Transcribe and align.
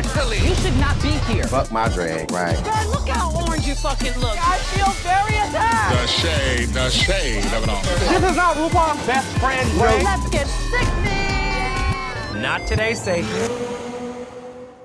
Mentally. 0.00 0.38
You 0.48 0.54
should 0.54 0.78
not 0.78 0.96
be 1.02 1.10
here. 1.28 1.44
Fuck 1.44 1.70
my 1.70 1.86
drag, 1.88 2.32
right? 2.32 2.56
God, 2.64 2.86
look 2.86 3.06
how 3.06 3.30
orange 3.44 3.66
you 3.66 3.74
fucking 3.74 4.16
look. 4.18 4.36
I 4.40 4.56
feel 4.72 4.90
very 5.04 5.36
attacked. 5.44 5.92
The 5.92 6.06
shade, 6.06 6.68
the 6.70 6.88
shade 6.88 7.44
of 7.52 7.64
it 7.64 7.68
all. 7.68 7.82
This 7.82 8.30
is 8.30 8.36
not 8.36 8.56
RuPaul's 8.56 9.06
best 9.06 9.28
friend, 9.38 9.68
Ray. 9.74 10.02
Let's 10.02 10.30
get 10.30 10.46
sickening. 10.70 12.40
Not 12.40 12.66
today, 12.66 12.94
Satan. 12.94 13.26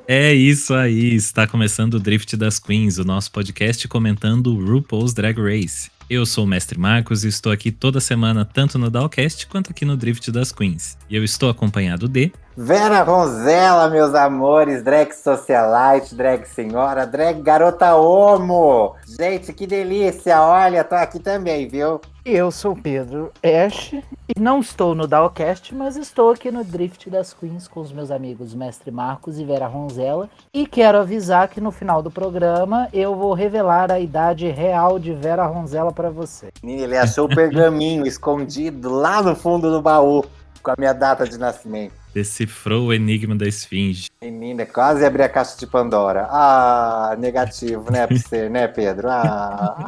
É 0.08 0.34
isso 0.34 0.74
aí, 0.74 1.16
está 1.16 1.48
começando 1.48 1.96
o 1.96 2.00
Drift 2.00 2.36
das 2.36 2.60
Queens, 2.60 2.98
o 3.00 3.06
nosso 3.06 3.32
podcast 3.32 3.88
comentando 3.88 4.54
RuPaul's 4.54 5.14
Drag 5.14 5.40
Race. 5.40 5.90
Eu 6.10 6.26
sou 6.26 6.44
o 6.44 6.48
Mestre 6.48 6.78
Marcos 6.78 7.24
e 7.24 7.30
estou 7.30 7.52
aqui 7.52 7.72
toda 7.72 8.00
semana, 8.02 8.46
tanto 8.46 8.78
no 8.78 8.92
Dalcast 8.92 9.48
quanto 9.48 9.72
aqui 9.72 9.86
no 9.86 9.96
Drift 9.96 10.30
das 10.30 10.52
Queens. 10.52 10.98
E 11.10 11.16
eu 11.16 11.24
estou 11.24 11.50
acompanhado 11.50 12.08
de. 12.08 12.32
Vera 12.58 13.04
Ronzella, 13.04 13.90
meus 13.90 14.16
amores, 14.16 14.82
drag 14.82 15.12
socialite, 15.14 16.16
drag 16.16 16.46
senhora, 16.46 17.06
drag 17.06 17.42
garota 17.42 17.96
homo. 17.96 18.96
Gente, 19.06 19.52
que 19.52 19.68
delícia, 19.68 20.42
olha, 20.42 20.82
tô 20.86 20.96
aqui 20.96 21.20
também, 21.20 21.68
viu? 21.68 22.00
Eu 22.24 22.50
sou 22.52 22.72
o 22.72 22.82
Pedro 22.82 23.30
Ash 23.44 23.92
e 23.94 24.40
não 24.40 24.62
estou 24.62 24.96
no 24.96 25.06
Dalcast, 25.06 25.76
mas 25.76 25.98
estou 25.98 26.32
aqui 26.32 26.50
no 26.50 26.64
Drift 26.64 27.10
das 27.10 27.34
Queens 27.34 27.68
com 27.68 27.82
os 27.82 27.92
meus 27.92 28.10
amigos 28.10 28.56
Mestre 28.56 28.90
Marcos 28.90 29.38
e 29.38 29.44
Vera 29.44 29.68
Ronzella. 29.68 30.30
E 30.54 30.66
quero 30.66 30.98
avisar 30.98 31.50
que 31.50 31.60
no 31.60 31.74
final 31.74 32.02
do 32.02 32.10
programa 32.10 32.88
eu 32.94 33.16
vou 33.16 33.34
revelar 33.34 33.92
a 33.92 34.00
idade 34.00 34.48
real 34.48 34.98
de 34.98 35.12
Vera 35.12 35.46
Ronzella 35.46 35.92
para 35.92 36.10
você. 36.10 36.48
Ele 36.64 36.98
achou 36.98 37.26
o 37.26 37.36
pergaminho 37.36 38.08
escondido 38.08 38.90
lá 38.90 39.22
no 39.22 39.36
fundo 39.36 39.70
do 39.70 39.82
baú 39.82 40.24
com 40.64 40.72
a 40.72 40.76
minha 40.80 40.94
data 40.94 41.28
de 41.28 41.38
nascimento. 41.38 42.05
Decifrou 42.16 42.86
o 42.86 42.94
enigma 42.94 43.36
da 43.36 43.46
esfinge. 43.46 44.08
Menina, 44.24 44.66
quase 44.66 45.04
abri 45.04 45.22
a 45.22 45.28
caixa 45.28 45.58
de 45.60 45.68
Pandora. 45.68 46.26
Ah, 46.32 47.14
negativo, 47.20 47.92
né, 47.92 48.08
pra 48.08 48.16
você, 48.16 48.48
né, 48.48 48.70
Pedro? 48.70 49.10
Ah. 49.10 49.86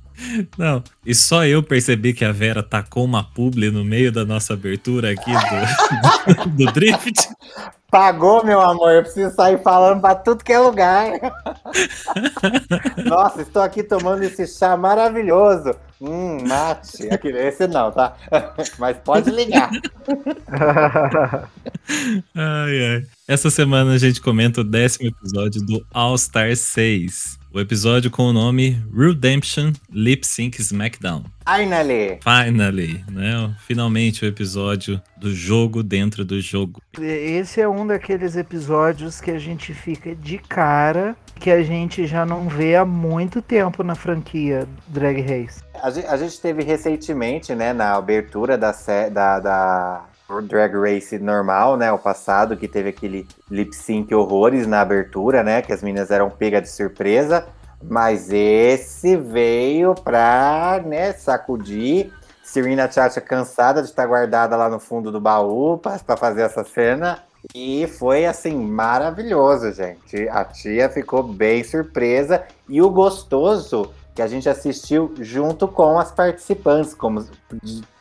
Não, 0.56 0.82
e 1.04 1.14
só 1.14 1.44
eu 1.44 1.62
percebi 1.62 2.14
que 2.14 2.24
a 2.24 2.32
Vera 2.32 2.62
tacou 2.62 3.04
uma 3.04 3.22
publi 3.22 3.70
no 3.70 3.84
meio 3.84 4.10
da 4.10 4.24
nossa 4.24 4.54
abertura 4.54 5.10
aqui 5.10 5.30
do, 5.30 6.48
do 6.64 6.72
Drift. 6.72 7.28
Pagou, 7.96 8.44
meu 8.44 8.60
amor, 8.60 8.92
eu 8.92 9.02
preciso 9.02 9.34
sair 9.34 9.56
falando 9.62 10.02
pra 10.02 10.14
tudo 10.14 10.44
que 10.44 10.52
é 10.52 10.58
lugar. 10.58 11.12
Nossa, 13.08 13.40
estou 13.40 13.62
aqui 13.62 13.82
tomando 13.82 14.22
esse 14.22 14.46
chá 14.46 14.76
maravilhoso. 14.76 15.74
Hum, 15.98 16.36
mate. 16.46 17.08
Aqui, 17.08 17.28
esse 17.28 17.66
não, 17.66 17.90
tá? 17.90 18.14
Mas 18.78 18.98
pode 18.98 19.30
ligar. 19.30 19.70
ai, 22.34 22.84
ai. 22.84 23.02
Essa 23.26 23.48
semana 23.48 23.94
a 23.94 23.98
gente 23.98 24.20
comenta 24.20 24.60
o 24.60 24.64
décimo 24.64 25.08
episódio 25.08 25.62
do 25.62 25.82
All 25.94 26.18
Star 26.18 26.54
6. 26.54 27.38
O 27.56 27.58
episódio 27.58 28.10
com 28.10 28.24
o 28.24 28.34
nome 28.34 28.84
Redemption 28.94 29.72
Lip 29.90 30.26
Sync 30.26 30.60
Smackdown. 30.60 31.24
Finally! 31.48 32.20
Finally, 32.22 33.02
né? 33.10 33.56
Finalmente 33.60 34.26
o 34.26 34.28
episódio 34.28 35.00
do 35.16 35.34
jogo 35.34 35.82
dentro 35.82 36.22
do 36.22 36.38
jogo. 36.38 36.82
Esse 37.00 37.62
é 37.62 37.66
um 37.66 37.86
daqueles 37.86 38.36
episódios 38.36 39.22
que 39.22 39.30
a 39.30 39.38
gente 39.38 39.72
fica 39.72 40.14
de 40.14 40.36
cara 40.36 41.16
que 41.40 41.50
a 41.50 41.62
gente 41.62 42.06
já 42.06 42.26
não 42.26 42.46
vê 42.46 42.76
há 42.76 42.84
muito 42.84 43.40
tempo 43.40 43.82
na 43.82 43.94
franquia 43.94 44.68
Drag 44.88 45.22
Race. 45.22 45.62
A 45.82 45.88
gente, 45.88 46.06
a 46.08 46.16
gente 46.18 46.38
teve 46.38 46.62
recentemente, 46.62 47.54
né, 47.54 47.72
na 47.72 47.94
abertura 47.94 48.58
da, 48.58 48.74
da, 49.10 49.40
da 49.40 50.04
Drag 50.42 50.74
Race 50.74 51.18
normal, 51.18 51.76
né? 51.76 51.92
O 51.92 51.98
passado, 51.98 52.56
que 52.56 52.66
teve 52.66 52.88
aquele 52.88 53.26
lip 53.50 53.74
sync 53.74 54.12
horrores 54.14 54.66
na 54.66 54.80
abertura, 54.80 55.42
né? 55.42 55.62
Que 55.62 55.72
as 55.72 55.82
meninas 55.82 56.10
eram 56.10 56.30
pegas 56.30 56.62
de 56.62 56.68
surpresa. 56.70 57.46
Mas 57.82 58.32
esse 58.32 59.16
veio 59.16 59.94
pra, 59.94 60.82
né, 60.84 61.12
sacudir. 61.12 62.12
Serena 62.42 62.90
Chacha 62.90 63.20
cansada 63.20 63.82
de 63.82 63.88
estar 63.88 64.06
guardada 64.06 64.56
lá 64.56 64.68
no 64.68 64.80
fundo 64.80 65.12
do 65.12 65.20
baú 65.20 65.78
para 65.78 66.16
fazer 66.16 66.42
essa 66.42 66.64
cena. 66.64 67.22
E 67.54 67.86
foi 67.86 68.24
assim, 68.26 68.56
maravilhoso, 68.56 69.72
gente. 69.72 70.28
A 70.28 70.44
tia 70.44 70.88
ficou 70.88 71.22
bem 71.22 71.62
surpresa. 71.62 72.42
E 72.68 72.80
o 72.80 72.90
gostoso 72.90 73.92
que 74.14 74.22
a 74.22 74.26
gente 74.26 74.48
assistiu 74.48 75.14
junto 75.20 75.68
com 75.68 75.98
as 75.98 76.10
participantes, 76.10 76.94
como 76.94 77.24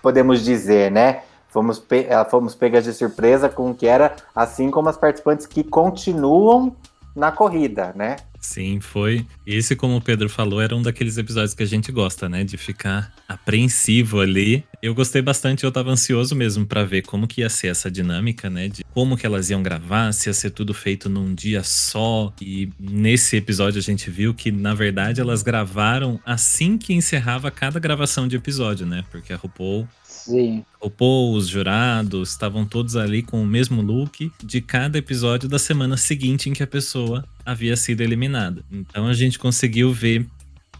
podemos 0.01 0.43
dizer, 0.43 0.89
né? 0.89 1.23
Fomos, 1.55 1.79
pe 1.79 2.05
fomos 2.29 2.53
pegas 2.53 2.83
de 2.83 2.91
surpresa 2.91 3.47
com 3.47 3.71
o 3.71 3.73
que 3.73 3.87
era, 3.87 4.13
assim 4.35 4.69
como 4.69 4.89
as 4.89 4.97
participantes 4.97 5.45
que 5.45 5.63
continuam 5.63 6.75
na 7.15 7.31
corrida, 7.31 7.93
né? 7.95 8.17
Sim, 8.41 8.81
foi. 8.81 9.25
Esse, 9.47 9.73
como 9.73 9.95
o 9.95 10.01
Pedro 10.01 10.27
falou, 10.27 10.61
era 10.61 10.75
um 10.75 10.81
daqueles 10.81 11.17
episódios 11.17 11.53
que 11.53 11.63
a 11.63 11.65
gente 11.65 11.93
gosta, 11.93 12.27
né? 12.27 12.43
De 12.43 12.57
ficar 12.57 13.13
apreensivo 13.25 14.19
ali. 14.19 14.65
Eu 14.81 14.93
gostei 14.93 15.21
bastante, 15.21 15.63
eu 15.63 15.71
tava 15.71 15.91
ansioso 15.91 16.35
mesmo 16.35 16.65
para 16.65 16.83
ver 16.83 17.03
como 17.03 17.25
que 17.25 17.39
ia 17.39 17.49
ser 17.49 17.67
essa 17.67 17.89
dinâmica, 17.89 18.49
né? 18.49 18.67
De 18.67 18.83
como 18.93 19.15
que 19.15 19.25
elas 19.25 19.49
iam 19.49 19.63
gravar, 19.63 20.11
se 20.11 20.27
ia 20.27 20.33
ser 20.33 20.49
tudo 20.49 20.73
feito 20.73 21.09
num 21.09 21.33
dia 21.33 21.63
só. 21.63 22.33
E 22.41 22.69
nesse 22.77 23.37
episódio 23.37 23.79
a 23.79 23.81
gente 23.81 24.09
viu 24.11 24.33
que, 24.33 24.51
na 24.51 24.73
verdade, 24.73 25.21
elas 25.21 25.41
gravaram 25.41 26.19
assim 26.25 26.77
que 26.77 26.93
encerrava 26.93 27.49
cada 27.49 27.79
gravação 27.79 28.27
de 28.27 28.35
episódio, 28.35 28.85
né? 28.85 29.05
Porque 29.09 29.31
a 29.31 29.37
RuPaul 29.37 29.87
Sim. 30.25 30.65
O 30.81 30.89
Paul, 30.89 31.35
os 31.35 31.47
jurados, 31.47 32.29
estavam 32.29 32.65
todos 32.65 32.95
ali 32.95 33.21
com 33.21 33.41
o 33.41 33.45
mesmo 33.45 33.81
look 33.81 34.31
de 34.43 34.61
cada 34.61 34.97
episódio 34.97 35.47
da 35.47 35.59
semana 35.59 35.97
seguinte 35.97 36.49
em 36.49 36.53
que 36.53 36.63
a 36.63 36.67
pessoa 36.67 37.23
havia 37.45 37.75
sido 37.75 38.01
eliminada. 38.01 38.63
Então 38.71 39.07
a 39.07 39.13
gente 39.13 39.37
conseguiu 39.37 39.93
ver 39.93 40.25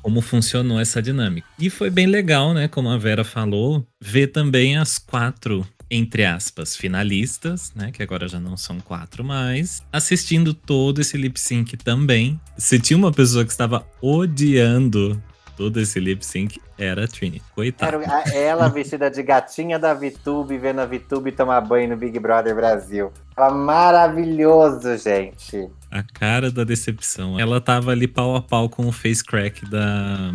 como 0.02 0.22
funcionou 0.22 0.80
essa 0.80 1.02
dinâmica. 1.02 1.48
E 1.60 1.70
foi 1.70 1.90
bem 1.90 2.06
legal, 2.08 2.54
né? 2.54 2.68
Como 2.68 2.90
a 2.90 2.98
Vera 2.98 3.24
falou, 3.24 3.86
ver 4.00 4.28
também 4.28 4.78
as 4.78 4.98
quatro 4.98 5.66
entre 5.90 6.26
aspas, 6.26 6.76
finalistas, 6.76 7.72
né? 7.76 7.92
Que 7.92 8.02
agora 8.02 8.28
já 8.28 8.40
não 8.40 8.58
são 8.58 8.80
quatro 8.80 9.24
mais, 9.24 9.84
assistindo 9.94 10.54
todo 10.54 11.00
esse 11.00 11.16
lip 11.16 11.40
sync 11.40 11.78
também. 11.78 12.40
Se 12.58 12.80
tinha 12.80 12.98
uma 12.98 13.12
pessoa 13.12 13.46
que 13.46 13.52
estava 13.52 13.88
odiando 14.02 15.22
todo 15.56 15.80
esse 15.80 16.00
lip 16.00 16.26
sync 16.26 16.60
era 16.78 17.06
a 17.06 17.08
Trini. 17.08 17.42
Coitada. 17.54 17.98
Era 17.98 18.30
ela 18.36 18.68
vestida 18.68 19.10
de 19.10 19.24
gatinha 19.24 19.80
da 19.80 19.94
VTube, 19.94 20.58
vendo 20.58 20.82
a 20.82 20.86
VTube 20.86 21.32
tomar 21.32 21.62
banho 21.62 21.90
no 21.90 21.98
Big 21.98 22.20
Brother 22.20 22.56
Brasil. 22.56 23.12
Tava 23.36 23.54
maravilhoso, 23.56 24.98
gente. 24.98 25.70
A 25.90 26.04
cara 26.04 26.52
da 26.52 26.64
decepção. 26.64 27.40
Ela 27.40 27.62
tava 27.62 27.92
ali 27.92 28.08
pau 28.08 28.36
a 28.36 28.42
pau 28.42 28.70
com 28.70 28.88
o 28.88 28.92
face 28.92 29.24
crack 29.24 29.66
da, 29.70 30.32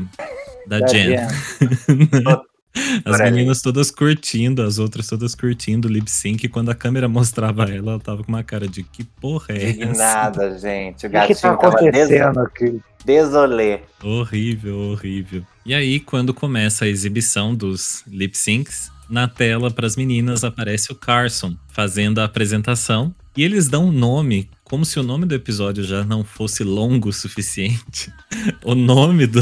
da, 0.67 0.79
da 0.81 0.87
Jen. 0.87 1.17
Jen. 1.17 2.41
As 3.05 3.19
meninas 3.19 3.61
todas 3.61 3.91
curtindo, 3.91 4.63
as 4.63 4.79
outras 4.79 5.09
todas 5.09 5.35
curtindo 5.35 5.89
o 5.89 5.91
lip 5.91 6.09
sync. 6.09 6.49
Quando 6.49 6.71
a 6.71 6.75
câmera 6.75 7.09
mostrava 7.09 7.65
ela, 7.65 7.93
ela 7.93 8.01
tava 8.01 8.23
com 8.23 8.29
uma 8.29 8.45
cara 8.45 8.69
de 8.69 8.85
que 8.85 9.03
porra 9.03 9.47
é 9.51 9.83
essa? 9.83 9.99
Nada, 9.99 10.59
gente. 10.59 11.07
O 11.07 11.11
gatinho 11.11 11.29
que, 11.29 11.35
que 11.35 11.43
tá 11.43 11.53
acontecendo 11.53 12.35
tava 12.35 12.47
aqui? 12.47 12.81
Desolê. 13.05 13.81
Horrível, 14.03 14.79
horrível. 14.91 15.45
E 15.65 15.75
aí, 15.75 16.01
quando 16.01 16.35
começa 16.35 16.85
a 16.85 16.89
exibição 16.89 17.55
dos 17.55 18.03
lip 18.07 18.37
syncs, 18.37 18.91
na 19.09 19.27
tela 19.27 19.71
para 19.71 19.87
as 19.87 19.97
meninas 19.97 20.45
aparece 20.45 20.93
o 20.93 20.95
Carson 20.95 21.57
fazendo 21.69 22.21
a 22.21 22.25
apresentação 22.25 23.13
e 23.37 23.43
eles 23.43 23.69
dão 23.69 23.87
um 23.87 23.93
nome, 23.93 24.49
como 24.65 24.85
se 24.85 24.99
o 24.99 25.03
nome 25.03 25.27
do 25.27 25.35
episódio 25.35 25.83
já 25.83 26.05
não 26.05 26.23
fosse 26.23 26.63
longo 26.63 27.09
o 27.09 27.13
suficiente. 27.13 28.13
o 28.65 28.75
nome 28.75 29.27
do, 29.27 29.41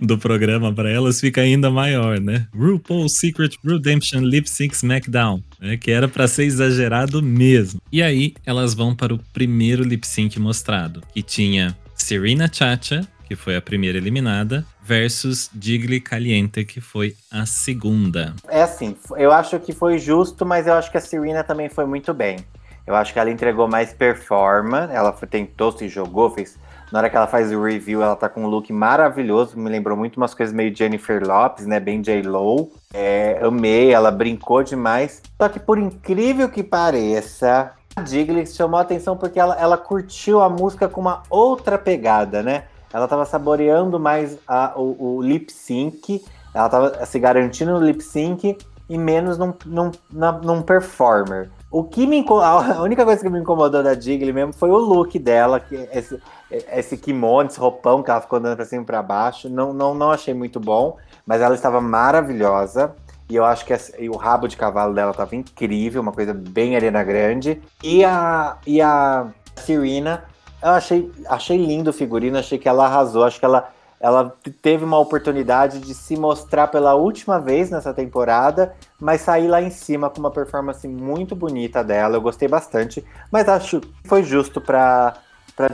do 0.00 0.18
programa 0.18 0.72
para 0.72 0.90
elas 0.90 1.20
fica 1.20 1.40
ainda 1.40 1.70
maior, 1.70 2.20
né? 2.20 2.46
RuPaul's 2.54 3.16
Secret 3.16 3.56
Redemption 3.64 4.20
Lip 4.20 4.48
Sync 4.48 4.74
SmackDown, 4.74 5.42
né? 5.60 5.76
que 5.76 5.90
era 5.90 6.08
para 6.08 6.26
ser 6.26 6.44
exagerado 6.44 7.22
mesmo. 7.22 7.80
E 7.92 8.02
aí 8.02 8.34
elas 8.44 8.74
vão 8.74 8.94
para 8.94 9.14
o 9.14 9.20
primeiro 9.32 9.84
lip 9.84 10.06
sync 10.06 10.38
mostrado, 10.38 11.02
que 11.12 11.22
tinha 11.22 11.76
Serena 12.00 12.50
Chacha, 12.52 13.06
que 13.28 13.36
foi 13.36 13.54
a 13.54 13.60
primeira 13.60 13.98
eliminada, 13.98 14.64
versus 14.82 15.50
Digli 15.52 16.00
Caliente, 16.00 16.64
que 16.64 16.80
foi 16.80 17.14
a 17.30 17.46
segunda. 17.46 18.34
É 18.48 18.62
assim, 18.62 18.96
eu 19.16 19.30
acho 19.30 19.60
que 19.60 19.72
foi 19.72 19.98
justo, 19.98 20.44
mas 20.44 20.66
eu 20.66 20.74
acho 20.74 20.90
que 20.90 20.96
a 20.96 21.00
Serena 21.00 21.44
também 21.44 21.68
foi 21.68 21.84
muito 21.84 22.12
bem. 22.12 22.38
Eu 22.86 22.96
acho 22.96 23.12
que 23.12 23.18
ela 23.18 23.30
entregou 23.30 23.68
mais 23.68 23.92
performance, 23.92 24.92
ela 24.92 25.12
tentou, 25.12 25.70
se 25.70 25.88
jogou, 25.88 26.30
fez. 26.30 26.58
Na 26.90 26.98
hora 26.98 27.10
que 27.10 27.16
ela 27.16 27.28
faz 27.28 27.52
o 27.52 27.62
review, 27.62 28.02
ela 28.02 28.16
tá 28.16 28.28
com 28.28 28.44
um 28.44 28.48
look 28.48 28.72
maravilhoso, 28.72 29.56
me 29.56 29.70
lembrou 29.70 29.96
muito 29.96 30.16
umas 30.16 30.34
coisas 30.34 30.52
meio 30.52 30.74
Jennifer 30.74 31.24
Lopes, 31.24 31.66
né? 31.66 31.78
Bem 31.78 32.00
J-Lo. 32.00 32.72
É, 32.92 33.38
amei, 33.42 33.92
ela 33.92 34.10
brincou 34.10 34.64
demais. 34.64 35.22
Só 35.40 35.48
que 35.48 35.60
por 35.60 35.78
incrível 35.78 36.48
que 36.48 36.64
pareça, 36.64 37.72
a 38.00 38.02
Digley 38.02 38.46
chamou 38.46 38.78
a 38.78 38.82
atenção 38.82 39.16
porque 39.16 39.38
ela, 39.38 39.54
ela 39.60 39.76
curtiu 39.76 40.40
a 40.40 40.48
música 40.48 40.88
com 40.88 41.00
uma 41.00 41.22
outra 41.28 41.78
pegada, 41.78 42.42
né? 42.42 42.64
Ela 42.92 43.06
tava 43.06 43.24
saboreando 43.24 44.00
mais 44.00 44.38
a, 44.48 44.72
o, 44.76 45.16
o 45.16 45.22
lip 45.22 45.52
sync, 45.52 46.24
ela 46.52 46.68
tava 46.68 47.06
se 47.06 47.18
garantindo 47.18 47.72
no 47.72 47.84
lip 47.84 48.02
sync 48.02 48.58
e 48.88 48.98
menos 48.98 49.38
num, 49.38 49.54
num, 49.66 49.92
na, 50.10 50.32
num 50.32 50.62
performer. 50.62 51.50
O 51.70 51.84
que 51.84 52.04
me 52.04 52.24
a 52.28 52.82
única 52.82 53.04
coisa 53.04 53.22
que 53.22 53.30
me 53.30 53.38
incomodou 53.38 53.80
da 53.80 53.94
Jiggly 53.94 54.32
mesmo 54.32 54.52
foi 54.52 54.70
o 54.70 54.76
look 54.76 55.16
dela, 55.20 55.60
que 55.60 55.76
esse, 55.92 56.20
esse 56.50 56.96
kimono, 56.96 57.48
esse 57.48 57.60
roupão 57.60 58.02
que 58.02 58.10
ela 58.10 58.20
ficou 58.20 58.40
andando 58.40 58.56
pra 58.56 58.64
cima 58.64 58.82
e 58.82 58.86
pra 58.86 59.00
baixo. 59.00 59.48
Não, 59.48 59.72
não, 59.72 59.94
não 59.94 60.10
achei 60.10 60.34
muito 60.34 60.58
bom, 60.58 60.96
mas 61.24 61.40
ela 61.40 61.54
estava 61.54 61.80
maravilhosa. 61.80 62.96
E 63.30 63.36
eu 63.36 63.44
acho 63.44 63.64
que 63.64 63.72
o 64.08 64.16
rabo 64.16 64.48
de 64.48 64.56
cavalo 64.56 64.92
dela 64.92 65.12
estava 65.12 65.36
incrível, 65.36 66.02
uma 66.02 66.12
coisa 66.12 66.34
bem 66.34 66.74
arena 66.74 67.02
grande. 67.04 67.62
E 67.82 68.04
a, 68.04 68.58
e 68.66 68.82
a 68.82 69.28
Serena, 69.54 70.24
eu 70.60 70.70
achei, 70.70 71.12
achei 71.28 71.56
lindo 71.56 71.90
o 71.90 71.92
figurino, 71.92 72.36
achei 72.36 72.58
que 72.58 72.68
ela 72.68 72.86
arrasou, 72.86 73.24
acho 73.24 73.38
que 73.38 73.44
ela 73.44 73.70
ela 74.00 74.34
teve 74.62 74.82
uma 74.82 74.98
oportunidade 74.98 75.78
de 75.78 75.92
se 75.92 76.16
mostrar 76.16 76.68
pela 76.68 76.94
última 76.94 77.38
vez 77.38 77.68
nessa 77.68 77.92
temporada, 77.92 78.74
mas 78.98 79.20
sair 79.20 79.46
lá 79.46 79.60
em 79.60 79.68
cima 79.68 80.08
com 80.08 80.20
uma 80.20 80.30
performance 80.30 80.88
muito 80.88 81.36
bonita 81.36 81.84
dela. 81.84 82.16
Eu 82.16 82.22
gostei 82.22 82.48
bastante, 82.48 83.04
mas 83.30 83.46
acho 83.46 83.80
que 83.80 84.08
foi 84.08 84.22
justo 84.22 84.58
para 84.58 85.14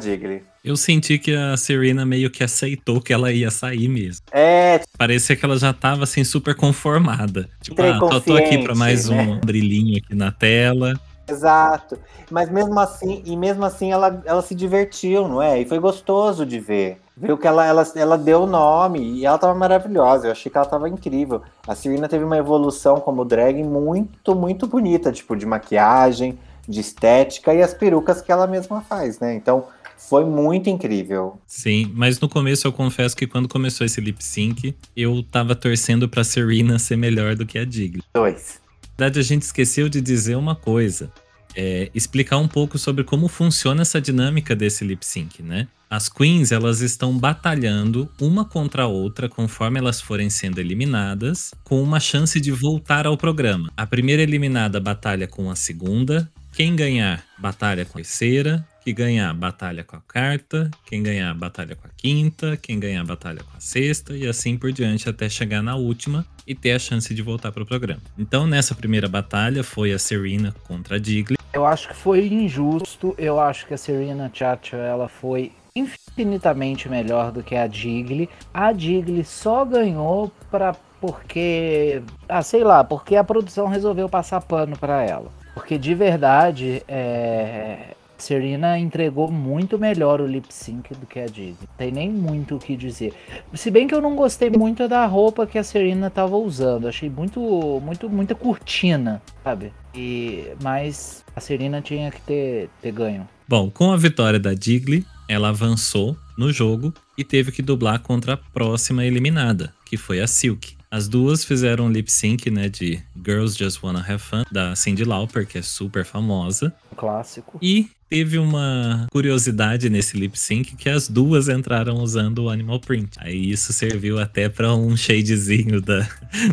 Digley. 0.00 0.44
Eu 0.66 0.76
senti 0.76 1.16
que 1.16 1.32
a 1.32 1.56
Serena 1.56 2.04
meio 2.04 2.28
que 2.28 2.42
aceitou 2.42 3.00
que 3.00 3.12
ela 3.12 3.30
ia 3.30 3.52
sair 3.52 3.86
mesmo. 3.86 4.26
É. 4.32 4.80
Parecia 4.98 5.36
que 5.36 5.44
ela 5.44 5.56
já 5.56 5.72
tava 5.72 6.02
assim 6.02 6.24
super 6.24 6.56
conformada. 6.56 7.48
Tipo, 7.62 7.80
ah, 7.82 8.00
tô, 8.00 8.20
tô 8.20 8.36
aqui 8.36 8.58
para 8.58 8.74
mais 8.74 9.08
né? 9.08 9.22
um 9.22 9.38
brilhinho 9.38 9.96
aqui 9.96 10.12
na 10.12 10.32
tela. 10.32 10.94
Exato. 11.28 11.96
Mas 12.28 12.50
mesmo 12.50 12.80
assim, 12.80 13.22
e 13.24 13.36
mesmo 13.36 13.64
assim 13.64 13.92
ela, 13.92 14.20
ela 14.24 14.42
se 14.42 14.56
divertiu, 14.56 15.28
não 15.28 15.40
é? 15.40 15.60
E 15.60 15.64
foi 15.64 15.78
gostoso 15.78 16.44
de 16.44 16.58
ver. 16.58 17.00
Viu 17.16 17.38
que 17.38 17.46
ela, 17.46 17.64
ela, 17.64 17.86
ela 17.94 18.18
deu 18.18 18.42
o 18.42 18.46
nome 18.46 19.20
e 19.20 19.24
ela 19.24 19.38
tava 19.38 19.54
maravilhosa. 19.54 20.26
Eu 20.26 20.32
achei 20.32 20.50
que 20.50 20.58
ela 20.58 20.66
tava 20.66 20.88
incrível. 20.88 21.42
A 21.64 21.76
Serena 21.76 22.08
teve 22.08 22.24
uma 22.24 22.38
evolução 22.38 22.98
como 22.98 23.24
drag 23.24 23.62
muito, 23.62 24.34
muito 24.34 24.66
bonita, 24.66 25.12
tipo, 25.12 25.36
de 25.36 25.46
maquiagem, 25.46 26.36
de 26.68 26.80
estética 26.80 27.54
e 27.54 27.62
as 27.62 27.72
perucas 27.72 28.20
que 28.20 28.32
ela 28.32 28.48
mesma 28.48 28.80
faz, 28.80 29.20
né? 29.20 29.32
Então, 29.32 29.66
foi 29.96 30.24
muito 30.24 30.70
incrível. 30.70 31.38
Sim, 31.46 31.90
mas 31.94 32.20
no 32.20 32.28
começo 32.28 32.66
eu 32.66 32.72
confesso 32.72 33.16
que 33.16 33.26
quando 33.26 33.48
começou 33.48 33.84
esse 33.84 34.00
lip 34.00 34.22
sync, 34.22 34.74
eu 34.96 35.22
tava 35.22 35.54
torcendo 35.54 36.08
pra 36.08 36.22
Serena 36.22 36.78
ser 36.80 36.96
melhor 36.96 37.34
do 37.34 37.46
que 37.46 37.58
a 37.58 37.64
Digley. 37.64 38.02
Dois. 38.14 38.60
Na 38.98 39.04
verdade, 39.04 39.20
a 39.20 39.22
gente 39.22 39.42
esqueceu 39.42 39.88
de 39.88 40.00
dizer 40.00 40.36
uma 40.36 40.54
coisa. 40.54 41.10
É, 41.54 41.90
explicar 41.94 42.36
um 42.36 42.48
pouco 42.48 42.78
sobre 42.78 43.02
como 43.02 43.28
funciona 43.28 43.82
essa 43.82 44.00
dinâmica 44.00 44.54
desse 44.54 44.84
lip 44.84 45.04
sync, 45.04 45.42
né? 45.42 45.66
As 45.88 46.08
queens, 46.08 46.50
elas 46.50 46.80
estão 46.80 47.16
batalhando 47.16 48.10
uma 48.20 48.44
contra 48.44 48.82
a 48.82 48.86
outra 48.86 49.28
conforme 49.28 49.78
elas 49.78 50.00
forem 50.00 50.28
sendo 50.28 50.58
eliminadas, 50.58 51.54
com 51.62 51.80
uma 51.80 52.00
chance 52.00 52.40
de 52.40 52.50
voltar 52.50 53.06
ao 53.06 53.16
programa. 53.16 53.70
A 53.76 53.86
primeira 53.86 54.22
eliminada 54.22 54.80
batalha 54.80 55.26
com 55.28 55.50
a 55.50 55.54
segunda, 55.54 56.30
quem 56.52 56.74
ganhar 56.74 57.24
batalha 57.38 57.84
com 57.84 57.98
a 57.98 58.02
terceira, 58.02 58.66
que 58.86 58.92
ganhar 58.92 59.34
batalha 59.34 59.82
com 59.82 59.96
a 59.96 60.00
quarta, 60.00 60.70
quem 60.84 61.02
ganhar 61.02 61.34
batalha 61.34 61.74
com 61.74 61.88
a 61.88 61.90
quinta, 61.96 62.56
quem 62.56 62.78
ganhar 62.78 63.04
batalha 63.04 63.40
com 63.42 63.56
a 63.56 63.58
sexta 63.58 64.16
e 64.16 64.28
assim 64.28 64.56
por 64.56 64.70
diante 64.70 65.08
até 65.08 65.28
chegar 65.28 65.60
na 65.60 65.74
última 65.74 66.24
e 66.46 66.54
ter 66.54 66.70
a 66.70 66.78
chance 66.78 67.12
de 67.12 67.20
voltar 67.20 67.50
para 67.50 67.64
o 67.64 67.66
programa. 67.66 68.00
Então 68.16 68.46
nessa 68.46 68.76
primeira 68.76 69.08
batalha 69.08 69.64
foi 69.64 69.92
a 69.92 69.98
Serena 69.98 70.54
contra 70.68 70.94
a 70.94 70.98
Digley. 71.00 71.36
Eu 71.52 71.66
acho 71.66 71.88
que 71.88 71.96
foi 71.96 72.28
injusto. 72.28 73.12
Eu 73.18 73.40
acho 73.40 73.66
que 73.66 73.74
a 73.74 73.76
Serena 73.76 74.30
Chacha 74.32 74.76
ela 74.76 75.08
foi 75.08 75.50
infinitamente 75.74 76.88
melhor 76.88 77.32
do 77.32 77.42
que 77.42 77.56
a 77.56 77.66
Digley. 77.66 78.28
A 78.54 78.70
Digley 78.70 79.24
só 79.24 79.64
ganhou 79.64 80.30
para 80.48 80.76
porque, 81.00 82.02
ah, 82.28 82.40
sei 82.40 82.62
lá, 82.62 82.84
porque 82.84 83.16
a 83.16 83.24
produção 83.24 83.66
resolveu 83.66 84.08
passar 84.08 84.40
pano 84.42 84.78
para 84.78 85.02
ela. 85.02 85.32
Porque 85.54 85.76
de 85.76 85.92
verdade, 85.92 86.84
é, 86.86 87.96
Serena 88.18 88.78
entregou 88.78 89.30
muito 89.30 89.78
melhor 89.78 90.20
o 90.20 90.26
lip 90.26 90.46
sync 90.50 90.94
do 90.94 91.06
que 91.06 91.18
a 91.18 91.26
Digley. 91.26 91.56
Tem 91.76 91.90
nem 91.90 92.10
muito 92.10 92.56
o 92.56 92.58
que 92.58 92.76
dizer. 92.76 93.12
Se 93.54 93.70
bem 93.70 93.86
que 93.86 93.94
eu 93.94 94.00
não 94.00 94.16
gostei 94.16 94.50
muito 94.50 94.88
da 94.88 95.04
roupa 95.06 95.46
que 95.46 95.58
a 95.58 95.64
Serena 95.64 96.10
tava 96.10 96.36
usando. 96.36 96.88
Achei 96.88 97.10
muito, 97.10 97.40
muito, 97.84 98.08
muita 98.08 98.34
cortina, 98.34 99.22
sabe? 99.44 99.72
E, 99.94 100.48
mas 100.62 101.24
a 101.34 101.40
Serena 101.40 101.80
tinha 101.80 102.10
que 102.10 102.20
ter, 102.22 102.70
ter 102.80 102.92
ganho. 102.92 103.28
Bom, 103.48 103.70
com 103.70 103.92
a 103.92 103.96
vitória 103.96 104.38
da 104.38 104.54
Digley, 104.54 105.04
ela 105.28 105.48
avançou 105.48 106.16
no 106.36 106.52
jogo 106.52 106.92
e 107.16 107.24
teve 107.24 107.50
que 107.50 107.62
dublar 107.62 108.00
contra 108.00 108.34
a 108.34 108.36
próxima 108.36 109.04
eliminada, 109.04 109.72
que 109.84 109.96
foi 109.96 110.20
a 110.20 110.26
Silk. 110.26 110.75
As 110.90 111.08
duas 111.08 111.44
fizeram 111.44 111.86
um 111.86 111.90
lip 111.90 112.10
sync, 112.10 112.50
né, 112.50 112.68
de 112.68 113.00
Girls 113.24 113.58
Just 113.58 113.82
Wanna 113.82 114.00
Have 114.00 114.18
Fun, 114.22 114.44
da 114.50 114.74
Cyndi 114.76 115.04
Lauper, 115.04 115.46
que 115.46 115.58
é 115.58 115.62
super 115.62 116.04
famosa. 116.04 116.72
clássico. 116.96 117.58
E 117.60 117.90
teve 118.08 118.38
uma 118.38 119.06
curiosidade 119.10 119.90
nesse 119.90 120.16
lip 120.16 120.38
sync 120.38 120.76
que 120.76 120.88
as 120.88 121.08
duas 121.08 121.48
entraram 121.48 121.96
usando 121.96 122.44
o 122.44 122.48
Animal 122.50 122.78
Print. 122.80 123.10
Aí 123.18 123.50
isso 123.50 123.72
serviu 123.72 124.18
até 124.20 124.48
para 124.48 124.72
um 124.74 124.96
shadezinho 124.96 125.80
da, 125.80 126.08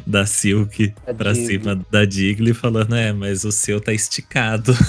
da 0.06 0.26
Silk 0.26 0.94
a 1.06 1.14
pra 1.14 1.32
Digley. 1.32 1.48
cima 1.48 1.86
da 1.92 2.04
Digley, 2.04 2.54
falando, 2.54 2.96
é, 2.96 3.14
mas 3.14 3.44
o 3.44 3.52
seu 3.52 3.80
tá 3.80 3.94
esticado. 3.94 4.76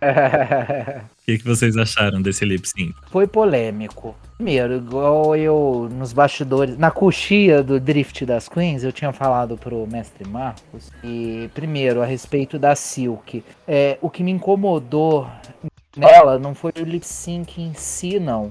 Que, 1.28 1.36
que 1.36 1.44
vocês 1.44 1.76
acharam 1.76 2.22
desse 2.22 2.42
lip 2.42 2.66
sync? 2.66 2.94
Foi 3.10 3.26
polêmico. 3.26 4.16
Primeiro, 4.38 4.76
igual 4.76 5.36
eu 5.36 5.86
nos 5.92 6.14
bastidores, 6.14 6.78
na 6.78 6.90
coxia 6.90 7.62
do 7.62 7.78
Drift 7.78 8.24
das 8.24 8.48
Queens, 8.48 8.82
eu 8.82 8.90
tinha 8.90 9.12
falado 9.12 9.54
pro 9.58 9.86
mestre 9.86 10.26
Marcos. 10.26 10.90
E 11.04 11.50
primeiro, 11.52 12.00
a 12.00 12.06
respeito 12.06 12.58
da 12.58 12.74
Silk. 12.74 13.44
É, 13.66 13.98
o 14.00 14.08
que 14.08 14.22
me 14.22 14.30
incomodou 14.30 15.28
nela 15.94 16.38
não 16.38 16.54
foi 16.54 16.72
o 16.80 16.82
lip 16.82 17.04
sync 17.04 17.60
em 17.60 17.74
si, 17.74 18.18
não. 18.18 18.50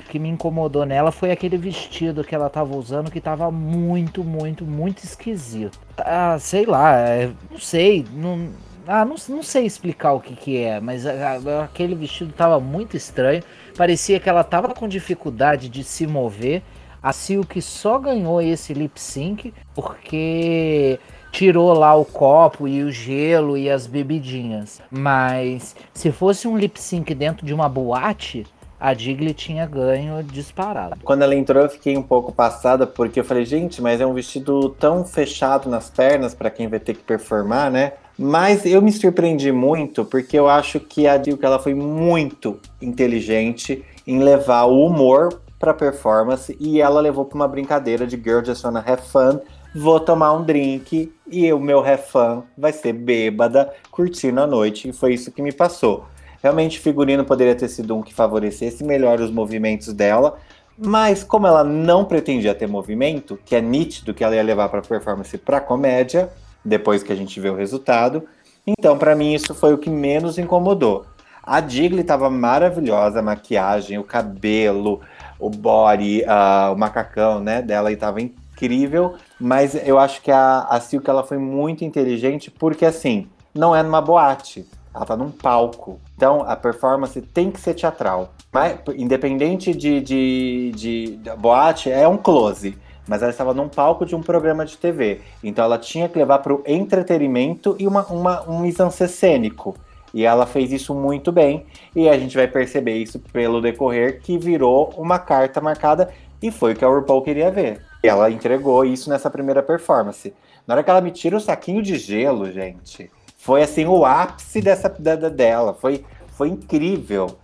O 0.00 0.04
que 0.08 0.18
me 0.18 0.30
incomodou 0.30 0.86
nela 0.86 1.12
foi 1.12 1.30
aquele 1.30 1.58
vestido 1.58 2.24
que 2.24 2.34
ela 2.34 2.48
tava 2.48 2.74
usando 2.74 3.10
que 3.10 3.20
tava 3.20 3.50
muito, 3.50 4.24
muito, 4.24 4.64
muito 4.64 5.04
esquisito. 5.04 5.78
Ah, 5.98 6.38
sei 6.40 6.64
lá, 6.64 6.98
é, 7.00 7.30
não 7.50 7.58
sei, 7.58 8.02
não 8.14 8.48
ah, 8.86 9.04
não, 9.04 9.16
não 9.28 9.42
sei 9.42 9.64
explicar 9.64 10.12
o 10.12 10.20
que, 10.20 10.34
que 10.34 10.58
é, 10.58 10.80
mas 10.80 11.06
a, 11.06 11.12
a, 11.12 11.64
aquele 11.64 11.94
vestido 11.94 12.32
tava 12.32 12.60
muito 12.60 12.96
estranho. 12.96 13.42
Parecia 13.76 14.20
que 14.20 14.28
ela 14.28 14.44
tava 14.44 14.74
com 14.74 14.88
dificuldade 14.88 15.68
de 15.68 15.82
se 15.82 16.06
mover. 16.06 16.62
A 17.02 17.12
Silk 17.12 17.60
só 17.60 17.98
ganhou 17.98 18.40
esse 18.40 18.72
lip 18.72 18.98
sync 18.98 19.52
porque 19.74 20.98
tirou 21.30 21.72
lá 21.74 21.94
o 21.94 22.04
copo 22.04 22.66
e 22.66 22.82
o 22.82 22.90
gelo 22.90 23.58
e 23.58 23.68
as 23.68 23.86
bebidinhas. 23.86 24.80
Mas 24.90 25.76
se 25.92 26.10
fosse 26.10 26.48
um 26.48 26.56
lip 26.56 26.80
sync 26.80 27.14
dentro 27.14 27.44
de 27.44 27.52
uma 27.52 27.68
boate, 27.68 28.46
a 28.78 28.94
Digley 28.94 29.34
tinha 29.34 29.66
ganho 29.66 30.22
disparado. 30.22 30.96
Quando 31.02 31.22
ela 31.22 31.34
entrou, 31.34 31.62
eu 31.62 31.68
fiquei 31.68 31.96
um 31.96 32.02
pouco 32.02 32.30
passada, 32.32 32.86
porque 32.86 33.20
eu 33.20 33.24
falei, 33.24 33.44
gente, 33.44 33.80
mas 33.80 34.00
é 34.00 34.06
um 34.06 34.14
vestido 34.14 34.68
tão 34.70 35.04
fechado 35.04 35.68
nas 35.68 35.90
pernas 35.90 36.34
para 36.34 36.50
quem 36.50 36.68
vai 36.68 36.78
ter 36.78 36.94
que 36.94 37.02
performar, 37.02 37.70
né? 37.70 37.94
Mas 38.18 38.64
eu 38.64 38.80
me 38.80 38.92
surpreendi 38.92 39.50
muito, 39.50 40.04
porque 40.04 40.38
eu 40.38 40.48
acho 40.48 40.78
que 40.78 41.06
a 41.06 41.16
Dilka 41.16 41.46
ela 41.46 41.58
foi 41.58 41.74
muito 41.74 42.60
inteligente 42.80 43.84
em 44.06 44.20
levar 44.20 44.64
o 44.64 44.86
humor 44.86 45.40
para 45.58 45.74
performance 45.74 46.56
e 46.60 46.80
ela 46.80 47.00
levou 47.00 47.24
para 47.24 47.36
uma 47.36 47.48
brincadeira 47.48 48.06
de 48.06 48.16
Girl 48.16 48.44
Just 48.44 48.62
Wanna 48.64 48.84
Have 48.86 49.02
Fun. 49.02 49.40
Vou 49.74 49.98
tomar 49.98 50.32
um 50.32 50.44
drink 50.44 51.12
e 51.26 51.52
o 51.52 51.58
meu 51.58 51.82
fun 51.98 52.44
vai 52.56 52.72
ser 52.72 52.92
bêbada, 52.92 53.72
curtindo 53.90 54.40
a 54.40 54.46
noite. 54.46 54.88
E 54.88 54.92
foi 54.92 55.14
isso 55.14 55.32
que 55.32 55.42
me 55.42 55.50
passou. 55.50 56.04
Realmente, 56.42 56.78
figurino 56.78 57.24
poderia 57.24 57.54
ter 57.54 57.68
sido 57.68 57.96
um 57.96 58.02
que 58.02 58.14
favorecesse 58.14 58.84
melhor 58.84 59.20
os 59.20 59.30
movimentos 59.30 59.92
dela, 59.92 60.36
mas 60.78 61.24
como 61.24 61.46
ela 61.46 61.64
não 61.64 62.04
pretendia 62.04 62.54
ter 62.54 62.68
movimento, 62.68 63.38
que 63.44 63.56
é 63.56 63.60
nítido 63.60 64.12
que 64.12 64.22
ela 64.22 64.36
ia 64.36 64.42
levar 64.42 64.68
para 64.68 64.82
performance 64.82 65.36
para 65.38 65.60
comédia, 65.60 66.30
depois 66.64 67.02
que 67.02 67.12
a 67.12 67.16
gente 67.16 67.38
vê 67.40 67.50
o 67.50 67.56
resultado. 67.56 68.26
Então, 68.66 68.96
para 68.96 69.14
mim, 69.14 69.34
isso 69.34 69.54
foi 69.54 69.74
o 69.74 69.78
que 69.78 69.90
menos 69.90 70.38
incomodou. 70.38 71.04
A 71.42 71.60
Digley 71.60 72.00
estava 72.00 72.30
maravilhosa, 72.30 73.18
a 73.18 73.22
maquiagem, 73.22 73.98
o 73.98 74.04
cabelo, 74.04 75.02
o 75.38 75.50
body, 75.50 76.22
uh, 76.22 76.72
o 76.72 76.78
macacão, 76.78 77.38
né, 77.38 77.60
dela 77.60 77.92
estava 77.92 78.20
incrível, 78.22 79.16
mas 79.38 79.74
eu 79.86 79.98
acho 79.98 80.22
que 80.22 80.30
a, 80.30 80.60
a 80.60 80.80
Silk 80.80 81.08
ela 81.08 81.22
foi 81.22 81.36
muito 81.36 81.84
inteligente 81.84 82.50
porque 82.50 82.86
assim, 82.86 83.28
não 83.54 83.76
é 83.76 83.82
numa 83.82 84.00
boate, 84.00 84.66
ela 84.94 85.04
tá 85.04 85.14
num 85.14 85.30
palco. 85.30 86.00
Então 86.16 86.42
a 86.48 86.56
performance 86.56 87.20
tem 87.20 87.50
que 87.50 87.60
ser 87.60 87.74
teatral. 87.74 88.32
Mas, 88.50 88.78
independente 88.96 89.74
de, 89.74 90.00
de, 90.00 90.72
de, 90.74 91.16
de 91.16 91.30
boate, 91.36 91.90
é 91.90 92.08
um 92.08 92.16
close 92.16 92.78
mas 93.06 93.22
ela 93.22 93.30
estava 93.30 93.52
num 93.54 93.68
palco 93.68 94.06
de 94.06 94.14
um 94.14 94.22
programa 94.22 94.64
de 94.64 94.76
TV. 94.76 95.20
Então 95.42 95.64
ela 95.64 95.78
tinha 95.78 96.08
que 96.08 96.18
levar 96.18 96.38
para 96.38 96.54
o 96.54 96.62
entretenimento 96.66 97.76
e 97.78 97.86
uma, 97.86 98.04
uma, 98.06 98.48
um 98.48 98.60
mise 98.60 98.78
cênico. 99.08 99.74
E 100.12 100.24
ela 100.24 100.46
fez 100.46 100.72
isso 100.72 100.94
muito 100.94 101.32
bem. 101.32 101.66
E 101.94 102.08
a 102.08 102.16
gente 102.18 102.36
vai 102.36 102.46
perceber 102.46 102.96
isso 102.96 103.18
pelo 103.32 103.60
decorrer 103.60 104.20
que 104.20 104.38
virou 104.38 104.92
uma 104.96 105.18
carta 105.18 105.60
marcada 105.60 106.10
e 106.40 106.50
foi 106.50 106.72
o 106.72 106.76
que 106.76 106.84
a 106.84 106.88
RuPaul 106.88 107.22
queria 107.22 107.50
ver. 107.50 107.80
E 108.02 108.08
ela 108.08 108.30
entregou 108.30 108.84
isso 108.84 109.10
nessa 109.10 109.28
primeira 109.30 109.62
performance. 109.62 110.32
Na 110.66 110.74
hora 110.74 110.84
que 110.84 110.90
ela 110.90 111.00
me 111.00 111.10
tira 111.10 111.36
o 111.36 111.40
saquinho 111.40 111.82
de 111.82 111.96
gelo, 111.96 112.50
gente, 112.52 113.10
foi 113.36 113.62
assim 113.62 113.86
o 113.86 114.04
ápice 114.04 114.60
dessa 114.60 114.88
da, 114.88 115.16
da- 115.16 115.28
dela. 115.28 115.74
Foi, 115.74 116.04
foi 116.28 116.48
incrível. 116.48 117.36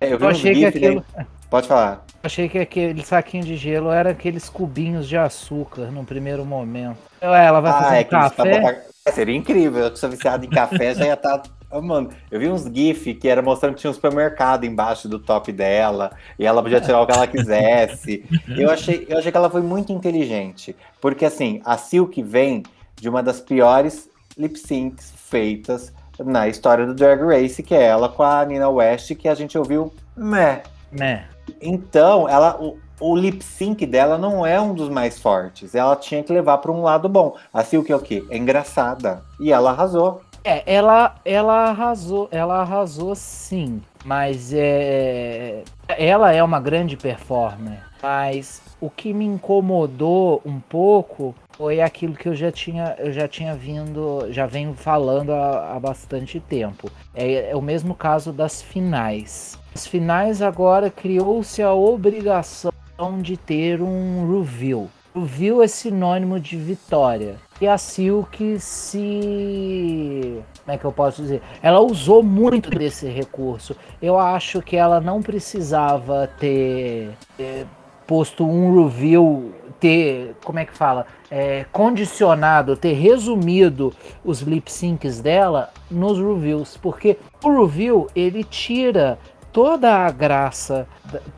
Eu 0.00 0.18
vi 0.18 0.24
Eu 0.24 0.30
uns 0.30 0.36
achei 0.36 0.52
que 0.54 0.60
gif, 0.60 0.78
né? 0.80 1.02
Pode 1.50 1.66
falar. 1.66 2.04
Achei 2.22 2.48
que 2.48 2.58
aquele 2.58 3.02
saquinho 3.04 3.44
de 3.44 3.56
gelo 3.56 3.90
era 3.90 4.10
aqueles 4.10 4.48
cubinhos 4.48 5.08
de 5.08 5.16
açúcar 5.16 5.90
no 5.90 6.04
primeiro 6.04 6.44
momento. 6.44 6.98
Ué, 7.22 7.46
Ela 7.46 7.60
vai 7.60 7.72
fazer 7.72 7.86
um 7.86 7.92
é 7.92 8.00
eles 8.00 8.10
café. 8.10 8.60
pra- 8.60 9.12
Seria 9.12 9.34
incrível. 9.36 9.84
Eu 9.84 9.90
que 9.90 9.98
sou 9.98 10.10
viciado 10.10 10.44
em 10.44 10.50
café, 10.50 10.94
já 10.94 11.06
ia 11.06 11.14
estar 11.14 11.42
amando. 11.70 12.10
Eu 12.30 12.38
vi 12.38 12.48
uns 12.48 12.64
GIF 12.64 13.14
que 13.14 13.26
era 13.28 13.40
mostrando 13.40 13.74
que 13.74 13.80
tinha 13.80 13.90
um 13.90 13.94
supermercado 13.94 14.64
embaixo 14.64 15.08
do 15.08 15.18
top 15.18 15.50
dela 15.50 16.10
e 16.38 16.44
ela 16.44 16.62
podia 16.62 16.80
tirar 16.80 17.00
o 17.00 17.06
que 17.06 17.12
ela 17.12 17.26
quisesse. 17.26 18.22
Eu 18.58 18.70
achei, 18.70 19.06
eu 19.08 19.16
achei 19.18 19.30
que 19.30 19.36
ela 19.38 19.48
foi 19.48 19.62
muito 19.62 19.92
inteligente. 19.92 20.76
Porque 21.00 21.24
assim, 21.24 21.62
a 21.64 21.78
Silk 21.78 22.22
vem 22.22 22.62
de 22.96 23.08
uma 23.08 23.22
das 23.22 23.40
piores 23.40 24.10
lip 24.36 24.58
syncs 24.58 25.12
feitas 25.16 25.92
na 26.18 26.46
história 26.48 26.84
do 26.84 26.94
Drag 26.94 27.22
Race, 27.22 27.62
que 27.62 27.74
é 27.74 27.82
ela 27.84 28.08
com 28.10 28.22
a 28.22 28.44
Nina 28.44 28.68
West, 28.68 29.14
que 29.14 29.28
a 29.28 29.34
gente 29.34 29.56
ouviu 29.56 29.90
meh. 30.16 30.62
Né? 30.92 31.24
Então, 31.60 32.28
ela, 32.28 32.56
o, 32.60 32.78
o 33.00 33.16
lip 33.16 33.42
sync 33.42 33.84
dela 33.86 34.18
não 34.18 34.44
é 34.44 34.60
um 34.60 34.74
dos 34.74 34.88
mais 34.88 35.18
fortes. 35.18 35.74
Ela 35.74 35.96
tinha 35.96 36.22
que 36.22 36.32
levar 36.32 36.58
para 36.58 36.72
um 36.72 36.82
lado 36.82 37.08
bom. 37.08 37.36
A 37.52 37.62
Silk 37.62 37.90
é 37.90 37.96
o 37.96 38.00
quê? 38.00 38.24
É 38.30 38.36
engraçada. 38.36 39.22
E 39.40 39.52
ela 39.52 39.70
arrasou. 39.70 40.22
É, 40.44 40.62
ela, 40.72 41.16
ela 41.24 41.70
arrasou, 41.70 42.28
ela 42.30 42.60
arrasou 42.60 43.14
sim, 43.14 43.82
mas 44.04 44.52
é, 44.54 45.62
ela 45.88 46.32
é 46.32 46.42
uma 46.42 46.60
grande 46.60 46.96
performer. 46.96 47.87
Mas 48.02 48.62
o 48.80 48.88
que 48.88 49.12
me 49.12 49.24
incomodou 49.24 50.40
um 50.44 50.60
pouco 50.60 51.34
foi 51.56 51.80
aquilo 51.80 52.14
que 52.14 52.28
eu 52.28 52.34
já 52.34 52.52
tinha, 52.52 52.94
eu 52.98 53.12
já 53.12 53.26
tinha 53.26 53.54
vindo, 53.54 54.26
já 54.30 54.46
venho 54.46 54.74
falando 54.74 55.32
há, 55.32 55.74
há 55.74 55.80
bastante 55.80 56.38
tempo. 56.38 56.88
É, 57.14 57.50
é 57.50 57.56
o 57.56 57.62
mesmo 57.62 57.94
caso 57.94 58.32
das 58.32 58.62
finais. 58.62 59.58
As 59.74 59.86
finais 59.86 60.40
agora 60.40 60.90
criou-se 60.90 61.62
a 61.62 61.72
obrigação 61.72 62.72
de 63.20 63.36
ter 63.36 63.82
um 63.82 64.38
review. 64.38 64.88
Review 65.14 65.62
é 65.62 65.66
sinônimo 65.66 66.38
de 66.38 66.56
vitória. 66.56 67.36
E 67.60 67.66
a 67.66 67.76
Silk 67.76 68.60
se. 68.60 70.40
Como 70.64 70.74
é 70.74 70.78
que 70.78 70.84
eu 70.84 70.92
posso 70.92 71.22
dizer? 71.22 71.42
Ela 71.60 71.80
usou 71.80 72.22
muito 72.22 72.70
desse 72.70 73.08
recurso. 73.08 73.74
Eu 74.00 74.16
acho 74.16 74.62
que 74.62 74.76
ela 74.76 75.00
não 75.00 75.20
precisava 75.20 76.28
ter, 76.38 77.10
ter 77.36 77.66
posto 78.08 78.44
um 78.44 78.82
review, 78.84 79.52
ter. 79.78 80.34
Como 80.42 80.58
é 80.58 80.64
que 80.64 80.76
fala? 80.76 81.06
É, 81.30 81.66
condicionado, 81.70 82.74
ter 82.74 82.94
resumido 82.94 83.92
os 84.24 84.40
lip 84.40 84.72
syncs 84.72 85.20
dela 85.20 85.70
nos 85.90 86.18
reviews. 86.18 86.76
Porque 86.80 87.18
o 87.44 87.62
review 87.64 88.08
ele 88.16 88.42
tira 88.42 89.18
toda 89.52 89.92
a 89.94 90.10
graça. 90.10 90.86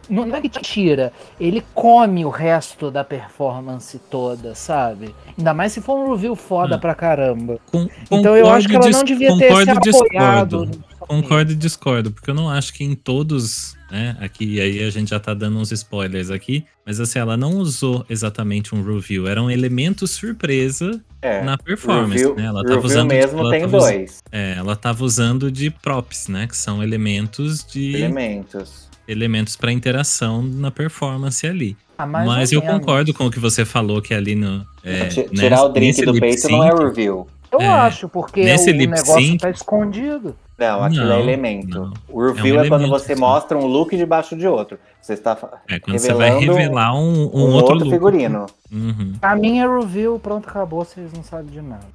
Não 0.08 0.34
é 0.34 0.40
que 0.40 0.48
tira, 0.48 1.12
ele 1.40 1.62
come 1.74 2.24
o 2.24 2.28
resto 2.28 2.90
da 2.90 3.02
performance 3.04 3.98
toda, 4.10 4.54
sabe? 4.54 5.14
Ainda 5.38 5.52
mais 5.54 5.72
se 5.72 5.80
for 5.80 5.96
um 5.96 6.12
review 6.12 6.36
foda 6.36 6.76
Hum. 6.76 6.80
pra 6.80 6.94
caramba. 6.94 7.58
Com- 7.72 7.88
Então 8.10 8.36
eu 8.36 8.48
acho 8.50 8.68
que 8.68 8.76
ela 8.76 8.90
não 8.90 9.04
devia 9.04 9.36
ter 9.38 9.52
se 9.64 9.70
apoiado. 9.70 10.66
discordo. 10.66 10.70
Concordo 11.00 11.52
e 11.52 11.56
discordo, 11.56 12.10
porque 12.12 12.30
eu 12.30 12.34
não 12.34 12.48
acho 12.48 12.72
que 12.74 12.84
em 12.84 12.94
todos, 12.94 13.76
né, 13.90 14.16
aqui 14.20 14.60
aí 14.60 14.82
a 14.84 14.90
gente 14.90 15.10
já 15.10 15.18
tá 15.20 15.34
dando 15.34 15.58
uns 15.58 15.72
spoilers 15.72 16.30
aqui, 16.30 16.64
mas 16.86 17.00
assim, 17.00 17.18
ela 17.18 17.36
não 17.36 17.54
usou 17.58 18.04
exatamente 18.08 18.74
um 18.74 18.82
review, 18.82 19.26
era 19.26 19.42
um 19.42 19.50
elemento 19.50 20.06
surpresa 20.06 21.00
É. 21.22 21.42
na 21.42 21.56
performance, 21.58 22.14
Review, 22.18 22.34
né? 22.36 22.44
Ela 22.46 22.64
tava 22.64 22.86
usando 22.86 23.08
mesmo 23.08 23.40
ela 23.40 23.50
tem 23.50 23.60
tava 23.62 23.78
dois 23.78 24.18
É, 24.32 24.54
ela 24.56 24.76
tava 24.76 25.04
usando 25.04 25.50
de 25.50 25.70
props, 25.70 26.28
né, 26.28 26.46
que 26.46 26.56
são 26.56 26.82
elementos 26.82 27.64
de 27.64 27.96
elementos. 27.96 28.88
elementos 29.08 29.56
para 29.56 29.72
interação 29.72 30.42
na 30.42 30.70
performance 30.70 31.46
ali. 31.46 31.76
Ah, 31.98 32.06
mas 32.06 32.50
eu 32.52 32.62
concordo 32.62 33.12
com 33.12 33.26
o 33.26 33.30
que 33.30 33.38
você 33.38 33.64
falou 33.64 34.00
que 34.00 34.14
ali 34.14 34.34
no 34.34 34.64
é, 34.82 35.04
nesse- 35.04 35.24
Tirar 35.24 35.62
o 35.64 35.68
drink 35.68 36.02
do 36.04 36.14
peito 36.18 36.48
não 36.48 36.64
é 36.64 36.70
review. 36.74 37.26
Eu 37.52 37.60
É, 37.60 37.66
acho, 37.66 38.08
porque 38.08 38.42
nesse 38.44 38.70
o 38.70 38.72
lip 38.72 38.90
negócio 38.92 39.36
tá 39.38 39.50
escondido. 39.50 40.36
Não, 40.60 40.84
aquilo 40.84 41.06
Não, 41.06 41.16
é 41.16 41.20
elemento. 41.22 41.80
não. 41.80 41.92
O 42.10 42.26
review 42.26 42.56
é, 42.58 42.62
um 42.62 42.68
quando 42.68 42.82
elemento, 42.82 42.90
você 42.90 43.14
sim. 43.14 43.20
mostra 43.20 43.56
um 43.56 43.64
look 43.64 43.96
debaixo 43.96 44.36
de 44.36 44.46
outro. 44.46 44.78
Você 45.00 45.14
está 45.14 45.32
É, 45.66 45.80
quando 45.80 45.98
você 45.98 46.12
vai 46.12 46.30
revelando 46.32 46.58
revelar 46.58 46.94
um, 46.94 46.98
um 46.98 47.48
um, 47.48 47.52
outro, 47.54 47.72
outro, 47.72 47.78
look. 47.78 47.90
figurino. 47.90 48.44
Uhum. 48.70 49.14
Pra 49.18 49.34
mim 49.34 49.58
é 49.58 49.66
review, 49.66 50.18
pronto, 50.18 50.46
acabou, 50.50 50.84
vocês 50.84 51.10
não 51.14 51.22
sabem 51.22 51.46
de 51.46 51.62
nada. 51.62 51.86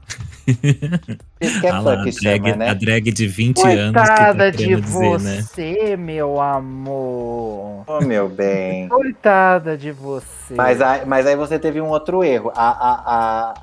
Isso 0.47 1.59
que 1.61 1.67
é 1.67 1.69
Ah 1.69 1.79
lá, 1.79 1.93
a, 1.93 2.03
que 2.03 2.11
chama, 2.11 2.39
drag, 2.39 2.57
né? 2.57 2.69
a 2.69 2.73
drag 2.73 3.11
de 3.11 3.27
20 3.27 3.61
anos 3.65 3.87
que 3.87 3.93
tá 3.93 4.15
Coitada 4.15 4.51
de 4.51 4.57
querendo 4.57 4.81
dizer, 4.81 5.19
né? 5.21 5.41
você, 5.41 5.97
meu 5.97 6.39
amor. 6.41 7.83
Oh, 7.87 8.01
meu 8.01 8.29
bem. 8.29 8.87
Coitada 8.87 9.77
de 9.77 9.91
você. 9.91 10.53
Mas, 10.55 10.81
aí- 10.81 11.05
mas 11.05 11.25
aí 11.25 11.35
você 11.35 11.57
teve 11.59 11.81
um 11.81 11.89
outro 11.89 12.23
erro. 12.23 12.51
A, 12.55 12.69
a, 12.69 13.03
a, 13.05 13.53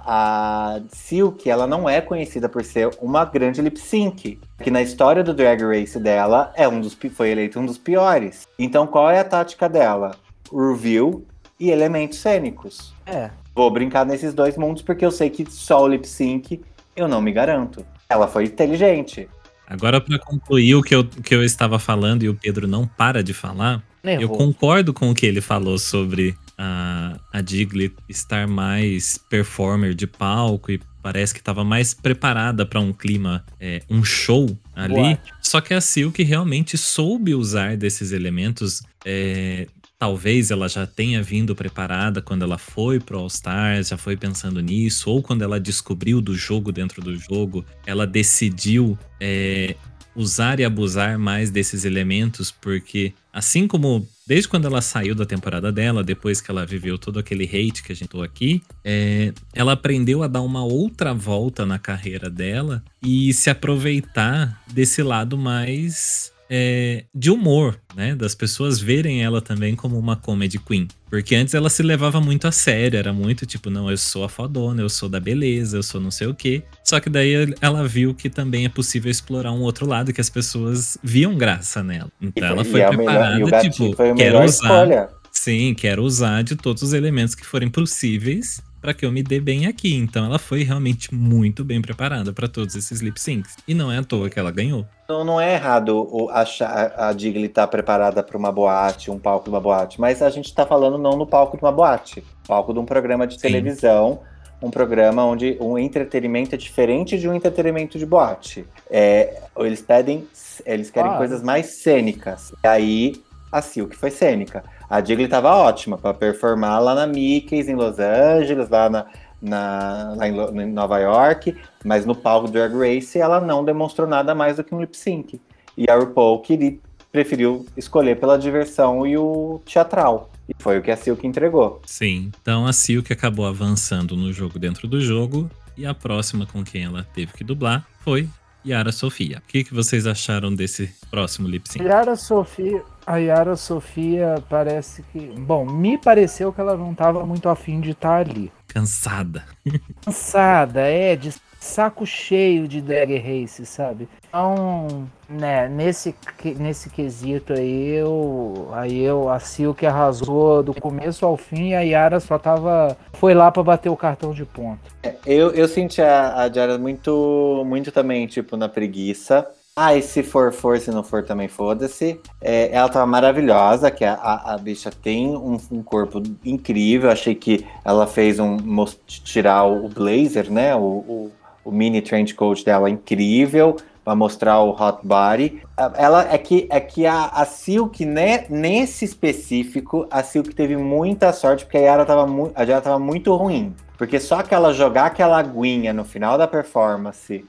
a 0.77 0.81
Silk, 0.91 1.49
ela 1.49 1.67
não 1.67 1.89
é 1.89 2.01
conhecida 2.01 2.49
por 2.49 2.65
ser 2.65 2.91
uma 3.01 3.25
grande 3.25 3.61
lip 3.63 3.79
sync. 3.79 4.39
Que 4.63 4.71
na 4.71 4.83
história 4.83 5.25
do 5.25 5.35
Drag 5.35 5.61
Race 5.63 5.99
dela, 5.99 6.53
é 6.55 6.69
um 6.69 6.81
dos, 6.81 6.97
foi 7.15 7.31
eleito 7.31 7.59
um 7.59 7.67
dos 7.67 7.79
piores. 7.79 8.47
Então 8.59 8.87
qual 8.87 9.11
é 9.11 9.19
a 9.19 9.25
tática 9.25 9.69
dela? 9.69 10.13
Review 10.53 11.25
e 11.59 11.71
elementos 11.71 12.19
cênicos. 12.19 12.95
É. 13.07 13.31
Vou 13.55 13.71
brincar 13.71 14.07
nesses 14.07 14.33
dois 14.33 14.57
mundos 14.57 14.83
porque 14.83 15.05
eu 15.05 15.11
sei 15.11 15.29
que 15.31 15.45
só 15.51 15.83
o 15.83 15.89
lip 15.89 16.07
sync 16.09 16.61
eu 16.97 17.09
não 17.09 17.21
me 17.21 17.33
garanto. 17.33 17.85
Ela 18.09 18.29
foi 18.29 18.45
inteligente. 18.45 19.29
Agora, 19.67 20.01
pra 20.01 20.19
concluir 20.19 20.75
o 20.75 20.83
que 20.83 20.95
eu, 20.95 21.01
o 21.01 21.23
que 21.23 21.35
eu 21.35 21.43
estava 21.43 21.79
falando 21.79 22.23
e 22.23 22.29
o 22.29 22.35
Pedro 22.35 22.67
não 22.69 22.87
para 22.87 23.23
de 23.23 23.33
falar, 23.33 23.83
eu 24.03 24.19
Nervoso. 24.19 24.39
concordo 24.39 24.93
com 24.93 25.11
o 25.11 25.15
que 25.15 25.25
ele 25.25 25.41
falou 25.41 25.79
sobre 25.79 26.35
a, 26.59 27.17
a 27.33 27.41
Diglett 27.41 27.95
estar 28.09 28.47
mais 28.47 29.19
performer 29.31 29.95
de 29.95 30.07
palco 30.07 30.71
e 30.71 30.81
parece 31.03 31.33
que 31.33 31.41
estava 31.41 31.65
mais 31.65 31.95
preparada 31.95 32.67
para 32.67 32.81
um 32.81 32.93
clima, 32.93 33.45
é, 33.61 33.83
um 33.89 34.05
show 34.05 34.57
ali. 34.75 34.95
Boate. 34.95 35.33
Só 35.41 35.61
que 35.61 35.73
a 35.73 35.81
Silk 35.81 36.23
realmente 36.23 36.77
soube 36.77 37.35
usar 37.35 37.77
desses 37.77 38.13
elementos. 38.13 38.83
é, 39.05 39.67
talvez 40.03 40.51
ela 40.51 40.69
já 40.69 40.85
tenha 40.85 41.23
vindo 41.23 41.55
preparada 41.55 42.21
quando 42.21 42.43
ela 42.43 42.59
foi 42.59 42.99
pro 42.99 43.21
All 43.21 43.29
Stars, 43.29 43.91
já 43.91 43.97
foi 43.97 44.17
pensando 44.17 44.61
nisso, 44.61 45.09
ou 45.09 45.23
quando 45.23 45.43
ela 45.43 45.61
descobriu 45.61 46.21
do 46.21 46.35
jogo 46.35 46.73
dentro 46.73 47.01
do 47.01 47.17
jogo, 47.17 47.65
ela 47.87 48.05
decidiu 48.05 48.99
é, 49.21 49.77
usar 50.17 50.59
e 50.59 50.65
abusar 50.65 51.21
mais 51.21 51.53
desses 51.53 51.85
elementos, 51.85 52.51
porque 52.51 53.13
assim 53.33 53.69
como 53.69 54.05
desde 54.27 54.49
quando 54.49 54.67
ela 54.67 54.83
saiu 54.83 55.15
da 55.15 55.25
temporada 55.25 55.71
dela, 55.71 56.03
depois 56.03 56.41
que 56.41 56.51
ela 56.51 56.67
viveu 56.67 56.99
todo 56.99 57.21
aquele 57.21 57.45
hate 57.45 57.85
que 57.85 57.93
a 57.93 57.95
gente 57.95 58.09
tô 58.09 58.23
aqui, 58.23 58.61
é, 58.85 59.33
ela 59.55 59.75
aprendeu 59.75 60.25
a 60.25 60.27
dar 60.27 60.41
uma 60.43 60.65
outra 60.65 61.15
volta 61.15 61.65
na 61.65 61.79
carreira 61.79 62.29
dela 62.29 62.83
e 63.01 63.33
se 63.33 63.51
aproveitar 63.51 64.65
desse 64.67 65.01
lado 65.01 65.39
mais 65.39 66.32
é, 66.55 67.05
de 67.15 67.31
humor, 67.31 67.81
né? 67.97 68.15
Das 68.15 68.35
pessoas 68.35 68.79
verem 68.79 69.25
ela 69.25 69.41
também 69.41 69.75
como 69.75 69.99
uma 69.99 70.17
comedy 70.17 70.59
queen. 70.59 70.87
Porque 71.09 71.35
antes 71.35 71.55
ela 71.55 71.71
se 71.71 71.83
levava 71.83 72.21
muito 72.21 72.47
a 72.47 72.53
sério, 72.53 72.99
era 72.99 73.11
muito 73.11 73.47
tipo, 73.47 73.71
não, 73.71 73.91
eu 73.91 73.97
sou 73.97 74.23
a 74.23 74.29
fodona, 74.29 74.83
eu 74.83 74.89
sou 74.91 75.09
da 75.09 75.19
beleza, 75.19 75.79
eu 75.79 75.83
sou 75.83 75.99
não 75.99 76.11
sei 76.11 76.27
o 76.27 76.35
quê. 76.35 76.63
Só 76.85 77.01
que 77.01 77.09
daí 77.09 77.55
ela 77.59 77.89
viu 77.89 78.15
que 78.15 78.29
também 78.29 78.67
é 78.67 78.69
possível 78.69 79.11
explorar 79.11 79.51
um 79.51 79.63
outro 79.63 79.87
lado 79.87 80.13
que 80.13 80.21
as 80.21 80.29
pessoas 80.29 80.99
viam 81.03 81.35
graça 81.39 81.83
nela. 81.83 82.13
Então 82.21 82.47
ela 82.47 82.65
foi 82.67 82.85
preparada, 82.87 83.39
melhor, 83.39 83.63
tipo, 83.63 83.97
quero 84.15 84.45
usar. 84.45 84.47
escolha. 84.47 85.09
Sim, 85.31 85.73
quero 85.75 86.03
usar 86.03 86.43
de 86.43 86.55
todos 86.55 86.83
os 86.83 86.93
elementos 86.93 87.35
que 87.35 87.47
forem 87.47 87.71
possíveis 87.71 88.63
para 88.83 88.93
que 88.93 89.07
eu 89.07 89.13
me 89.13 89.23
dê 89.23 89.41
bem 89.41 89.67
aqui. 89.67 89.95
Então 89.95 90.27
ela 90.27 90.39
foi 90.39 90.65
realmente 90.65 91.15
muito 91.15 91.65
bem 91.65 91.81
preparada 91.81 92.33
para 92.33 92.49
todos 92.49 92.75
esses 92.75 93.01
lip 93.01 93.19
syncs. 93.21 93.57
E 93.67 93.73
não 93.75 93.91
é 93.93 93.99
à 93.99 94.03
toa 94.05 94.29
que 94.29 94.39
ela 94.39 94.51
ganhou. 94.51 94.85
Não, 95.09 95.25
não 95.25 95.41
é 95.41 95.55
errado 95.55 95.97
o- 96.11 96.29
achar 96.31 96.93
a 96.99 97.13
Digley 97.13 97.47
estar 97.47 97.67
preparada 97.69 98.23
para 98.23 98.37
uma 98.37 98.51
boate, 98.51 99.11
um 99.11 99.19
palco 99.19 99.45
de 99.45 99.51
uma 99.51 99.61
boate, 99.61 100.01
mas 100.01 100.21
a 100.21 100.29
gente 100.31 100.47
está 100.47 100.67
falando 100.67 100.99
não 100.99 101.17
no 101.17 101.27
palco 101.27 101.57
de 101.57 101.63
uma 101.63 101.71
boate, 101.73 102.25
palco 102.47 102.73
de 102.75 102.81
um 102.81 102.85
programa 102.85 103.27
de 103.27 103.35
Sim. 103.35 103.41
televisão, 103.41 104.21
um 104.61 104.71
programa 104.71 105.25
onde 105.25 105.57
um 105.61 105.77
entretenimento 105.79 106.55
é 106.55 106.59
diferente 106.59 107.19
de 107.19 107.29
um 107.29 107.35
entretenimento 107.35 107.99
de 107.99 108.07
boate. 108.07 108.65
É, 108.91 109.41
eles 109.59 109.83
pedem, 109.83 110.27
eles 110.65 110.91
querem 110.91 111.11
Claro. 111.11 111.19
coisas 111.19 111.43
mais 111.43 111.83
cênicas. 111.83 112.53
E 112.65 112.67
aí 112.69 113.23
a 113.53 113.63
Silk 113.63 113.95
foi 113.97 114.11
cênica. 114.11 114.65
A 114.89 115.01
Digley 115.01 115.27
estava 115.27 115.55
ótima 115.55 115.97
para 115.99 116.15
performar 116.15 116.83
lá 116.83 116.95
na 116.95 117.07
Mickey's 117.07 117.69
em 117.69 117.75
Los 117.75 117.99
Angeles, 117.99 118.69
lá 118.71 118.89
na, 118.91 119.07
na- 119.41 120.15
lá 120.17 120.29
em, 120.29 120.35
em 120.63 120.73
Nova 120.73 120.99
York, 120.99 121.55
mas 121.85 122.05
no 122.07 122.15
palco 122.15 122.49
Drag 122.49 122.73
Race 122.75 123.19
ela 123.19 123.41
não 123.41 123.65
demonstrou 123.65 124.09
nada 124.09 124.35
mais 124.35 124.57
do 124.57 124.65
que 124.65 124.75
um 124.75 124.81
lip 124.81 124.97
sync. 124.97 125.41
E 125.77 125.91
a 125.91 125.97
RuPaul 125.97 126.41
queria, 126.41 126.77
preferiu 127.11 127.67
escolher 127.77 128.19
pela 128.19 128.39
diversão 128.39 129.07
e 129.07 129.17
o 129.19 129.61
teatral. 129.65 130.31
E 130.49 130.55
foi 130.59 130.79
o 130.79 130.83
que 130.83 130.91
a 130.91 130.97
Silk 130.97 131.27
entregou. 131.27 131.81
Sim. 131.87 132.31
Então 132.43 132.67
a 132.67 132.73
Silk 132.73 133.13
acabou 133.13 133.47
avançando 133.47 134.17
no 134.17 134.33
jogo 134.33 134.59
dentro 134.59 134.89
do 134.89 135.01
jogo 135.01 135.49
E 135.79 135.87
a 135.87 135.95
próxima 135.95 136.45
com 136.47 136.63
quem 136.65 136.85
ela 136.85 137.07
teve 137.15 137.33
que 137.33 137.45
dublar 137.45 137.87
foi 138.01 138.29
Yara 138.65 138.93
Sofia. 138.93 139.39
O 139.39 139.49
que, 139.49 139.65
que 139.65 139.75
vocês 139.75 140.07
acharam 140.07 140.55
desse 140.55 140.95
próximo 141.11 141.49
lip 141.49 141.69
sync? 141.69 141.85
Yara 141.85 142.17
Sofia, 142.17 142.83
a 143.07 143.17
Yara 143.17 143.57
Sofia 143.57 144.43
parece 144.49 145.03
que. 145.13 145.21
Bom, 145.21 145.65
me 145.65 145.99
pareceu 145.99 146.53
que 146.53 146.61
ela 146.61 146.77
não 146.77 146.93
estava 146.93 147.25
muito 147.27 147.49
afim 147.49 147.81
de 147.81 147.91
estar 147.91 148.27
ali. 148.27 148.53
Cansada. 148.69 149.45
Cansada, 150.05 150.81
é, 150.83 151.17
saco 151.63 152.05
cheio 152.05 152.67
de 152.67 152.81
drag 152.81 153.17
race, 153.17 153.65
sabe? 153.65 154.09
Então, 154.29 155.09
né, 155.29 155.69
nesse, 155.69 156.15
nesse 156.59 156.91
quesito 156.91 157.53
aí, 157.53 157.95
eu, 157.95 158.69
aí 158.73 159.01
eu, 159.01 159.29
a 159.29 159.39
Silk 159.39 159.87
arrasou 159.87 160.63
do 160.63 160.75
começo 160.75 161.25
ao 161.25 161.37
fim 161.37 161.69
e 161.69 161.75
a 161.75 161.81
Yara 161.81 162.19
só 162.19 162.39
tava, 162.39 162.97
foi 163.13 163.33
lá 163.33 163.51
para 163.51 163.63
bater 163.63 163.89
o 163.89 163.97
cartão 163.97 164.33
de 164.33 164.45
ponto. 164.45 164.81
É, 165.03 165.15
eu, 165.25 165.53
eu 165.53 165.69
senti 165.69 166.03
a, 166.03 166.43
a 166.43 166.47
Yara 166.47 166.79
muito, 166.79 167.63
muito 167.65 167.93
também, 167.93 168.27
tipo, 168.27 168.57
na 168.57 168.69
preguiça. 168.69 169.47
Ah, 169.75 169.97
e 169.97 170.03
se 170.03 170.23
for, 170.23 170.53
for, 170.53 170.79
se 170.79 170.91
não 170.91 171.03
for, 171.03 171.25
também 171.25 171.49
foda-se. 171.49 172.21
É, 172.43 172.71
ela 172.73 172.91
tava 172.91 173.07
maravilhosa, 173.07 173.91
que 173.91 174.05
a, 174.05 174.13
a, 174.13 174.55
a 174.55 174.59
bicha 174.59 174.91
tem 174.91 175.35
um, 175.35 175.59
um, 175.71 175.83
corpo 175.83 176.23
incrível. 176.45 177.11
Achei 177.11 177.35
que 177.35 177.65
ela 177.83 178.07
fez 178.07 178.39
um. 178.39 178.59
tirar 179.07 179.65
o 179.65 179.89
blazer, 179.89 180.51
né? 180.51 180.77
O, 180.77 180.81
o, 180.81 181.33
o 181.65 181.71
mini 181.71 182.03
trench 182.03 182.35
coat 182.35 182.65
dela 182.65 182.91
incrível 182.91 183.77
para 184.05 184.15
mostrar 184.15 184.61
o 184.61 184.71
hot 184.71 184.99
body. 185.03 185.63
Ela 185.97 186.33
é 186.33 186.39
que 186.39 186.67
é 186.71 186.81
que 186.81 187.07
a, 187.07 187.27
a 187.27 187.45
Silk, 187.45 188.05
né, 188.05 188.47
nesse 188.49 189.05
específico, 189.05 190.07
a 190.11 190.23
Silk 190.23 190.55
teve 190.55 190.77
muita 190.77 191.33
sorte 191.33 191.65
porque 191.65 191.79
a 191.79 191.81
Yara 191.81 192.05
tava, 192.05 192.27
mu 192.27 192.51
a 192.55 192.63
Yara 192.63 192.81
tava 192.81 192.99
muito 192.99 193.35
ruim. 193.35 193.75
Porque 193.97 194.19
só 194.19 194.41
aquela 194.41 194.73
jogar 194.73 195.07
aquela 195.07 195.39
aguinha 195.39 195.93
no 195.93 196.05
final 196.05 196.37
da 196.37 196.49
performance, 196.49 197.45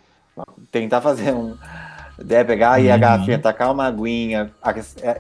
tentar 0.72 1.02
fazer 1.02 1.34
um 1.34 1.58
é, 2.30 2.44
pegar 2.44 2.74
aí 2.74 2.92
a 2.92 2.94
uhum. 2.94 3.00
garrafinha, 3.00 3.40
tacar 3.40 3.72
uma 3.72 3.86
aguinha. 3.86 4.52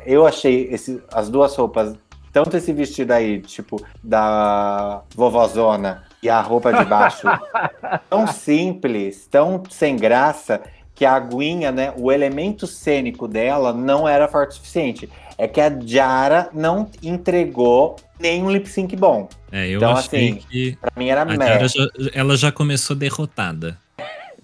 Eu 0.05 0.27
achei 0.27 0.67
esse, 0.71 1.01
as 1.12 1.29
duas 1.29 1.55
roupas, 1.55 1.95
tanto 2.31 2.55
esse 2.55 2.71
vestido 2.71 3.12
aí, 3.12 3.41
tipo, 3.41 3.83
da 4.03 5.01
vovozona, 5.15 6.03
e 6.24 6.30
a 6.30 6.39
roupa 6.39 6.72
de 6.72 6.86
baixo, 6.86 7.27
tão 8.10 8.25
simples, 8.25 9.27
tão 9.30 9.62
sem 9.70 9.98
graça, 9.98 10.62
que 10.96 11.03
a 11.03 11.13
aguinha, 11.15 11.72
né, 11.72 11.94
o 11.98 12.12
elemento 12.12 12.65
cênico 12.65 13.27
dela 13.27 13.74
não 13.74 14.08
era 14.08 14.27
forte 14.27 14.51
o 14.51 14.53
suficiente. 14.56 15.10
É 15.38 15.48
que 15.48 15.60
a 15.60 15.70
Jara 15.84 16.50
não 16.53 16.89
entregou 17.01 17.98
nenhum 18.20 18.51
lip 18.51 18.70
sync 18.70 18.96
bom. 18.96 19.27
É, 19.51 19.68
eu 19.68 19.77
então, 19.77 19.92
achei 19.92 20.30
assim, 20.30 20.39
que 20.50 20.77
pra 20.80 20.92
mim 20.96 21.10
era 21.10 21.24
a 21.24 21.68
já, 21.68 21.88
ela 22.13 22.38
já 22.38 22.51
começou 22.51 22.96
derrotada. 22.96 23.77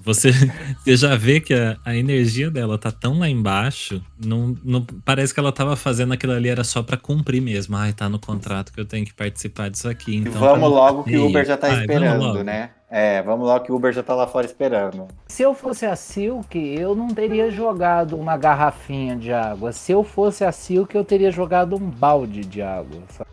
Você, 0.03 0.31
você 0.83 0.95
já 0.95 1.15
vê 1.15 1.39
que 1.39 1.53
a, 1.53 1.77
a, 1.83 1.95
energia 1.95 2.49
dela 2.49 2.77
tá 2.77 2.91
tão 2.91 3.19
lá 3.19 3.29
embaixo, 3.29 4.01
não, 4.23 4.55
não, 4.63 4.85
parece 5.03 5.33
que 5.33 5.39
ela 5.39 5.51
tava 5.51 5.75
fazendo 5.75 6.13
aquilo 6.13 6.33
ali 6.33 6.49
era 6.49 6.63
só 6.63 6.81
para 6.81 6.97
cumprir 6.97 7.41
mesmo. 7.41 7.75
Ai, 7.75 7.93
tá 7.93 8.07
no 8.07 8.19
contrato 8.19 8.71
que 8.71 8.79
eu 8.79 8.85
tenho 8.85 9.05
que 9.05 9.13
participar 9.13 9.69
disso 9.69 9.89
aqui. 9.89 10.15
Então 10.15 10.33
vamos 10.33 10.61
tá 10.61 10.67
logo 10.67 11.03
que 11.03 11.17
o 11.17 11.27
Uber 11.27 11.45
já 11.45 11.57
tá 11.57 11.67
Ai, 11.67 11.81
esperando, 11.81 12.43
né? 12.43 12.71
É, 12.89 13.21
vamos 13.21 13.45
logo 13.45 13.63
que 13.65 13.71
o 13.71 13.75
Uber 13.75 13.93
já 13.93 14.01
tá 14.01 14.15
lá 14.15 14.25
fora 14.25 14.45
esperando. 14.45 15.07
Se 15.27 15.43
eu 15.43 15.53
fosse 15.53 15.85
a 15.85 15.95
Silk, 15.95 16.57
eu 16.57 16.95
não 16.95 17.09
teria 17.09 17.51
jogado 17.51 18.17
uma 18.17 18.35
garrafinha 18.35 19.15
de 19.15 19.31
água. 19.31 19.71
Se 19.71 19.91
eu 19.91 20.03
fosse 20.03 20.43
a 20.43 20.51
Silk, 20.51 20.95
eu 20.95 21.03
teria 21.03 21.29
jogado 21.29 21.75
um 21.75 21.89
balde 21.89 22.41
de 22.41 22.61
água. 22.63 23.01
Sabe? 23.09 23.29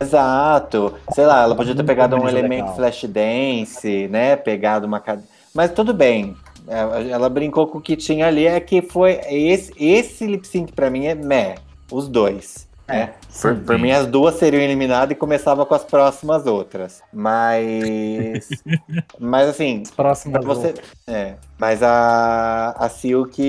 Exato. 0.00 0.94
Sei 1.12 1.24
lá, 1.24 1.42
ela 1.42 1.54
podia 1.54 1.74
ter 1.74 1.84
pegado 1.84 2.16
um 2.16 2.28
elemento 2.28 2.62
legal. 2.62 2.76
flash 2.76 3.04
dance, 3.04 4.08
né? 4.08 4.36
Pegado 4.36 4.86
uma 4.86 5.00
cadeira 5.00 5.39
mas 5.54 5.72
tudo 5.72 5.92
bem. 5.92 6.36
É, 6.68 7.10
ela 7.10 7.28
brincou 7.28 7.66
com 7.66 7.78
o 7.78 7.80
que 7.80 7.96
tinha 7.96 8.26
ali, 8.26 8.46
é 8.46 8.60
que 8.60 8.82
foi. 8.82 9.20
Esse, 9.28 9.72
esse 9.76 10.26
lip 10.26 10.46
sync 10.46 10.72
pra 10.72 10.90
mim 10.90 11.06
é 11.06 11.14
meh. 11.14 11.56
Os 11.90 12.08
dois. 12.08 12.68
É, 12.86 12.92
né? 12.92 13.14
por, 13.40 13.56
por 13.56 13.78
mim, 13.78 13.92
as 13.92 14.06
duas 14.06 14.34
seriam 14.34 14.60
eliminadas 14.60 15.12
e 15.12 15.14
começava 15.14 15.64
com 15.64 15.74
as 15.74 15.84
próximas 15.84 16.46
outras. 16.46 17.02
Mas. 17.12 18.48
mas 19.18 19.48
assim. 19.48 19.82
As 19.82 19.90
próximas 19.90 20.44
você, 20.44 20.74
é, 21.06 21.34
Mas 21.58 21.82
a, 21.82 22.74
a 22.78 22.88
Silk 22.88 23.40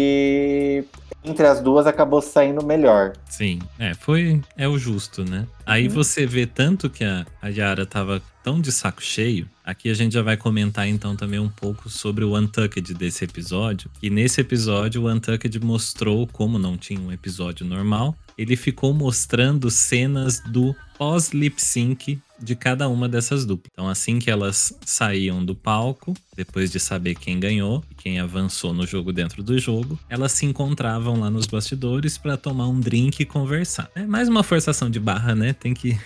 entre 1.23 1.45
as 1.45 1.61
duas 1.61 1.85
acabou 1.85 2.21
saindo 2.21 2.65
melhor. 2.65 3.13
Sim, 3.29 3.59
é, 3.79 3.93
foi 3.93 4.41
é 4.57 4.67
o 4.67 4.77
justo, 4.77 5.23
né? 5.23 5.45
Aí 5.65 5.87
uhum. 5.87 5.93
você 5.93 6.25
vê 6.25 6.45
tanto 6.45 6.89
que 6.89 7.03
a, 7.03 7.25
a 7.41 7.49
Yara 7.49 7.85
tava 7.85 8.21
tão 8.43 8.59
de 8.59 8.71
saco 8.71 9.01
cheio. 9.01 9.47
Aqui 9.63 9.89
a 9.89 9.93
gente 9.93 10.13
já 10.13 10.21
vai 10.21 10.35
comentar 10.35 10.87
então 10.87 11.15
também 11.15 11.39
um 11.39 11.49
pouco 11.49 11.89
sobre 11.89 12.25
o 12.25 12.37
Untucked 12.37 12.93
desse 12.93 13.23
episódio. 13.23 13.89
E 14.01 14.09
nesse 14.09 14.41
episódio 14.41 15.03
o 15.03 15.09
Untucked 15.09 15.59
mostrou 15.59 16.27
como 16.27 16.57
não 16.57 16.77
tinha 16.77 16.99
um 16.99 17.11
episódio 17.11 17.65
normal, 17.65 18.15
ele 18.37 18.55
ficou 18.55 18.93
mostrando 18.93 19.69
cenas 19.69 20.39
do 20.39 20.75
pós 20.97 21.31
lip 21.31 21.61
sync 21.61 22.19
de 22.41 22.55
cada 22.55 22.89
uma 22.89 23.07
dessas 23.07 23.45
duplas. 23.45 23.71
Então, 23.71 23.87
assim 23.87 24.17
que 24.17 24.31
elas 24.31 24.73
saíam 24.83 25.45
do 25.45 25.53
palco, 25.53 26.13
depois 26.35 26.71
de 26.71 26.79
saber 26.79 27.15
quem 27.15 27.39
ganhou 27.39 27.83
e 27.91 27.95
quem 27.95 28.19
avançou 28.19 28.73
no 28.73 28.85
jogo 28.87 29.13
dentro 29.13 29.43
do 29.43 29.57
jogo, 29.59 29.99
elas 30.09 30.31
se 30.31 30.45
encontravam 30.45 31.19
lá 31.19 31.29
nos 31.29 31.45
bastidores 31.45 32.17
para 32.17 32.35
tomar 32.35 32.67
um 32.67 32.79
drink 32.79 33.19
e 33.19 33.25
conversar. 33.25 33.89
É 33.93 34.05
mais 34.05 34.27
uma 34.27 34.43
forçação 34.43 34.89
de 34.89 34.99
barra, 34.99 35.35
né? 35.35 35.50
Tem 35.53 35.73
que 35.73 35.99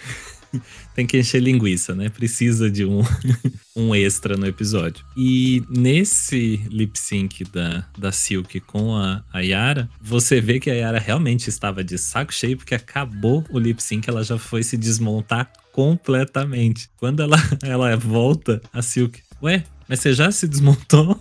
tem 0.95 1.05
que 1.05 1.17
encher 1.17 1.41
linguiça, 1.41 1.93
né? 1.95 2.09
Precisa 2.09 2.69
de 2.69 2.85
um, 2.85 3.01
um 3.75 3.95
extra 3.95 4.37
no 4.37 4.45
episódio. 4.45 5.05
E 5.15 5.63
nesse 5.69 6.57
lip 6.69 6.97
sync 6.97 7.43
da, 7.45 7.85
da 7.97 8.11
Silk 8.11 8.59
com 8.61 8.95
a, 8.95 9.23
a 9.31 9.39
Yara, 9.39 9.89
você 10.01 10.39
vê 10.39 10.59
que 10.59 10.69
a 10.69 10.73
Yara 10.73 10.99
realmente 10.99 11.49
estava 11.49 11.83
de 11.83 11.97
saco 11.97 12.33
cheio, 12.33 12.57
porque 12.57 12.75
acabou 12.75 13.43
o 13.49 13.59
lip 13.59 13.81
sync, 13.81 14.09
ela 14.09 14.23
já 14.23 14.37
foi 14.37 14.63
se 14.63 14.77
desmontar 14.77 15.51
completamente. 15.71 16.89
Quando 16.97 17.21
ela, 17.21 17.37
ela 17.63 17.95
volta, 17.97 18.61
a 18.71 18.81
Silk, 18.81 19.21
ué, 19.41 19.63
mas 19.87 19.99
você 19.99 20.13
já 20.13 20.31
se 20.31 20.47
desmontou? 20.47 21.19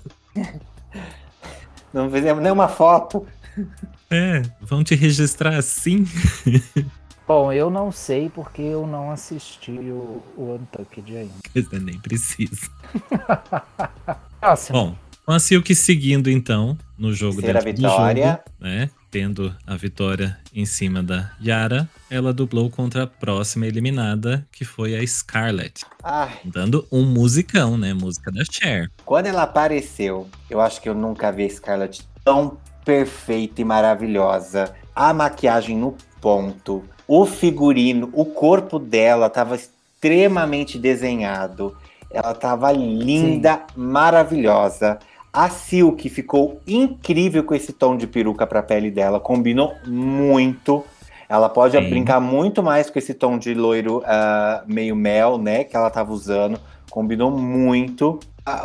Não 1.92 2.10
fizemos 2.10 2.42
nenhuma 2.42 2.68
foto. 2.68 3.26
É, 4.10 4.42
vão 4.60 4.82
te 4.82 4.94
registrar 4.94 5.56
assim? 5.56 6.06
Bom, 7.26 7.50
eu 7.52 7.70
não 7.70 7.90
sei 7.90 8.28
porque 8.28 8.60
eu 8.60 8.86
não 8.86 9.10
assisti 9.10 9.72
o, 9.72 10.22
o 10.36 10.54
Untucked 10.54 11.16
ainda. 11.16 11.32
Você 11.54 11.78
nem 11.78 11.98
precisa. 11.98 12.70
Bom, 14.70 14.94
com 15.24 15.32
a 15.32 15.38
Silk 15.38 15.74
seguindo 15.74 16.30
então 16.30 16.76
no 16.98 17.14
jogo 17.14 17.36
Terceira 17.36 17.62
dentro 17.62 17.82
vitória. 17.82 18.24
do 18.24 18.28
jogo, 18.28 18.42
né? 18.60 18.90
Tendo 19.10 19.54
a 19.66 19.74
vitória 19.74 20.38
em 20.52 20.66
cima 20.66 21.02
da 21.02 21.30
Yara, 21.42 21.88
ela 22.10 22.32
dublou 22.32 22.68
contra 22.68 23.04
a 23.04 23.06
próxima 23.06 23.66
eliminada, 23.66 24.46
que 24.52 24.64
foi 24.64 24.94
a 24.94 25.06
Scarlett. 25.06 25.82
Ai. 26.02 26.40
Dando 26.44 26.86
um 26.92 27.06
musicão, 27.06 27.78
né? 27.78 27.94
Música 27.94 28.30
da 28.30 28.42
Cher. 28.44 28.90
Quando 29.06 29.26
ela 29.26 29.44
apareceu, 29.44 30.28
eu 30.50 30.60
acho 30.60 30.82
que 30.82 30.88
eu 30.88 30.94
nunca 30.94 31.32
vi 31.32 31.46
a 31.46 31.50
Scarlett 31.50 32.06
tão 32.22 32.58
perfeita 32.84 33.62
e 33.62 33.64
maravilhosa. 33.64 34.74
A 34.94 35.14
maquiagem 35.14 35.78
no 35.78 35.96
ponto, 36.20 36.84
o 37.06 37.26
figurino, 37.26 38.10
o 38.12 38.24
corpo 38.24 38.78
dela 38.78 39.26
estava 39.26 39.56
extremamente 39.56 40.78
desenhado. 40.78 41.76
Ela 42.10 42.32
estava 42.32 42.70
linda, 42.70 43.54
Sim. 43.54 43.80
maravilhosa. 43.80 44.98
A 45.32 45.48
Silk 45.48 46.08
ficou 46.08 46.60
incrível 46.66 47.42
com 47.42 47.54
esse 47.54 47.72
tom 47.72 47.96
de 47.96 48.06
peruca 48.06 48.46
para 48.46 48.60
a 48.60 48.62
pele 48.62 48.90
dela, 48.90 49.18
combinou 49.18 49.74
muito. 49.84 50.84
Ela 51.28 51.48
pode 51.48 51.76
Sim. 51.76 51.90
brincar 51.90 52.20
muito 52.20 52.62
mais 52.62 52.88
com 52.88 52.98
esse 52.98 53.12
tom 53.14 53.36
de 53.36 53.52
loiro 53.52 53.98
uh, 53.98 54.62
meio 54.66 54.94
mel, 54.94 55.36
né, 55.36 55.64
que 55.64 55.76
ela 55.76 55.88
estava 55.88 56.12
usando. 56.12 56.60
Combinou 56.88 57.30
muito. 57.30 58.20
A, 58.46 58.62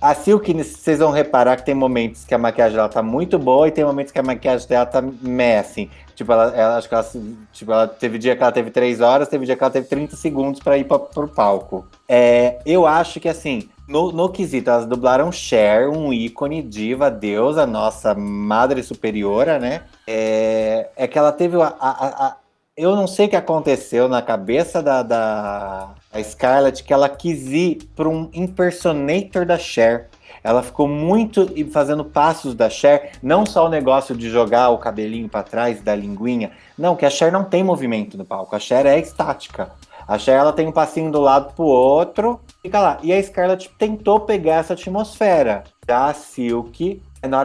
a 0.00 0.14
Silk, 0.14 0.52
vocês 0.52 0.98
vão 0.98 1.12
reparar 1.12 1.56
que 1.56 1.64
tem 1.64 1.74
momentos 1.74 2.24
que 2.24 2.34
a 2.34 2.38
maquiagem 2.38 2.74
dela 2.74 2.88
tá 2.88 3.00
muito 3.00 3.38
boa 3.38 3.68
e 3.68 3.70
tem 3.70 3.84
momentos 3.84 4.12
que 4.12 4.18
a 4.18 4.22
maquiagem 4.24 4.66
dela 4.66 4.86
tá 4.86 5.00
meh, 5.00 5.58
assim. 5.58 5.88
Tipo, 6.16 6.32
ela, 6.32 6.52
ela, 6.56 6.76
acho 6.76 6.88
que 6.88 6.94
ela, 6.94 7.06
tipo, 7.52 7.72
ela 7.72 7.86
teve 7.86 8.18
dia 8.18 8.34
que 8.34 8.42
ela 8.42 8.50
teve 8.50 8.72
3 8.72 9.00
horas, 9.00 9.28
teve 9.28 9.46
dia 9.46 9.54
que 9.54 9.62
ela 9.62 9.70
teve 9.70 9.86
30 9.86 10.16
segundos 10.16 10.60
para 10.60 10.76
ir 10.76 10.84
pra, 10.84 10.98
pro 10.98 11.28
palco. 11.28 11.86
É, 12.08 12.58
eu 12.66 12.86
acho 12.86 13.20
que, 13.20 13.28
assim, 13.28 13.68
no, 13.86 14.10
no 14.10 14.28
quesito, 14.30 14.68
elas 14.68 14.84
dublaram 14.84 15.30
Cher, 15.30 15.88
um 15.88 16.12
ícone, 16.12 16.60
diva, 16.60 17.08
deusa, 17.08 17.64
nossa 17.64 18.16
madre 18.16 18.82
superiora, 18.82 19.60
né? 19.60 19.82
É, 20.08 20.88
é 20.96 21.06
que 21.06 21.16
ela 21.16 21.30
teve 21.30 21.56
a, 21.62 21.72
a, 21.78 22.26
a 22.26 22.36
eu 22.76 22.96
não 22.96 23.06
sei 23.06 23.26
o 23.26 23.28
que 23.28 23.36
aconteceu 23.36 24.08
na 24.08 24.20
cabeça 24.20 24.82
da, 24.82 25.02
da 25.02 25.94
Scarlett 26.22 26.82
que 26.82 26.92
ela 26.92 27.08
quis 27.08 27.46
ir 27.48 27.88
para 27.96 28.08
um 28.08 28.30
impersonator 28.32 29.44
da 29.44 29.58
Cher. 29.58 30.08
Ela 30.42 30.62
ficou 30.62 30.86
muito 30.86 31.48
fazendo 31.70 32.04
passos 32.04 32.54
da 32.54 32.68
Cher, 32.68 33.12
não 33.22 33.46
só 33.46 33.66
o 33.66 33.70
negócio 33.70 34.14
de 34.14 34.28
jogar 34.28 34.70
o 34.70 34.78
cabelinho 34.78 35.28
para 35.28 35.42
trás 35.42 35.80
da 35.80 35.94
linguinha, 35.94 36.52
não, 36.76 36.94
que 36.94 37.06
a 37.06 37.10
Cher 37.10 37.32
não 37.32 37.44
tem 37.44 37.64
movimento 37.64 38.18
no 38.18 38.24
palco, 38.24 38.54
a 38.54 38.58
Cher 38.58 38.84
é 38.84 38.98
estática. 38.98 39.70
A 40.06 40.18
Cher 40.18 40.38
ela 40.38 40.52
tem 40.52 40.66
um 40.66 40.72
passinho 40.72 41.10
do 41.10 41.20
lado 41.20 41.54
pro 41.54 41.64
outro 41.64 42.40
fica 42.64 42.80
lá. 42.80 42.98
E 43.02 43.12
a 43.12 43.22
Scarlett 43.22 43.70
tentou 43.78 44.20
pegar 44.20 44.56
essa 44.56 44.72
atmosfera. 44.72 45.64
Já 45.86 46.06
a 46.06 46.14
Silk, 46.14 47.02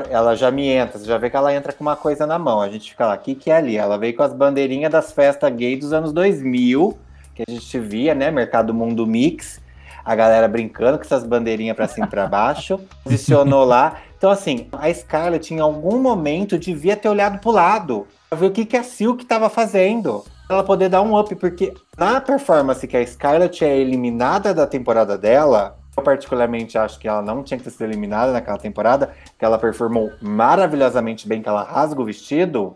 ela 0.10 0.36
já 0.36 0.50
me 0.50 0.68
entra, 0.68 0.98
você 0.98 1.06
já 1.06 1.18
vê 1.18 1.30
que 1.30 1.36
ela 1.36 1.54
entra 1.54 1.74
com 1.74 1.82
uma 1.82 1.96
coisa 1.98 2.26
na 2.26 2.40
mão. 2.40 2.62
A 2.62 2.70
gente 2.70 2.92
fica 2.92 3.06
lá, 3.06 3.16
o 3.16 3.20
que, 3.20 3.36
que 3.36 3.52
é 3.52 3.58
ali? 3.58 3.76
Ela 3.76 3.98
veio 3.98 4.16
com 4.16 4.24
as 4.24 4.34
bandeirinhas 4.34 4.92
das 4.92 5.12
festas 5.12 5.54
gay 5.54 5.76
dos 5.76 5.92
anos 5.92 6.14
2000, 6.14 6.98
que 7.40 7.44
a 7.48 7.54
gente 7.54 7.80
via, 7.80 8.14
né? 8.14 8.30
Mercado 8.32 8.74
Mundo 8.74 9.08
Mix. 9.08 9.62
A 10.04 10.16
galera 10.16 10.48
brincando 10.48 10.98
com 10.98 11.04
essas 11.04 11.24
bandeirinhas 11.24 11.76
para 11.76 11.88
cima 11.88 12.06
e 12.06 12.10
pra 12.10 12.28
baixo. 12.28 12.80
Posicionou 13.04 13.64
lá. 13.64 13.98
Então, 14.18 14.30
assim, 14.30 14.68
a 14.74 14.94
Scarlett 14.94 15.54
em 15.54 15.60
algum 15.60 16.00
momento 16.02 16.58
devia 16.58 16.98
ter 16.98 17.08
olhado 17.08 17.40
pro 17.40 17.52
lado. 17.52 18.08
Pra 18.30 18.38
ver 18.38 18.48
o 18.48 18.52
que, 18.52 18.66
que 18.66 18.76
a 18.76 18.84
Silk 18.84 19.26
tava 19.26 19.50
fazendo 19.50 20.24
ela 20.50 20.64
poder 20.64 20.90
dar 20.90 21.04
um 21.04 21.18
up, 21.18 21.34
porque 21.36 21.74
na 21.96 22.20
performance 22.20 22.86
que 22.88 22.98
a 22.98 23.06
Scarlett 23.06 23.64
é 23.64 23.78
eliminada 23.78 24.52
da 24.52 24.66
temporada 24.66 25.16
dela, 25.16 25.78
eu 25.96 26.02
particularmente 26.02 26.76
acho 26.76 26.98
que 26.98 27.08
ela 27.08 27.22
não 27.22 27.44
tinha 27.44 27.60
que 27.60 27.70
ser 27.70 27.84
eliminada 27.84 28.32
naquela 28.32 28.58
temporada, 28.58 29.12
que 29.38 29.46
ela 29.46 29.60
performou 29.60 30.12
maravilhosamente 30.20 31.28
bem, 31.28 31.42
que 31.42 31.48
ela 31.48 31.62
rasga 31.62 32.02
o 32.02 32.06
vestido. 32.06 32.76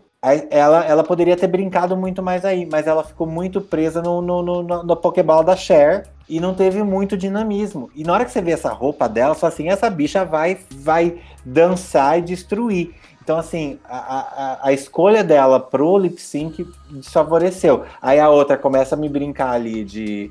Ela, 0.50 0.84
ela 0.86 1.04
poderia 1.04 1.36
ter 1.36 1.46
brincado 1.46 1.96
muito 1.96 2.22
mais 2.22 2.44
aí, 2.44 2.64
mas 2.64 2.86
ela 2.86 3.04
ficou 3.04 3.26
muito 3.26 3.60
presa 3.60 4.00
no, 4.00 4.22
no, 4.22 4.42
no, 4.42 4.82
no 4.82 4.96
Pokéball 4.96 5.44
da 5.44 5.54
Cher 5.54 6.06
e 6.28 6.40
não 6.40 6.54
teve 6.54 6.82
muito 6.82 7.16
dinamismo. 7.16 7.90
E 7.94 8.02
na 8.02 8.14
hora 8.14 8.24
que 8.24 8.30
você 8.30 8.40
vê 8.40 8.52
essa 8.52 8.70
roupa 8.72 9.08
dela, 9.08 9.34
só 9.34 9.46
assim, 9.46 9.68
essa 9.68 9.90
bicha 9.90 10.24
vai, 10.24 10.58
vai 10.70 11.18
dançar 11.44 12.18
e 12.18 12.22
destruir. 12.22 12.94
Então, 13.22 13.38
assim, 13.38 13.78
a, 13.88 13.98
a, 13.98 14.68
a 14.68 14.72
escolha 14.72 15.24
dela 15.24 15.58
pro 15.58 15.96
lip 15.98 16.20
sync 16.20 16.66
desfavoreceu. 16.90 17.84
Aí 18.00 18.20
a 18.20 18.28
outra 18.28 18.56
começa 18.56 18.94
a 18.94 18.98
me 18.98 19.08
brincar 19.08 19.50
ali 19.50 19.84
de 19.84 20.30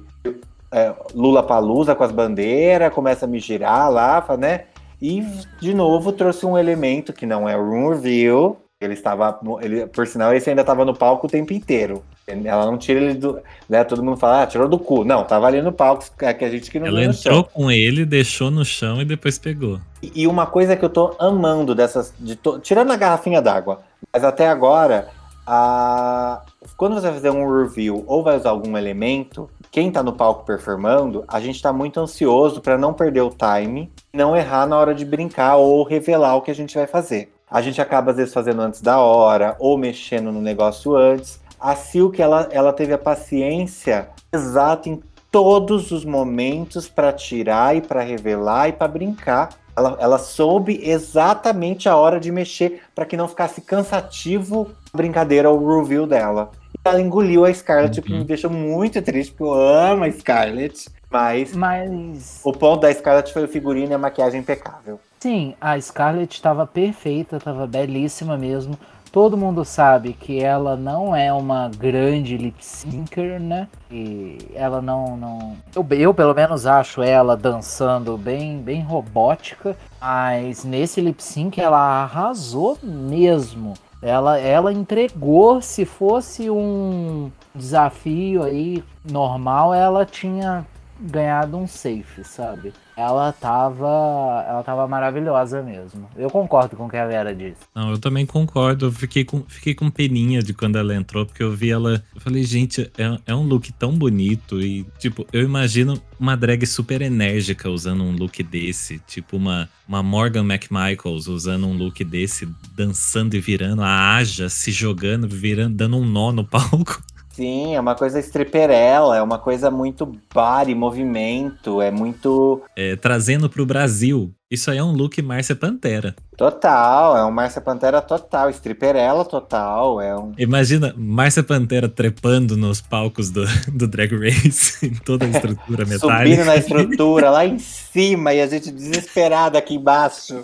é, 0.71 0.93
Lula 1.13 1.43
Palusa 1.43 1.95
com 1.95 2.03
as 2.03 2.11
bandeiras, 2.11 2.93
começa 2.93 3.25
a 3.25 3.27
me 3.27 3.39
girar 3.39 3.91
lá, 3.91 4.25
né? 4.37 4.65
E 5.01 5.21
de 5.59 5.73
novo 5.73 6.11
trouxe 6.11 6.45
um 6.45 6.57
elemento 6.57 7.13
que 7.13 7.25
não 7.25 7.49
é 7.49 7.55
room 7.55 7.89
review. 7.89 8.57
Ele 8.83 8.93
estava, 8.93 9.39
ele, 9.61 9.87
por 9.87 10.05
sinal, 10.05 10.33
esse 10.33 10.49
ainda 10.49 10.61
estava 10.61 10.83
no 10.83 10.93
palco 10.93 11.27
o 11.27 11.29
tempo 11.29 11.53
inteiro. 11.53 12.03
Ela 12.25 12.65
não 12.65 12.77
tira 12.77 12.99
ele 12.99 13.15
do. 13.15 13.39
Né, 13.67 13.83
todo 13.83 14.03
mundo 14.03 14.17
fala, 14.17 14.43
ah, 14.43 14.47
tirou 14.47 14.67
do 14.67 14.79
cu. 14.79 15.03
Não, 15.03 15.23
tava 15.25 15.47
ali 15.47 15.61
no 15.61 15.73
palco, 15.73 16.05
é 16.21 16.33
que 16.33 16.45
a 16.45 16.49
gente 16.49 16.71
que 16.71 16.79
não 16.79 16.87
Ela 16.87 17.03
entrou 17.03 17.43
com 17.43 17.69
ele, 17.69 18.05
deixou 18.05 18.49
no 18.49 18.63
chão 18.63 19.01
e 19.01 19.05
depois 19.05 19.37
pegou. 19.37 19.79
E, 20.01 20.23
e 20.23 20.27
uma 20.27 20.45
coisa 20.45 20.75
que 20.75 20.85
eu 20.85 20.89
tô 20.89 21.15
amando 21.19 21.75
dessas. 21.75 22.13
De 22.17 22.35
to... 22.35 22.59
Tirando 22.59 22.91
a 22.91 22.95
garrafinha 22.95 23.41
d'água, 23.41 23.81
mas 24.13 24.23
até 24.23 24.47
agora, 24.47 25.09
a... 25.45 26.41
quando 26.77 26.95
você 26.95 27.07
vai 27.07 27.15
fazer 27.15 27.29
um 27.29 27.61
review 27.61 28.05
ou 28.07 28.23
vai 28.23 28.37
usar 28.37 28.51
algum 28.51 28.77
elemento, 28.77 29.49
quem 29.69 29.91
tá 29.91 30.01
no 30.01 30.13
palco 30.13 30.45
performando, 30.45 31.25
a 31.27 31.41
gente 31.41 31.61
tá 31.61 31.73
muito 31.73 31.99
ansioso 31.99 32.61
para 32.61 32.77
não 32.77 32.93
perder 32.93 33.21
o 33.21 33.31
time, 33.31 33.91
não 34.13 34.37
errar 34.37 34.65
na 34.65 34.77
hora 34.77 34.93
de 34.93 35.03
brincar 35.03 35.57
ou 35.57 35.83
revelar 35.83 36.35
o 36.35 36.41
que 36.41 36.51
a 36.51 36.55
gente 36.55 36.75
vai 36.75 36.87
fazer. 36.87 37.32
A 37.53 37.61
gente 37.61 37.79
acaba 37.79 38.11
às 38.11 38.17
vezes 38.17 38.33
fazendo 38.33 38.61
antes 38.61 38.81
da 38.81 38.99
hora 38.99 39.55
ou 39.59 39.77
mexendo 39.77 40.31
no 40.31 40.41
negócio 40.41 40.95
antes 40.95 41.39
a 41.63 41.77
Silk 41.77 42.21
ela, 42.21 42.49
ela 42.51 42.73
teve 42.73 42.91
a 42.91 42.97
paciência 42.97 44.09
exata 44.33 44.89
em 44.89 45.01
todos 45.31 45.91
os 45.91 46.03
momentos 46.03 46.89
para 46.89 47.13
tirar 47.13 47.73
e 47.73 47.81
para 47.81 48.01
revelar 48.01 48.67
e 48.67 48.73
para 48.73 48.85
brincar. 48.89 49.49
Ela, 49.75 49.97
ela 49.99 50.17
soube 50.19 50.81
exatamente 50.83 51.87
a 51.87 51.95
hora 51.95 52.19
de 52.19 52.31
mexer 52.33 52.81
para 52.93 53.05
que 53.05 53.15
não 53.15 53.29
ficasse 53.29 53.61
cansativo 53.61 54.69
a 54.93 54.97
brincadeira 54.97 55.49
ou 55.49 55.79
reveal 55.79 56.05
dela. 56.05 56.51
E 56.73 56.77
ela 56.83 56.99
engoliu 56.99 57.45
a 57.45 57.53
Scarlett, 57.53 57.97
uhum. 57.97 58.03
o 58.03 58.05
que 58.05 58.11
me 58.11 58.19
uhum. 58.19 58.25
deixou 58.25 58.51
muito 58.51 59.01
triste, 59.01 59.31
porque 59.31 59.43
eu 59.43 59.53
amo 59.53 60.03
a 60.03 60.11
Scarlett. 60.11 60.89
Mas, 61.09 61.55
mas 61.55 62.41
o 62.43 62.51
ponto 62.51 62.81
da 62.81 62.93
Scarlett 62.93 63.31
foi 63.31 63.45
o 63.45 63.47
figurino 63.47 63.93
e 63.93 63.95
a 63.95 63.97
maquiagem 63.97 64.41
impecável. 64.41 64.99
Sim, 65.23 65.55
a 65.61 65.79
Scarlett 65.79 66.35
estava 66.35 66.67
perfeita, 66.67 67.37
estava 67.37 67.65
belíssima 67.65 68.37
mesmo. 68.37 68.77
Todo 69.09 69.37
mundo 69.37 69.63
sabe 69.63 70.11
que 70.11 70.43
ela 70.43 70.75
não 70.75 71.15
é 71.15 71.31
uma 71.31 71.69
grande 71.69 72.35
lip 72.35 72.57
syncer, 72.59 73.39
né? 73.39 73.69
E 73.89 74.37
ela 74.53 74.81
não. 74.81 75.15
não... 75.15 75.55
Eu, 75.73 75.87
eu, 75.91 76.13
pelo 76.13 76.33
menos, 76.33 76.65
acho 76.65 77.01
ela 77.01 77.37
dançando 77.37 78.17
bem, 78.17 78.57
bem 78.57 78.81
robótica. 78.81 79.77
Mas 80.01 80.65
nesse 80.65 80.99
lip 80.99 81.23
sync 81.23 81.57
ela 81.57 82.03
arrasou 82.03 82.77
mesmo. 82.83 83.75
Ela, 84.01 84.37
ela 84.37 84.73
entregou. 84.73 85.61
Se 85.61 85.85
fosse 85.85 86.49
um 86.49 87.31
desafio 87.55 88.43
aí 88.43 88.83
normal, 89.09 89.73
ela 89.73 90.05
tinha 90.05 90.65
ganhado 91.03 91.57
um 91.57 91.67
safe, 91.67 92.23
sabe? 92.23 92.73
ela 92.95 93.31
tava, 93.31 94.45
ela 94.47 94.63
tava 94.63 94.87
maravilhosa 94.87 95.61
mesmo. 95.61 96.07
Eu 96.15 96.29
concordo 96.29 96.75
com 96.75 96.85
o 96.85 96.89
que 96.89 96.97
a 96.97 97.07
Vera 97.07 97.33
disse. 97.33 97.57
Não, 97.73 97.91
eu 97.91 97.97
também 97.97 98.25
concordo. 98.25 98.87
Eu 98.87 98.91
fiquei 98.91 99.25
com, 99.25 99.43
fiquei 99.47 99.73
com 99.73 99.89
peninha 99.89 100.41
de 100.41 100.53
quando 100.53 100.77
ela 100.77 100.95
entrou, 100.95 101.25
porque 101.25 101.41
eu 101.41 101.51
vi 101.51 101.71
ela. 101.71 102.03
Eu 102.13 102.21
falei, 102.21 102.43
gente, 102.43 102.91
é, 102.97 103.17
é 103.25 103.35
um 103.35 103.43
look 103.43 103.71
tão 103.73 103.97
bonito. 103.97 104.61
E, 104.61 104.85
tipo, 104.99 105.25
eu 105.33 105.41
imagino 105.41 105.99
uma 106.19 106.37
drag 106.37 106.65
super 106.65 107.01
enérgica 107.01 107.69
usando 107.69 108.03
um 108.03 108.15
look 108.15 108.43
desse. 108.43 108.99
Tipo, 109.07 109.37
uma, 109.37 109.67
uma 109.87 110.03
Morgan 110.03 110.45
McMichaels 110.45 111.27
usando 111.27 111.65
um 111.65 111.75
look 111.75 112.03
desse, 112.03 112.47
dançando 112.75 113.35
e 113.35 113.39
virando, 113.39 113.81
a 113.81 114.15
Aja 114.15 114.49
se 114.49 114.71
jogando, 114.71 115.27
virando, 115.27 115.75
dando 115.75 115.97
um 115.97 116.05
nó 116.05 116.31
no 116.31 116.45
palco. 116.45 117.01
Sim, 117.33 117.75
é 117.75 117.79
uma 117.79 117.95
coisa 117.95 118.19
stripperella, 118.19 119.17
é 119.17 119.21
uma 119.21 119.39
coisa 119.39 119.71
muito 119.71 120.05
body, 120.31 120.75
movimento, 120.75 121.81
é 121.81 121.89
muito. 121.89 122.61
É, 122.75 122.95
trazendo 122.95 123.49
para 123.49 123.61
o 123.61 123.65
Brasil 123.65 124.31
isso 124.53 124.69
aí 124.69 124.77
é 124.77 124.83
um 124.83 124.91
look 124.91 125.21
Márcia 125.21 125.55
Pantera. 125.55 126.15
Total, 126.37 127.17
é 127.17 127.25
um 127.25 127.31
Márcia 127.31 127.61
Pantera 127.61 128.01
total, 128.01 128.49
stripperella 128.49 129.25
total. 129.25 129.99
É 129.99 130.15
um... 130.15 130.33
Imagina 130.37 130.93
Márcia 130.95 131.43
Pantera 131.43 131.89
trepando 131.89 132.55
nos 132.55 132.79
palcos 132.79 133.29
do, 133.29 133.45
do 133.71 133.87
Drag 133.87 134.15
Race, 134.15 134.85
em 134.85 134.93
toda 134.93 135.25
a 135.25 135.29
estrutura 135.29 135.85
metálica. 135.85 136.17
Subindo 136.17 136.45
na 136.45 136.55
estrutura, 136.55 137.29
lá 137.31 137.45
em 137.45 137.57
cima, 137.59 138.33
e 138.33 138.41
a 138.41 138.47
gente 138.47 138.71
desesperada 138.71 139.57
aqui 139.57 139.75
embaixo. 139.75 140.43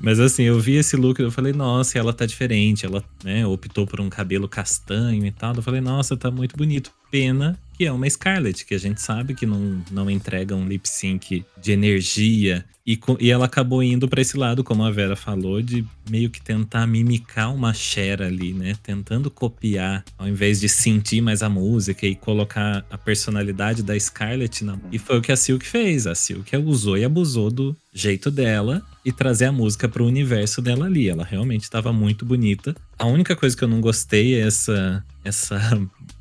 Mas 0.00 0.18
assim, 0.18 0.44
eu 0.44 0.58
vi 0.58 0.76
esse 0.76 0.96
look, 0.96 1.20
eu 1.20 1.30
falei, 1.30 1.52
nossa, 1.52 1.98
ela 1.98 2.12
tá 2.12 2.26
diferente. 2.26 2.84
Ela 2.84 3.02
né, 3.22 3.46
optou 3.46 3.86
por 3.86 4.00
um 4.00 4.08
cabelo 4.08 4.48
castanho 4.48 5.24
e 5.24 5.30
tal. 5.30 5.54
Eu 5.54 5.62
falei, 5.62 5.80
nossa, 5.80 6.16
tá 6.16 6.30
muito 6.30 6.56
bonito. 6.56 6.90
Pena 7.14 7.56
que 7.76 7.84
é 7.84 7.92
uma 7.92 8.08
Scarlett, 8.08 8.64
que 8.64 8.74
a 8.74 8.78
gente 8.78 9.00
sabe 9.00 9.34
que 9.34 9.44
não, 9.44 9.82
não 9.90 10.08
entrega 10.08 10.54
um 10.54 10.66
lip 10.66 10.88
sync 10.88 11.44
de 11.60 11.72
energia. 11.72 12.64
E, 12.86 12.98
e 13.18 13.30
ela 13.30 13.46
acabou 13.46 13.82
indo 13.82 14.06
para 14.06 14.20
esse 14.20 14.36
lado, 14.36 14.62
como 14.62 14.84
a 14.84 14.90
Vera 14.90 15.16
falou, 15.16 15.60
de 15.62 15.84
meio 16.08 16.28
que 16.28 16.40
tentar 16.40 16.86
mimicar 16.86 17.52
uma 17.52 17.72
Cher 17.72 18.22
ali, 18.22 18.52
né? 18.52 18.76
Tentando 18.82 19.30
copiar, 19.30 20.04
ao 20.18 20.28
invés 20.28 20.60
de 20.60 20.68
sentir 20.68 21.20
mais 21.20 21.42
a 21.42 21.48
música 21.48 22.06
e 22.06 22.14
colocar 22.14 22.84
a 22.90 22.98
personalidade 22.98 23.82
da 23.82 23.98
Scarlett 23.98 24.64
na. 24.64 24.78
E 24.92 24.98
foi 24.98 25.18
o 25.18 25.22
que 25.22 25.32
a 25.32 25.36
Silk 25.36 25.66
fez. 25.66 26.06
A 26.06 26.14
Silk 26.14 26.56
usou 26.58 26.98
e 26.98 27.04
abusou 27.04 27.50
do 27.50 27.76
jeito 27.92 28.30
dela 28.30 28.82
e 29.04 29.10
trazer 29.10 29.46
a 29.46 29.52
música 29.52 29.88
para 29.88 30.02
o 30.02 30.06
universo 30.06 30.60
dela 30.60 30.86
ali. 30.86 31.08
Ela 31.08 31.24
realmente 31.24 31.62
estava 31.62 31.92
muito 31.92 32.24
bonita. 32.24 32.76
A 32.98 33.06
única 33.06 33.34
coisa 33.34 33.56
que 33.56 33.64
eu 33.64 33.68
não 33.68 33.80
gostei 33.80 34.34
é 34.34 34.46
essa 34.46 35.04
essa 35.24 35.58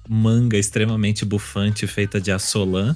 manga 0.07 0.57
extremamente 0.57 1.25
bufante 1.25 1.87
feita 1.87 2.19
de 2.19 2.31
assolan. 2.31 2.95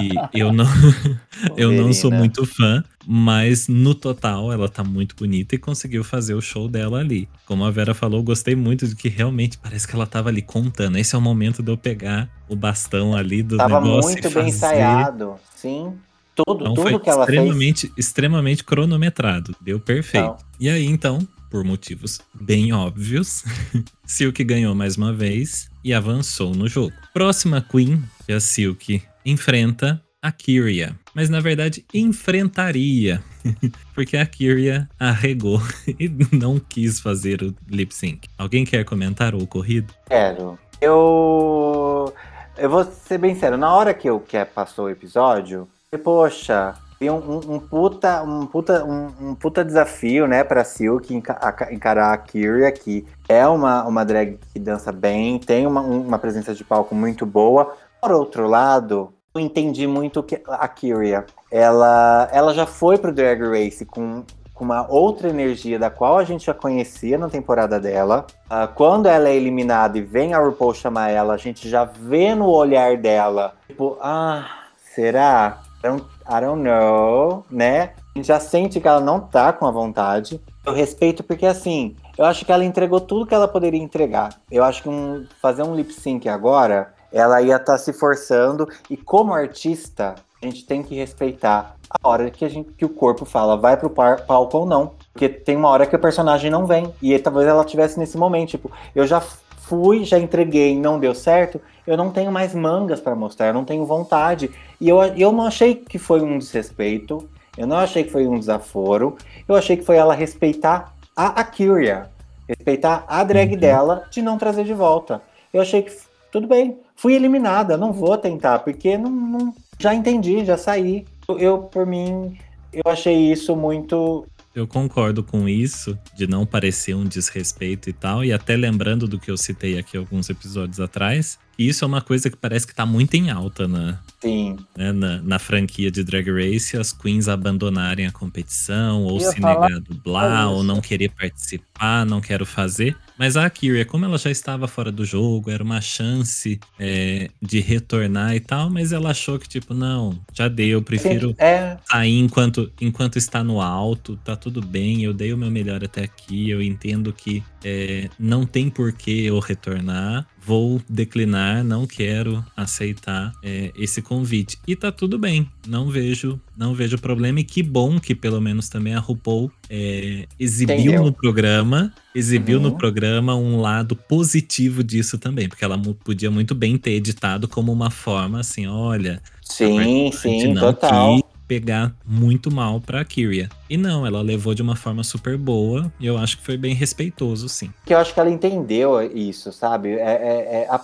E 0.00 0.14
eu 0.38 0.52
não, 0.52 0.66
eu 1.56 1.72
não 1.72 1.92
sou 1.92 2.10
muito 2.10 2.46
fã, 2.46 2.84
mas 3.06 3.68
no 3.68 3.94
total 3.94 4.52
ela 4.52 4.68
tá 4.68 4.84
muito 4.84 5.16
bonita 5.16 5.54
e 5.54 5.58
conseguiu 5.58 6.04
fazer 6.04 6.34
o 6.34 6.40
show 6.40 6.68
dela 6.68 7.00
ali. 7.00 7.28
Como 7.44 7.64
a 7.64 7.70
Vera 7.70 7.94
falou, 7.94 8.22
gostei 8.22 8.54
muito 8.54 8.86
de 8.86 8.94
que 8.94 9.08
realmente 9.08 9.58
parece 9.58 9.86
que 9.86 9.94
ela 9.94 10.06
tava 10.06 10.28
ali 10.28 10.42
contando. 10.42 10.98
Esse 10.98 11.14
é 11.14 11.18
o 11.18 11.22
momento 11.22 11.62
de 11.62 11.70
eu 11.70 11.76
pegar 11.76 12.28
o 12.48 12.56
bastão 12.56 13.14
ali 13.14 13.42
do 13.42 13.56
tava 13.56 13.80
negócio. 13.80 14.14
Tava 14.14 14.22
muito 14.22 14.30
bem 14.30 14.48
ensaiado, 14.48 15.34
sim. 15.54 15.92
Tudo, 16.34 16.68
então 16.68 16.84
tudo 16.84 17.00
que 17.00 17.08
ela 17.08 17.22
extremamente, 17.22 17.86
fez. 17.86 17.92
Extremamente 17.96 18.62
cronometrado. 18.62 19.56
Deu 19.58 19.80
perfeito. 19.80 20.26
Então. 20.26 20.36
E 20.60 20.68
aí, 20.68 20.84
então, 20.84 21.26
por 21.50 21.64
motivos 21.64 22.20
bem 22.34 22.72
óbvios, 22.74 23.42
Silk 24.06 24.42
ganhou 24.44 24.74
mais 24.74 24.96
uma 24.96 25.12
vez 25.12 25.68
e 25.82 25.92
avançou 25.92 26.54
no 26.54 26.68
jogo. 26.68 26.92
Próxima 27.12 27.60
Queen 27.60 28.02
que 28.24 28.32
a 28.32 28.38
Silk 28.38 29.02
enfrenta 29.24 30.00
a 30.22 30.30
Kyria. 30.30 30.94
Mas 31.12 31.28
na 31.28 31.40
verdade 31.40 31.84
enfrentaria, 31.92 33.22
porque 33.94 34.16
a 34.16 34.24
Kyria 34.24 34.88
arregou 34.98 35.60
e 35.98 36.08
não 36.32 36.58
quis 36.60 37.00
fazer 37.00 37.42
o 37.42 37.54
lip 37.68 37.92
sync. 37.92 38.28
Alguém 38.38 38.64
quer 38.64 38.84
comentar 38.84 39.34
o 39.34 39.42
ocorrido? 39.42 39.92
Quero. 40.08 40.58
Eu 40.80 42.14
eu 42.56 42.70
vou 42.70 42.84
ser 42.84 43.18
bem 43.18 43.34
sério, 43.34 43.58
na 43.58 43.74
hora 43.74 43.92
que 43.92 44.08
eu 44.08 44.20
que 44.20 44.42
passou 44.44 44.86
o 44.86 44.90
episódio, 44.90 45.68
poxa, 46.02 46.74
tem 46.98 47.10
um, 47.10 47.40
um, 47.48 47.58
puta, 47.58 48.22
um, 48.22 48.46
puta, 48.46 48.84
um, 48.84 49.30
um, 49.30 49.34
puta 49.34 49.64
desafio, 49.64 50.26
né, 50.26 50.42
pra 50.42 50.64
Silk 50.64 51.14
encarar 51.14 52.12
a 52.12 52.16
Kyria, 52.16 52.72
que 52.72 53.06
é 53.28 53.46
uma, 53.46 53.84
uma 53.84 54.04
drag 54.04 54.38
que 54.52 54.58
dança 54.58 54.90
bem, 54.90 55.38
tem 55.38 55.66
uma, 55.66 55.80
uma 55.80 56.18
presença 56.18 56.54
de 56.54 56.64
palco 56.64 56.94
muito 56.94 57.26
boa. 57.26 57.76
Por 58.00 58.12
outro 58.12 58.48
lado, 58.48 59.12
eu 59.34 59.40
entendi 59.40 59.86
muito 59.86 60.22
que 60.22 60.40
a 60.48 60.66
Kyria. 60.68 61.26
Ela, 61.50 62.28
ela 62.32 62.54
já 62.54 62.64
foi 62.64 62.96
pro 62.96 63.12
Drag 63.12 63.42
Race 63.42 63.84
com, 63.84 64.24
com 64.54 64.64
uma 64.64 64.90
outra 64.90 65.28
energia 65.28 65.78
da 65.78 65.90
qual 65.90 66.16
a 66.16 66.24
gente 66.24 66.46
já 66.46 66.54
conhecia 66.54 67.18
na 67.18 67.28
temporada 67.28 67.78
dela. 67.78 68.26
Uh, 68.46 68.72
quando 68.74 69.06
ela 69.06 69.28
é 69.28 69.36
eliminada 69.36 69.98
e 69.98 70.02
vem 70.02 70.32
a 70.32 70.38
RuPaul 70.38 70.72
chamar 70.72 71.10
ela, 71.10 71.34
a 71.34 71.38
gente 71.38 71.68
já 71.68 71.84
vê 71.84 72.34
no 72.34 72.48
olhar 72.48 72.96
dela, 72.96 73.52
tipo, 73.66 73.98
ah, 74.00 74.46
será? 74.94 75.65
Don't, 75.86 76.04
I 76.28 76.40
don't 76.40 76.62
know, 76.62 77.44
né? 77.50 77.92
A 78.14 78.18
gente 78.18 78.28
já 78.28 78.40
sente 78.40 78.80
que 78.80 78.88
ela 78.88 79.00
não 79.00 79.20
tá 79.20 79.52
com 79.52 79.66
a 79.66 79.70
vontade. 79.70 80.40
Eu 80.64 80.72
respeito 80.72 81.22
porque, 81.22 81.46
assim, 81.46 81.94
eu 82.18 82.24
acho 82.24 82.44
que 82.44 82.52
ela 82.52 82.64
entregou 82.64 83.00
tudo 83.00 83.26
que 83.26 83.34
ela 83.34 83.46
poderia 83.46 83.80
entregar. 83.80 84.30
Eu 84.50 84.64
acho 84.64 84.82
que 84.82 84.88
um, 84.88 85.26
fazer 85.40 85.62
um 85.62 85.74
lip 85.74 85.92
sync 85.92 86.28
agora 86.28 86.94
ela 87.12 87.40
ia 87.40 87.56
estar 87.56 87.72
tá 87.72 87.78
se 87.78 87.92
forçando 87.92 88.68
e 88.90 88.96
como 88.96 89.32
artista 89.32 90.16
a 90.42 90.44
gente 90.44 90.66
tem 90.66 90.82
que 90.82 90.94
respeitar 90.94 91.76
a 91.90 92.08
hora 92.08 92.30
que 92.30 92.44
a 92.44 92.48
gente 92.48 92.70
que 92.72 92.84
o 92.84 92.88
corpo 92.88 93.24
fala 93.24 93.56
vai 93.56 93.76
pro 93.76 93.88
palco 93.88 94.58
ou 94.58 94.66
não, 94.66 94.92
porque 95.12 95.28
tem 95.28 95.56
uma 95.56 95.68
hora 95.68 95.86
que 95.86 95.96
o 95.96 95.98
personagem 95.98 96.50
não 96.50 96.66
vem 96.66 96.92
e 97.00 97.18
talvez 97.18 97.46
ela 97.46 97.64
tivesse 97.64 97.98
nesse 97.98 98.18
momento, 98.18 98.50
tipo, 98.50 98.70
eu 98.94 99.06
já 99.06 99.20
fui, 99.66 100.04
já 100.04 100.18
entreguei, 100.18 100.78
não 100.78 100.98
deu 100.98 101.14
certo, 101.14 101.60
eu 101.86 101.96
não 101.96 102.10
tenho 102.10 102.30
mais 102.30 102.54
mangas 102.54 103.00
para 103.00 103.14
mostrar, 103.14 103.48
eu 103.48 103.54
não 103.54 103.64
tenho 103.64 103.84
vontade. 103.84 104.50
E 104.80 104.88
eu, 104.88 105.02
eu 105.02 105.32
não 105.32 105.46
achei 105.46 105.74
que 105.74 105.98
foi 105.98 106.20
um 106.20 106.38
desrespeito, 106.38 107.28
eu 107.56 107.66
não 107.66 107.76
achei 107.76 108.04
que 108.04 108.10
foi 108.10 108.26
um 108.26 108.38
desaforo, 108.38 109.16
eu 109.48 109.54
achei 109.54 109.76
que 109.76 109.84
foi 109.84 109.96
ela 109.96 110.14
respeitar 110.14 110.94
a 111.16 111.42
Kyria, 111.42 112.10
respeitar 112.46 113.04
a 113.08 113.24
drag 113.24 113.54
uhum. 113.54 113.58
dela 113.58 114.06
de 114.10 114.20
não 114.20 114.36
trazer 114.36 114.64
de 114.64 114.74
volta. 114.74 115.22
Eu 115.52 115.62
achei 115.62 115.82
que 115.82 115.92
tudo 116.30 116.46
bem, 116.46 116.78
fui 116.94 117.14
eliminada, 117.14 117.78
não 117.78 117.92
vou 117.92 118.18
tentar, 118.18 118.58
porque 118.58 118.98
não, 118.98 119.10
não 119.10 119.54
já 119.78 119.94
entendi, 119.94 120.44
já 120.44 120.58
saí. 120.58 121.06
Eu, 121.28 121.58
por 121.58 121.86
mim, 121.86 122.36
eu 122.72 122.82
achei 122.84 123.32
isso 123.32 123.56
muito. 123.56 124.26
Eu 124.54 124.66
concordo 124.66 125.22
com 125.22 125.48
isso, 125.48 125.98
de 126.14 126.26
não 126.26 126.46
parecer 126.46 126.94
um 126.94 127.04
desrespeito 127.04 127.88
e 127.88 127.92
tal, 127.92 128.24
e 128.24 128.32
até 128.32 128.56
lembrando 128.56 129.06
do 129.06 129.18
que 129.18 129.30
eu 129.30 129.36
citei 129.36 129.78
aqui 129.78 129.96
alguns 129.96 130.30
episódios 130.30 130.80
atrás, 130.80 131.38
isso 131.58 131.84
é 131.84 131.86
uma 131.86 132.00
coisa 132.00 132.30
que 132.30 132.36
parece 132.36 132.66
que 132.66 132.74
tá 132.74 132.84
muito 132.84 133.14
em 133.14 133.30
alta 133.30 133.66
na, 133.66 133.98
Sim. 134.20 134.56
Né, 134.76 134.92
na, 134.92 135.22
na, 135.22 135.38
franquia 135.38 135.90
de 135.90 136.02
Drag 136.02 136.28
Race, 136.30 136.76
as 136.76 136.92
queens 136.92 137.28
abandonarem 137.28 138.06
a 138.06 138.12
competição, 138.12 139.02
ou 139.04 139.20
se 139.20 139.40
negar 139.40 139.72
a 139.72 139.78
dublar, 139.78 140.50
ou 140.50 140.62
não 140.62 140.80
querer 140.80 141.10
participar, 141.10 142.04
não 142.04 142.20
quero 142.20 142.44
fazer. 142.44 142.96
Mas 143.18 143.36
a 143.36 143.48
Kyria, 143.48 143.84
como 143.84 144.04
ela 144.04 144.18
já 144.18 144.30
estava 144.30 144.68
fora 144.68 144.92
do 144.92 145.04
jogo, 145.04 145.50
era 145.50 145.62
uma 145.62 145.80
chance 145.80 146.60
é, 146.78 147.30
de 147.40 147.60
retornar 147.60 148.34
e 148.34 148.40
tal, 148.40 148.68
mas 148.68 148.92
ela 148.92 149.10
achou 149.10 149.38
que, 149.38 149.48
tipo, 149.48 149.72
não, 149.72 150.18
já 150.34 150.48
dei, 150.48 150.68
eu 150.68 150.82
prefiro 150.82 151.34
é... 151.38 151.78
sair 151.88 152.18
enquanto, 152.18 152.70
enquanto 152.80 153.16
está 153.16 153.42
no 153.42 153.60
alto, 153.60 154.18
tá 154.24 154.36
tudo 154.36 154.60
bem, 154.60 155.02
eu 155.02 155.14
dei 155.14 155.32
o 155.32 155.38
meu 155.38 155.50
melhor 155.50 155.82
até 155.82 156.04
aqui, 156.04 156.50
eu 156.50 156.60
entendo 156.60 157.12
que 157.12 157.42
é, 157.64 158.08
não 158.18 158.44
tem 158.44 158.68
por 158.68 158.92
que 158.92 159.24
eu 159.24 159.38
retornar 159.38 160.26
vou 160.46 160.80
declinar, 160.88 161.64
não 161.64 161.86
quero 161.88 162.44
aceitar 162.56 163.32
é, 163.42 163.72
esse 163.76 164.00
convite. 164.00 164.56
E 164.64 164.76
tá 164.76 164.92
tudo 164.92 165.18
bem, 165.18 165.50
não 165.66 165.90
vejo, 165.90 166.40
não 166.56 166.72
vejo 166.72 166.96
problema. 166.98 167.40
E 167.40 167.44
que 167.44 167.64
bom 167.64 167.98
que 167.98 168.14
pelo 168.14 168.40
menos 168.40 168.68
também 168.68 168.94
a 168.94 169.00
RuPaul 169.00 169.50
é, 169.68 170.26
exibiu 170.38 170.76
Entendeu? 170.76 171.04
no 171.04 171.12
programa, 171.12 171.92
exibiu 172.14 172.58
uhum. 172.58 172.62
no 172.64 172.78
programa 172.78 173.34
um 173.34 173.60
lado 173.60 173.96
positivo 173.96 174.84
disso 174.84 175.18
também, 175.18 175.48
porque 175.48 175.64
ela 175.64 175.76
podia 176.04 176.30
muito 176.30 176.54
bem 176.54 176.78
ter 176.78 176.92
editado 176.92 177.48
como 177.48 177.72
uma 177.72 177.90
forma 177.90 178.38
assim, 178.38 178.68
olha, 178.68 179.20
sim, 179.42 180.12
sim, 180.12 180.54
total. 180.54 181.18
Pegar 181.46 181.92
muito 182.04 182.52
mal 182.52 182.80
pra 182.80 183.04
Kyria. 183.04 183.48
E 183.70 183.76
não, 183.76 184.06
ela 184.06 184.20
levou 184.20 184.54
de 184.54 184.62
uma 184.62 184.76
forma 184.76 185.04
super 185.04 185.36
boa 185.36 185.90
e 186.00 186.06
eu 186.06 186.18
acho 186.18 186.38
que 186.38 186.44
foi 186.44 186.56
bem 186.56 186.74
respeitoso, 186.74 187.48
sim. 187.48 187.72
Que 187.84 187.94
eu 187.94 187.98
acho 187.98 188.12
que 188.12 188.20
ela 188.20 188.30
entendeu 188.30 189.00
isso, 189.02 189.52
sabe? 189.52 189.92
É, 189.94 190.00
é, 190.00 190.62
é 190.62 190.68
a, 190.68 190.80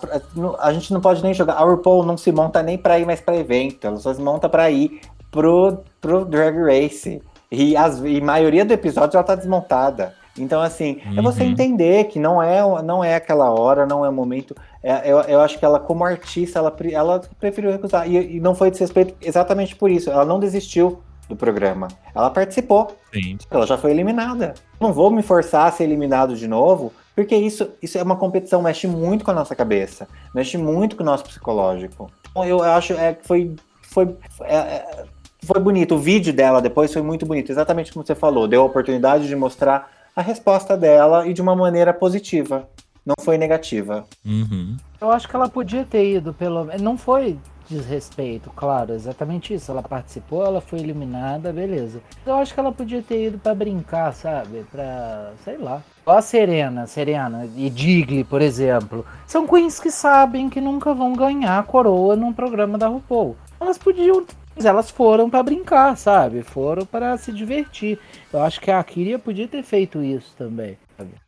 a, 0.59 0.73
gente 0.73 0.93
não 0.93 1.01
pode 1.01 1.21
nem 1.21 1.33
jogar. 1.33 1.55
A 1.55 1.63
RuPaul 1.63 2.05
não 2.05 2.17
se 2.17 2.31
monta 2.31 2.63
nem 2.63 2.77
pra 2.77 2.99
ir 2.99 3.05
mais 3.05 3.19
pra 3.21 3.35
evento, 3.35 3.85
ela 3.85 3.97
só 3.97 4.13
se 4.13 4.21
monta 4.21 4.47
pra 4.47 4.69
ir 4.71 5.01
pro, 5.29 5.79
pro 5.99 6.25
Drag 6.25 6.55
Race. 6.57 7.21
E, 7.51 7.75
a 7.75 7.87
e 7.87 8.21
maioria 8.21 8.65
do 8.65 8.73
episódio 8.73 9.17
ela 9.17 9.23
tá 9.23 9.35
desmontada. 9.35 10.13
Então, 10.37 10.61
assim, 10.61 10.99
uhum. 11.05 11.19
é 11.19 11.21
você 11.21 11.43
uhum. 11.43 11.51
entender 11.51 12.05
que 12.05 12.17
não 12.17 12.41
é, 12.41 12.59
não 12.81 13.03
é 13.03 13.15
aquela 13.15 13.51
hora, 13.51 13.85
não 13.85 14.03
é 14.03 14.09
o 14.09 14.13
momento. 14.13 14.55
É, 14.83 15.09
eu, 15.09 15.17
eu 15.21 15.39
acho 15.39 15.57
que 15.57 15.63
ela, 15.63 15.79
como 15.79 16.03
artista, 16.03 16.59
ela, 16.59 16.75
ela 16.91 17.21
preferiu 17.39 17.71
recusar. 17.71 18.07
E, 18.09 18.35
e 18.35 18.39
não 18.39 18.53
foi 18.53 18.69
desrespeito 18.69 19.15
exatamente 19.21 19.75
por 19.75 19.89
isso. 19.89 20.11
Ela 20.11 20.25
não 20.25 20.39
desistiu 20.39 21.01
do 21.27 21.35
programa. 21.35 21.87
Ela 22.13 22.29
participou. 22.29 22.95
Sim. 23.13 23.37
Ela 23.49 23.65
já 23.65 23.77
foi 23.77 23.91
eliminada. 23.91 24.53
Não 24.79 24.91
vou 24.91 25.09
me 25.09 25.23
forçar 25.23 25.67
a 25.67 25.71
ser 25.71 25.85
eliminado 25.85 26.35
de 26.35 26.47
novo, 26.47 26.91
porque 27.15 27.35
isso, 27.35 27.69
isso 27.81 27.97
é 27.97 28.03
uma 28.03 28.15
competição, 28.15 28.61
mexe 28.61 28.87
muito 28.87 29.23
com 29.23 29.31
a 29.31 29.33
nossa 29.33 29.55
cabeça, 29.55 30.07
mexe 30.33 30.57
muito 30.57 30.95
com 30.95 31.03
o 31.03 31.05
nosso 31.05 31.23
psicológico. 31.23 32.11
Então, 32.29 32.43
eu 32.43 32.61
acho 32.61 32.93
é, 32.93 33.13
que 33.13 33.25
foi, 33.25 33.55
foi, 33.81 34.15
é, 34.41 34.55
é, 34.55 35.05
foi 35.45 35.61
bonito. 35.61 35.95
O 35.95 35.99
vídeo 35.99 36.33
dela 36.33 36.61
depois 36.61 36.91
foi 36.91 37.01
muito 37.01 37.25
bonito, 37.25 37.51
exatamente 37.51 37.93
como 37.93 38.05
você 38.05 38.15
falou. 38.15 38.47
Deu 38.47 38.61
a 38.61 38.65
oportunidade 38.65 39.27
de 39.27 39.35
mostrar 39.35 39.91
a 40.15 40.21
resposta 40.21 40.75
dela 40.77 41.27
e 41.27 41.33
de 41.33 41.41
uma 41.41 41.55
maneira 41.55 41.93
positiva. 41.93 42.67
Não 43.05 43.15
foi 43.19 43.37
negativa. 43.37 44.05
Uhum. 44.25 44.77
Eu 44.99 45.11
acho 45.11 45.27
que 45.27 45.35
ela 45.35 45.49
podia 45.49 45.83
ter 45.83 46.15
ido 46.15 46.33
pelo. 46.33 46.65
Não 46.79 46.97
foi 46.97 47.37
desrespeito, 47.69 48.49
claro, 48.55 48.93
exatamente 48.93 49.53
isso. 49.53 49.71
Ela 49.71 49.81
participou, 49.81 50.45
ela 50.45 50.61
foi 50.61 50.79
eliminada, 50.79 51.51
beleza. 51.51 52.01
Eu 52.25 52.35
acho 52.35 52.53
que 52.53 52.59
ela 52.59 52.71
podia 52.71 53.01
ter 53.01 53.27
ido 53.27 53.37
para 53.37 53.55
brincar, 53.55 54.13
sabe? 54.13 54.65
Pra. 54.71 55.33
sei 55.43 55.57
lá. 55.57 55.81
Ó 56.05 56.17
a 56.17 56.21
Serena, 56.21 56.87
Serena 56.87 57.47
e 57.55 57.69
Digli, 57.69 58.23
por 58.23 58.41
exemplo. 58.41 59.05
São 59.27 59.47
queens 59.47 59.79
que 59.79 59.91
sabem 59.91 60.49
que 60.49 60.61
nunca 60.61 60.93
vão 60.93 61.13
ganhar 61.13 61.59
a 61.59 61.63
coroa 61.63 62.15
num 62.15 62.33
programa 62.33 62.77
da 62.77 62.87
RuPaul. 62.87 63.35
Elas 63.59 63.77
podiam 63.77 64.25
mas 64.55 64.65
elas 64.65 64.91
foram 64.91 65.29
para 65.29 65.43
brincar, 65.43 65.97
sabe? 65.97 66.43
Foram 66.43 66.85
para 66.85 67.17
se 67.17 67.31
divertir. 67.31 67.97
Eu 68.31 68.41
acho 68.43 68.61
que 68.61 68.69
a 68.69 68.83
Kyria 68.83 69.17
podia 69.17 69.47
ter 69.47 69.63
feito 69.63 70.03
isso 70.03 70.33
também. 70.37 70.77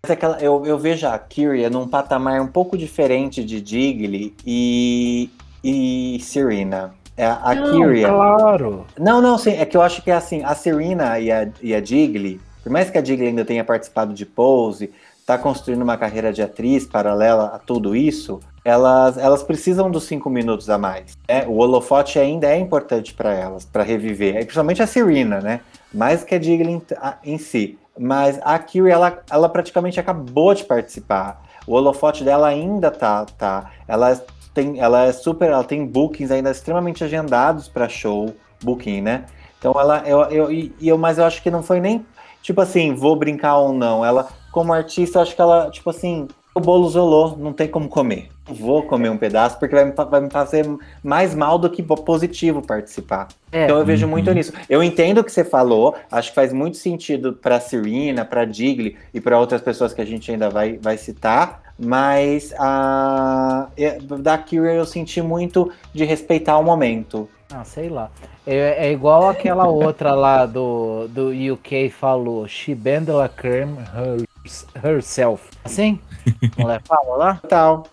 Mas 0.03 0.11
aquela, 0.11 0.39
eu, 0.39 0.65
eu 0.65 0.77
vejo 0.77 1.07
a 1.07 1.17
Kyria 1.17 1.69
num 1.69 1.87
patamar 1.87 2.41
um 2.41 2.47
pouco 2.47 2.77
diferente 2.77 3.43
de 3.43 3.61
Digley 3.61 4.33
e, 4.45 5.29
e 5.63 6.19
Serena. 6.21 6.93
É, 7.17 7.25
a 7.25 7.55
não, 7.55 7.71
Kyria. 7.71 8.07
Claro. 8.07 8.85
Não, 8.99 9.21
não, 9.21 9.37
sim. 9.37 9.51
É 9.51 9.65
que 9.65 9.77
eu 9.77 9.81
acho 9.81 10.01
que 10.01 10.11
é 10.11 10.15
assim, 10.15 10.43
a 10.43 10.53
Serena 10.53 11.19
e 11.19 11.31
a, 11.31 11.49
e 11.61 11.73
a 11.73 11.79
Digley, 11.79 12.39
por 12.63 12.71
mais 12.71 12.89
que 12.89 12.97
a 12.97 13.01
Digley 13.01 13.29
ainda 13.29 13.45
tenha 13.45 13.63
participado 13.63 14.13
de 14.13 14.25
Pose, 14.25 14.91
tá 15.25 15.37
construindo 15.37 15.81
uma 15.81 15.97
carreira 15.97 16.31
de 16.31 16.41
atriz 16.41 16.85
paralela 16.85 17.45
a 17.47 17.59
tudo 17.59 17.95
isso, 17.95 18.39
elas, 18.63 19.17
elas 19.17 19.43
precisam 19.43 19.89
dos 19.89 20.03
cinco 20.03 20.29
minutos 20.29 20.69
a 20.69 20.77
mais. 20.77 21.17
Né? 21.27 21.45
O 21.47 21.57
holofote 21.57 22.19
ainda 22.19 22.47
é 22.47 22.57
importante 22.57 23.13
para 23.13 23.33
elas, 23.33 23.65
para 23.65 23.83
reviver. 23.83 24.35
principalmente 24.37 24.81
a 24.81 24.87
Serena, 24.87 25.39
né? 25.39 25.61
Mais 25.93 26.23
que 26.23 26.35
a 26.35 26.39
Digley 26.39 26.81
em, 27.23 27.37
si. 27.37 27.77
Mas 27.97 28.39
a 28.43 28.57
Kiri, 28.59 28.89
ela, 28.89 29.23
ela 29.29 29.49
praticamente 29.49 29.99
acabou 29.99 30.53
de 30.53 30.63
participar. 30.63 31.41
O 31.65 31.73
holofote 31.73 32.23
dela 32.23 32.47
ainda 32.47 32.91
tá, 32.91 33.25
tá. 33.25 33.71
Ela 33.87 34.21
tem, 34.53 34.79
ela 34.79 35.05
é 35.05 35.11
super, 35.11 35.49
ela 35.49 35.63
tem 35.63 35.85
bookings 35.85 36.31
ainda 36.31 36.51
extremamente 36.51 37.03
agendados 37.03 37.67
para 37.67 37.89
show, 37.89 38.33
booking, 38.63 39.01
né? 39.01 39.25
Então 39.57 39.73
ela, 39.79 40.03
eu, 40.05 40.21
eu, 40.25 40.71
eu, 40.81 40.97
mas 40.97 41.17
eu 41.17 41.25
acho 41.25 41.41
que 41.41 41.49
não 41.49 41.63
foi 41.63 41.79
nem 41.79 42.05
tipo 42.45 42.61
assim, 42.61 42.93
vou 42.93 43.15
brincar 43.15 43.57
ou 43.57 43.73
não. 43.73 44.05
Ela, 44.05 44.27
como 44.51 44.71
artista, 44.71 45.17
eu 45.17 45.23
acho 45.23 45.35
que 45.35 45.41
ela, 45.41 45.71
tipo 45.71 45.89
assim, 45.89 46.27
o 46.53 46.59
bolo 46.59 46.87
zolou, 46.87 47.35
não 47.35 47.51
tem 47.51 47.67
como 47.67 47.89
comer. 47.89 48.29
Vou 48.47 48.83
comer 48.83 49.09
um 49.09 49.17
pedaço 49.17 49.57
porque 49.57 49.73
vai, 49.73 49.91
vai 49.91 50.21
me 50.21 50.29
fazer 50.29 50.65
mais 51.03 51.33
mal 51.33 51.57
do 51.57 51.69
que 51.69 51.81
positivo 51.81 52.61
participar. 52.61 53.27
É. 53.51 53.63
Então 53.63 53.79
eu 53.79 53.85
vejo 53.85 54.07
muito 54.07 54.27
uhum. 54.27 54.35
nisso. 54.35 54.53
Eu 54.69 54.83
entendo 54.83 55.19
o 55.19 55.23
que 55.23 55.31
você 55.31 55.43
falou, 55.43 55.95
acho 56.11 56.29
que 56.29 56.35
faz 56.35 56.53
muito 56.53 56.77
sentido 56.77 57.33
para 57.33 57.59
Serena, 57.59 58.23
para 58.23 58.45
Digli 58.45 58.97
e 59.13 59.19
para 59.19 59.39
outras 59.39 59.61
pessoas 59.61 59.93
que 59.93 60.01
a 60.01 60.05
gente 60.05 60.31
ainda 60.31 60.49
vai, 60.49 60.77
vai 60.77 60.97
citar, 60.97 61.63
mas 61.77 62.53
a 62.57 63.67
da 64.19 64.37
Kyria 64.37 64.73
eu 64.73 64.85
senti 64.85 65.21
muito 65.21 65.71
de 65.93 66.05
respeitar 66.05 66.57
o 66.57 66.63
momento. 66.63 67.27
Ah, 67.51 67.63
sei 67.63 67.89
lá. 67.89 68.09
É, 68.45 68.87
é 68.87 68.91
igual 68.91 69.29
aquela 69.29 69.65
outra 69.67 70.13
lá 70.13 70.45
do, 70.45 71.07
do 71.09 71.29
UK 71.53 71.89
falou, 71.89 72.47
She 72.47 72.75
bend 72.75 73.11
la 73.11 73.27
creme 73.27 73.77
her, 73.95 74.23
herself. 74.83 75.49
Assim? 75.63 75.99
Mulher 76.57 76.81
fala 76.83 77.17
lá? 77.17 77.41
Tal. 77.47 77.87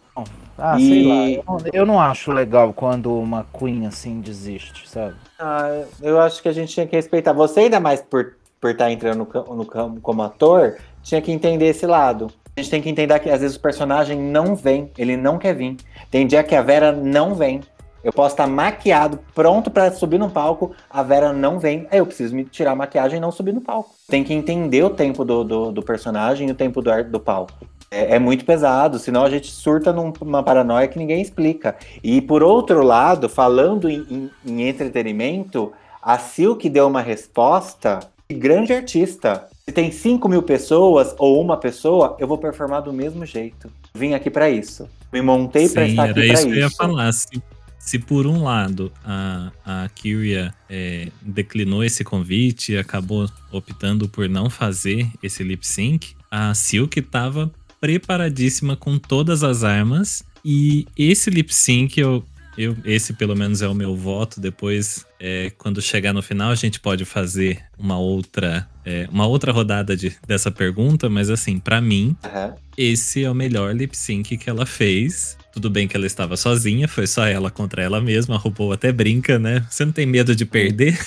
Ah, 0.59 0.79
e... 0.79 0.89
sei 0.89 1.07
lá. 1.07 1.31
Eu 1.31 1.45
não, 1.47 1.59
eu 1.73 1.87
não, 1.87 2.01
acho 2.01 2.31
legal 2.33 2.73
quando 2.73 3.17
uma 3.17 3.47
Queen 3.59 3.87
assim 3.87 4.21
desiste, 4.21 4.89
sabe? 4.89 5.15
Ah, 5.39 5.85
eu 6.01 6.21
acho 6.21 6.43
que 6.43 6.49
a 6.49 6.53
gente 6.53 6.73
tinha 6.73 6.87
que 6.87 6.97
respeitar. 6.97 7.33
Você, 7.33 7.61
ainda 7.61 7.81
mais 7.81 8.01
por 8.01 8.35
por 8.63 8.71
estar 8.71 8.85
tá 8.85 8.93
entrando 8.93 9.29
no, 9.35 9.57
no 9.57 9.67
campo 9.67 10.01
como 10.01 10.23
ator, 10.23 10.77
tinha 11.03 11.21
que 11.21 11.33
entender 11.33 11.67
esse 11.67 11.85
lado. 11.85 12.31
A 12.57 12.61
gente 12.61 12.71
tem 12.71 12.81
que 12.81 12.89
entender 12.89 13.19
que 13.19 13.29
às 13.29 13.41
vezes 13.41 13.57
o 13.57 13.61
personagem 13.61 14.17
não 14.17 14.55
vem, 14.55 14.89
ele 14.97 15.17
não 15.17 15.37
quer 15.37 15.53
vir. 15.53 15.77
Tem 16.09 16.27
dia 16.29 16.45
que 16.45 16.55
a 16.55 16.63
Vera 16.63 16.93
não 16.93 17.35
vem. 17.35 17.61
Eu 18.05 18.13
posso 18.13 18.35
estar 18.35 18.47
maquiado, 18.47 19.19
pronto 19.35 19.71
pra 19.71 19.91
subir 19.91 20.19
no 20.19 20.31
palco, 20.31 20.73
a 20.91 21.03
Vera 21.03 21.33
não 21.33 21.59
vem, 21.59 21.87
aí 21.91 21.99
eu 21.99 22.07
preciso 22.07 22.35
me 22.35 22.45
tirar 22.45 22.73
a 22.73 22.77
maquiagem 22.77 23.19
e 23.19 23.21
não 23.21 23.31
subir 23.31 23.53
no 23.53 23.61
palco. 23.61 23.91
Tem 24.09 24.25
que 24.25 24.35
entender 24.35 24.83
o 24.83 24.91
tempo 24.91 25.25
do, 25.25 25.45
do, 25.45 25.73
do 25.73 25.83
personagem 25.83 26.49
e 26.49 26.53
o 26.53 26.55
tempo 26.55 26.83
do, 26.83 27.05
do 27.05 27.21
palco. 27.21 27.53
É, 27.93 28.17
é 28.17 28.19
muito 28.19 28.45
pesado, 28.45 28.99
senão 28.99 29.23
a 29.23 29.29
gente 29.31 29.49
surta 29.51 29.93
num- 29.93 30.13
numa 30.21 30.43
paranoia 30.43 30.89
que 30.89 30.99
ninguém 30.99 31.21
explica. 31.21 31.77
E 32.03 32.21
por 32.23 32.43
outro 32.43 32.83
lado, 32.83 33.29
falando 33.29 33.89
em, 33.91 34.07
em- 34.11 34.31
em 34.47 34.69
entretenimento, 34.69 35.73
a 36.03 36.19
Silk 36.19 36.69
deu 36.71 36.87
uma 36.89 37.03
resposta 37.03 38.01
de 38.29 38.35
grande 38.37 38.73
artista. 38.73 39.47
Se 39.65 39.73
tem 39.73 39.93
5 39.93 40.29
mil 40.29 40.43
pessoas 40.43 41.15
ou 41.19 41.41
uma 41.41 41.57
pessoa, 41.57 42.17
eu 42.19 42.27
vou 42.27 42.39
performar 42.39 42.83
do 42.83 42.93
mesmo 42.93 43.25
jeito. 43.27 43.71
Vim 43.95 44.15
aqui 44.15 44.31
pra 44.31 44.49
isso. 44.51 44.89
Me 45.13 45.21
montei 45.21 45.69
pra 45.69 45.85
Sim, 45.85 45.91
estar 45.91 46.03
era 46.09 46.13
aqui 46.13 46.21
pra 46.27 46.35
isso 46.35 46.47
que 46.47 46.53
eu 46.53 46.57
ia 46.57 46.67
isso. 46.67 46.77
falar. 46.77 47.13
Se, 47.13 47.43
se 47.79 47.99
por 47.99 48.27
um 48.27 48.43
lado 48.43 48.91
a, 49.05 49.53
a 49.65 49.89
Kyria 49.95 50.55
é, 50.71 51.09
declinou 51.21 51.85
esse 51.85 52.03
convite 52.03 52.73
e 52.73 52.79
acabou 52.79 53.29
optando 53.53 54.09
por 54.09 54.29
não 54.29 54.49
fazer 54.49 55.09
esse 55.23 55.43
lip 55.45 55.67
sync, 55.67 56.15
a 56.31 56.55
Silk 56.55 56.99
estava 56.99 57.51
preparadíssima 57.83 58.77
com 58.77 58.97
todas 58.97 59.43
as 59.43 59.65
armas. 59.65 60.23
E 60.45 60.87
esse 60.97 61.29
lip 61.31 61.53
sync, 61.53 61.99
eu, 61.99 62.25
eu, 62.57 62.77
esse 62.85 63.13
pelo 63.13 63.35
menos 63.35 63.61
é 63.61 63.67
o 63.67 63.75
meu 63.75 63.97
voto. 63.97 64.41
Depois, 64.41 65.05
é, 65.19 65.51
quando 65.59 65.83
chegar 65.83 66.13
no 66.13 66.23
final, 66.23 66.53
a 66.53 66.55
gente 66.55 66.79
pode 66.79 67.05
fazer 67.05 67.61
uma 67.77 67.99
outra, 67.99 68.69
é, 68.85 69.09
uma 69.11 69.27
outra 69.27 69.51
rodada 69.51 69.97
de, 69.97 70.17
dessa 70.25 70.49
pergunta. 70.49 71.11
Mas 71.11 71.29
assim, 71.29 71.59
pra 71.59 71.81
mim, 71.81 72.17
Aham. 72.23 72.55
esse 72.79 73.25
é 73.25 73.31
o 73.31 73.35
melhor 73.35 73.75
lip 73.75 73.97
sync 73.97 74.37
que 74.37 74.49
ela 74.49 74.65
fez. 74.65 75.37
Tudo 75.53 75.69
bem 75.69 75.87
que 75.87 75.95
ela 75.97 76.07
estava 76.07 76.37
sozinha, 76.37 76.89
foi 76.89 77.07
só 77.07 77.27
ela 77.27 77.51
contra 77.51 77.83
ela 77.83 78.01
mesma. 78.01 78.37
A 78.37 78.39
RuPaul 78.39 78.73
até 78.73 78.91
brinca, 78.91 79.39
né? 79.39 79.67
Você 79.69 79.85
não 79.85 79.93
tem 79.93 80.07
medo 80.07 80.35
de 80.35 80.47
perder? 80.47 80.99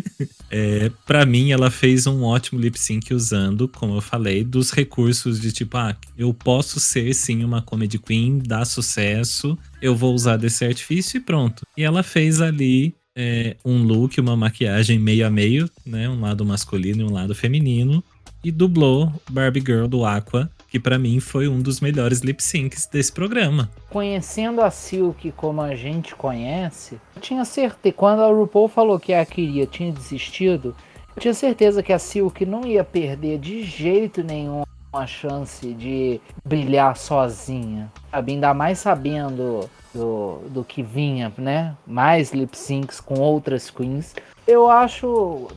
é, 0.50 0.90
para 1.06 1.26
mim, 1.26 1.52
ela 1.52 1.70
fez 1.70 2.06
um 2.06 2.22
ótimo 2.22 2.58
lip 2.58 2.80
sync 2.80 3.12
usando, 3.12 3.68
como 3.68 3.96
eu 3.96 4.00
falei, 4.00 4.42
dos 4.42 4.70
recursos 4.70 5.38
de 5.38 5.52
tipo, 5.52 5.76
ah, 5.76 5.94
eu 6.16 6.32
posso 6.32 6.80
ser 6.80 7.12
sim 7.14 7.44
uma 7.44 7.60
comedy 7.60 7.98
queen, 7.98 8.38
dar 8.38 8.64
sucesso, 8.64 9.58
eu 9.82 9.94
vou 9.94 10.14
usar 10.14 10.38
desse 10.38 10.64
artifício 10.64 11.18
e 11.18 11.20
pronto. 11.20 11.62
E 11.76 11.82
ela 11.82 12.02
fez 12.02 12.40
ali 12.40 12.94
é, 13.14 13.56
um 13.64 13.82
look, 13.82 14.18
uma 14.18 14.36
maquiagem 14.36 14.98
meio 14.98 15.26
a 15.26 15.30
meio, 15.30 15.68
né? 15.84 16.08
Um 16.08 16.20
lado 16.20 16.44
masculino 16.44 17.02
e 17.02 17.04
um 17.04 17.12
lado 17.12 17.34
feminino. 17.34 18.02
E 18.42 18.50
dublou 18.50 19.12
Barbie 19.30 19.60
Girl 19.60 19.86
do 19.86 20.06
Aqua, 20.06 20.50
que 20.70 20.78
pra 20.78 20.98
mim 20.98 21.18
foi 21.18 21.48
um 21.48 21.60
dos 21.60 21.80
melhores 21.80 22.20
lip 22.20 22.40
syncs 22.42 22.86
desse 22.86 23.12
programa. 23.12 23.68
Conhecendo 23.90 24.62
a 24.62 24.70
Silk 24.70 25.32
como 25.32 25.60
a 25.60 25.74
gente 25.74 26.14
conhece, 26.14 27.00
eu 27.16 27.20
tinha 27.20 27.44
certeza. 27.44 27.94
Quando 27.94 28.22
a 28.22 28.28
RuPaul 28.28 28.68
falou 28.68 28.98
que 28.98 29.12
a 29.12 29.26
Kyria 29.26 29.66
tinha 29.66 29.92
desistido, 29.92 30.74
eu 31.16 31.20
tinha 31.20 31.34
certeza 31.34 31.82
que 31.82 31.92
a 31.92 31.98
Silk 31.98 32.46
não 32.46 32.64
ia 32.64 32.84
perder 32.84 33.38
de 33.38 33.64
jeito 33.64 34.22
nenhum 34.22 34.62
a 34.92 35.06
chance 35.06 35.72
de 35.72 36.20
brilhar 36.44 36.96
sozinha. 36.96 37.90
Sabe? 38.10 38.32
Ainda 38.32 38.54
mais 38.54 38.78
sabendo 38.78 39.68
do, 39.94 40.42
do 40.48 40.64
que 40.64 40.82
vinha, 40.82 41.32
né? 41.36 41.76
Mais 41.86 42.32
lip 42.32 42.56
syncs 42.56 43.00
com 43.00 43.18
outras 43.18 43.70
queens. 43.70 44.14
Eu 44.46 44.70
acho. 44.70 45.48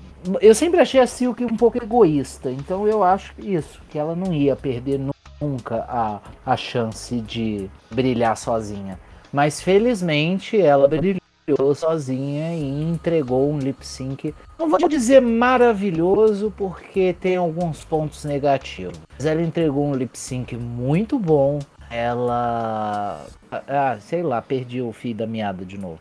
Eu 0.42 0.56
sempre 0.56 0.80
achei 0.80 1.00
a 1.00 1.08
Silk 1.08 1.44
um 1.44 1.58
pouco 1.58 1.78
egoísta, 1.78 2.50
então 2.50 2.88
eu 2.88 3.04
acho 3.04 3.34
isso, 3.40 3.82
que 3.90 3.98
ela 4.00 4.16
não 4.16 4.34
ia 4.34 4.56
perder 4.56 4.98
nu- 4.98 5.14
nunca 5.42 5.86
a, 5.90 6.20
a 6.46 6.56
chance 6.56 7.20
de 7.22 7.70
brilhar 7.92 8.38
sozinha. 8.38 9.00
Mas 9.32 9.60
felizmente 9.62 10.60
ela 10.62 10.88
brilhou 10.88 11.76
sozinha 11.76 12.54
e 12.56 12.84
entregou 12.84 13.52
um 13.52 13.58
lip 13.60 13.86
sync. 13.86 14.34
Não 14.58 14.70
vou 14.70 14.88
dizer 14.88 15.20
maravilhoso, 15.22 16.54
porque 16.56 17.14
tem 17.14 17.36
alguns 17.36 17.84
pontos 17.84 18.24
negativos. 18.24 18.98
Mas 19.18 19.26
ela 19.26 19.42
entregou 19.42 19.86
um 19.86 19.96
lip 19.96 20.18
sync 20.18 20.56
muito 20.56 21.20
bom. 21.20 21.60
Ela. 21.90 23.26
Ah, 23.52 23.98
sei 24.00 24.24
lá, 24.24 24.42
perdi 24.42 24.82
o 24.82 24.92
fio 24.92 25.14
da 25.14 25.28
meada 25.28 25.64
de 25.66 25.78
novo. 25.78 26.00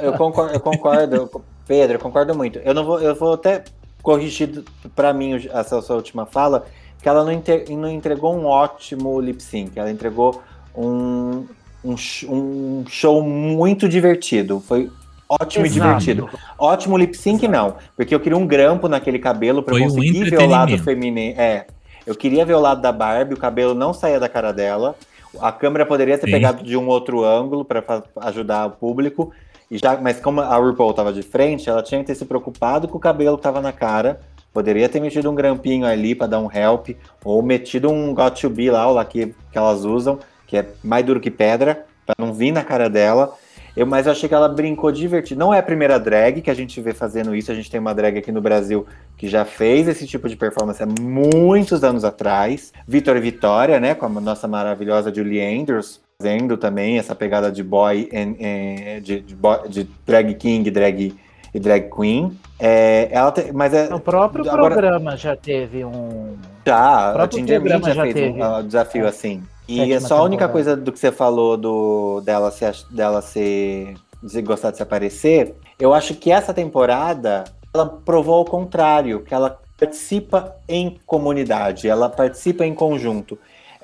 Eu 0.00 0.14
concordo, 0.14 0.54
eu 0.54 0.60
concordo, 0.60 1.30
Pedro, 1.66 1.96
eu 1.96 2.00
concordo 2.00 2.34
muito. 2.34 2.58
Eu 2.58 2.74
não 2.74 2.84
vou, 2.84 3.00
eu 3.00 3.14
vou 3.14 3.34
até 3.34 3.64
corrigir 4.02 4.64
pra 4.94 5.12
mim 5.12 5.48
essa 5.52 5.80
sua 5.80 5.96
última 5.96 6.26
fala, 6.26 6.66
que 7.00 7.08
ela 7.08 7.24
não, 7.24 7.42
não 7.78 7.88
entregou 7.88 8.36
um 8.36 8.46
ótimo 8.46 9.20
lip 9.20 9.42
sync, 9.42 9.78
ela 9.78 9.90
entregou 9.90 10.42
um, 10.76 11.46
um, 11.84 11.94
um 12.28 12.84
show 12.88 13.22
muito 13.22 13.88
divertido. 13.88 14.60
Foi 14.60 14.90
ótimo 15.28 15.64
e 15.64 15.68
Exato. 15.68 16.04
divertido. 16.04 16.28
Ótimo 16.58 16.96
lip 16.96 17.16
sync, 17.16 17.46
não, 17.48 17.76
porque 17.96 18.14
eu 18.14 18.20
queria 18.20 18.36
um 18.36 18.46
grampo 18.46 18.88
naquele 18.88 19.18
cabelo 19.18 19.60
eu 19.60 19.64
Foi 19.64 19.82
um 19.82 19.88
conseguir 19.88 20.30
ver 20.30 20.40
o 20.40 20.46
lado 20.46 20.78
feminino. 20.78 21.40
É, 21.40 21.66
eu 22.06 22.14
queria 22.14 22.44
ver 22.44 22.54
o 22.54 22.60
lado 22.60 22.80
da 22.80 22.92
Barbie, 22.92 23.34
o 23.34 23.38
cabelo 23.38 23.74
não 23.74 23.94
saía 23.94 24.18
da 24.18 24.28
cara 24.28 24.52
dela. 24.52 24.96
A 25.40 25.50
câmera 25.50 25.86
poderia 25.86 26.18
ter 26.18 26.26
Sim. 26.26 26.32
pegado 26.32 26.62
de 26.62 26.76
um 26.76 26.86
outro 26.88 27.24
ângulo 27.24 27.64
para 27.64 27.82
ajudar 28.16 28.66
o 28.66 28.70
público. 28.72 29.32
E 29.72 29.78
já, 29.78 29.96
mas 29.96 30.20
como 30.20 30.42
a 30.42 30.54
RuPaul 30.54 30.92
tava 30.92 31.14
de 31.14 31.22
frente, 31.22 31.70
ela 31.70 31.82
tinha 31.82 31.98
que 32.02 32.06
ter 32.08 32.14
se 32.14 32.26
preocupado 32.26 32.86
com 32.86 32.98
o 32.98 33.00
cabelo 33.00 33.38
que 33.38 33.42
tava 33.42 33.58
na 33.62 33.72
cara. 33.72 34.20
Poderia 34.52 34.86
ter 34.86 35.00
metido 35.00 35.30
um 35.30 35.34
grampinho 35.34 35.86
ali 35.86 36.14
para 36.14 36.26
dar 36.26 36.40
um 36.40 36.52
help, 36.52 36.90
ou 37.24 37.42
metido 37.42 37.88
um 37.90 38.12
got 38.12 38.38
to 38.38 38.50
be 38.50 38.70
lá, 38.70 38.86
o 38.86 38.92
lá 38.92 39.02
que, 39.02 39.34
que 39.50 39.56
elas 39.56 39.86
usam, 39.86 40.18
que 40.46 40.58
é 40.58 40.66
mais 40.84 41.06
duro 41.06 41.20
que 41.20 41.30
pedra, 41.30 41.86
para 42.04 42.14
não 42.18 42.34
vir 42.34 42.52
na 42.52 42.62
cara 42.62 42.90
dela. 42.90 43.34
Eu, 43.74 43.86
mas 43.86 44.04
eu 44.04 44.12
achei 44.12 44.28
que 44.28 44.34
ela 44.34 44.46
brincou 44.46 44.92
divertido. 44.92 45.40
Não 45.40 45.54
é 45.54 45.60
a 45.60 45.62
primeira 45.62 45.98
drag 45.98 46.42
que 46.42 46.50
a 46.50 46.54
gente 46.54 46.78
vê 46.78 46.92
fazendo 46.92 47.34
isso. 47.34 47.50
A 47.50 47.54
gente 47.54 47.70
tem 47.70 47.80
uma 47.80 47.94
drag 47.94 48.18
aqui 48.18 48.30
no 48.30 48.42
Brasil 48.42 48.86
que 49.16 49.26
já 49.26 49.46
fez 49.46 49.88
esse 49.88 50.06
tipo 50.06 50.28
de 50.28 50.36
performance 50.36 50.82
há 50.82 50.86
muitos 50.86 51.82
anos 51.82 52.04
atrás. 52.04 52.74
Vitor 52.86 53.16
e 53.16 53.20
Vitória, 53.20 53.80
né? 53.80 53.94
Com 53.94 54.04
a 54.04 54.20
nossa 54.20 54.46
maravilhosa 54.46 55.14
Julie 55.14 55.40
Andrews, 55.40 56.02
fazendo 56.22 56.56
também 56.56 56.98
essa 56.98 57.14
pegada 57.16 57.50
de 57.50 57.62
boy, 57.64 58.08
and- 58.14 58.36
eh, 58.38 59.00
de, 59.02 59.20
de, 59.20 59.34
boy- 59.34 59.68
de 59.68 59.84
drag 60.06 60.32
king 60.34 60.70
drag, 60.70 61.14
e 61.52 61.58
drag 61.60 61.90
queen. 61.90 62.38
É, 62.60 63.08
ela 63.10 63.32
te- 63.32 63.50
mas 63.52 63.74
é, 63.74 63.92
O 63.92 63.98
próprio 63.98 64.48
Agora- 64.48 64.70
programa 64.74 65.16
já 65.16 65.34
teve 65.36 65.84
um. 65.84 66.36
já, 66.64 67.12
a 67.20 67.28
Ginger 67.30 67.60
Mint 67.60 67.84
já 67.84 67.92
já 67.94 68.02
fez 68.04 68.14
teve. 68.14 68.40
um 68.42 68.58
uh, 68.58 68.62
desafio 68.62 69.04
É. 69.04 69.08
assim. 69.08 69.42
E 69.68 69.76
Sétima 69.78 69.94
é 69.96 70.00
só 70.00 70.18
a 70.18 70.22
única 70.22 70.46
temporada. 70.46 70.52
coisa 70.52 70.76
do 70.76 70.92
que 70.92 70.98
você 70.98 71.10
falou 71.12 71.56
do 71.56 72.20
dela 72.24 72.50
se 72.52 72.64
dela 72.90 73.20
ser 73.20 73.94
de 74.22 74.42
gostar 74.42 74.70
de 74.70 74.76
se 74.76 74.82
aparecer. 74.82 75.54
Eu 75.78 75.92
acho 75.92 76.14
que 76.14 76.30
essa 76.30 76.54
temporada 76.54 77.44
ela 77.74 77.86
provou 77.86 78.36
ao 78.36 78.44
contrário, 78.44 79.20
que 79.20 79.34
ela 79.34 79.58
participa 79.78 80.54
em 80.68 80.96
comunidade, 81.04 81.88
ela 81.88 82.08
participa 82.08 82.64
em 82.64 82.72
conjunto. 82.74 83.36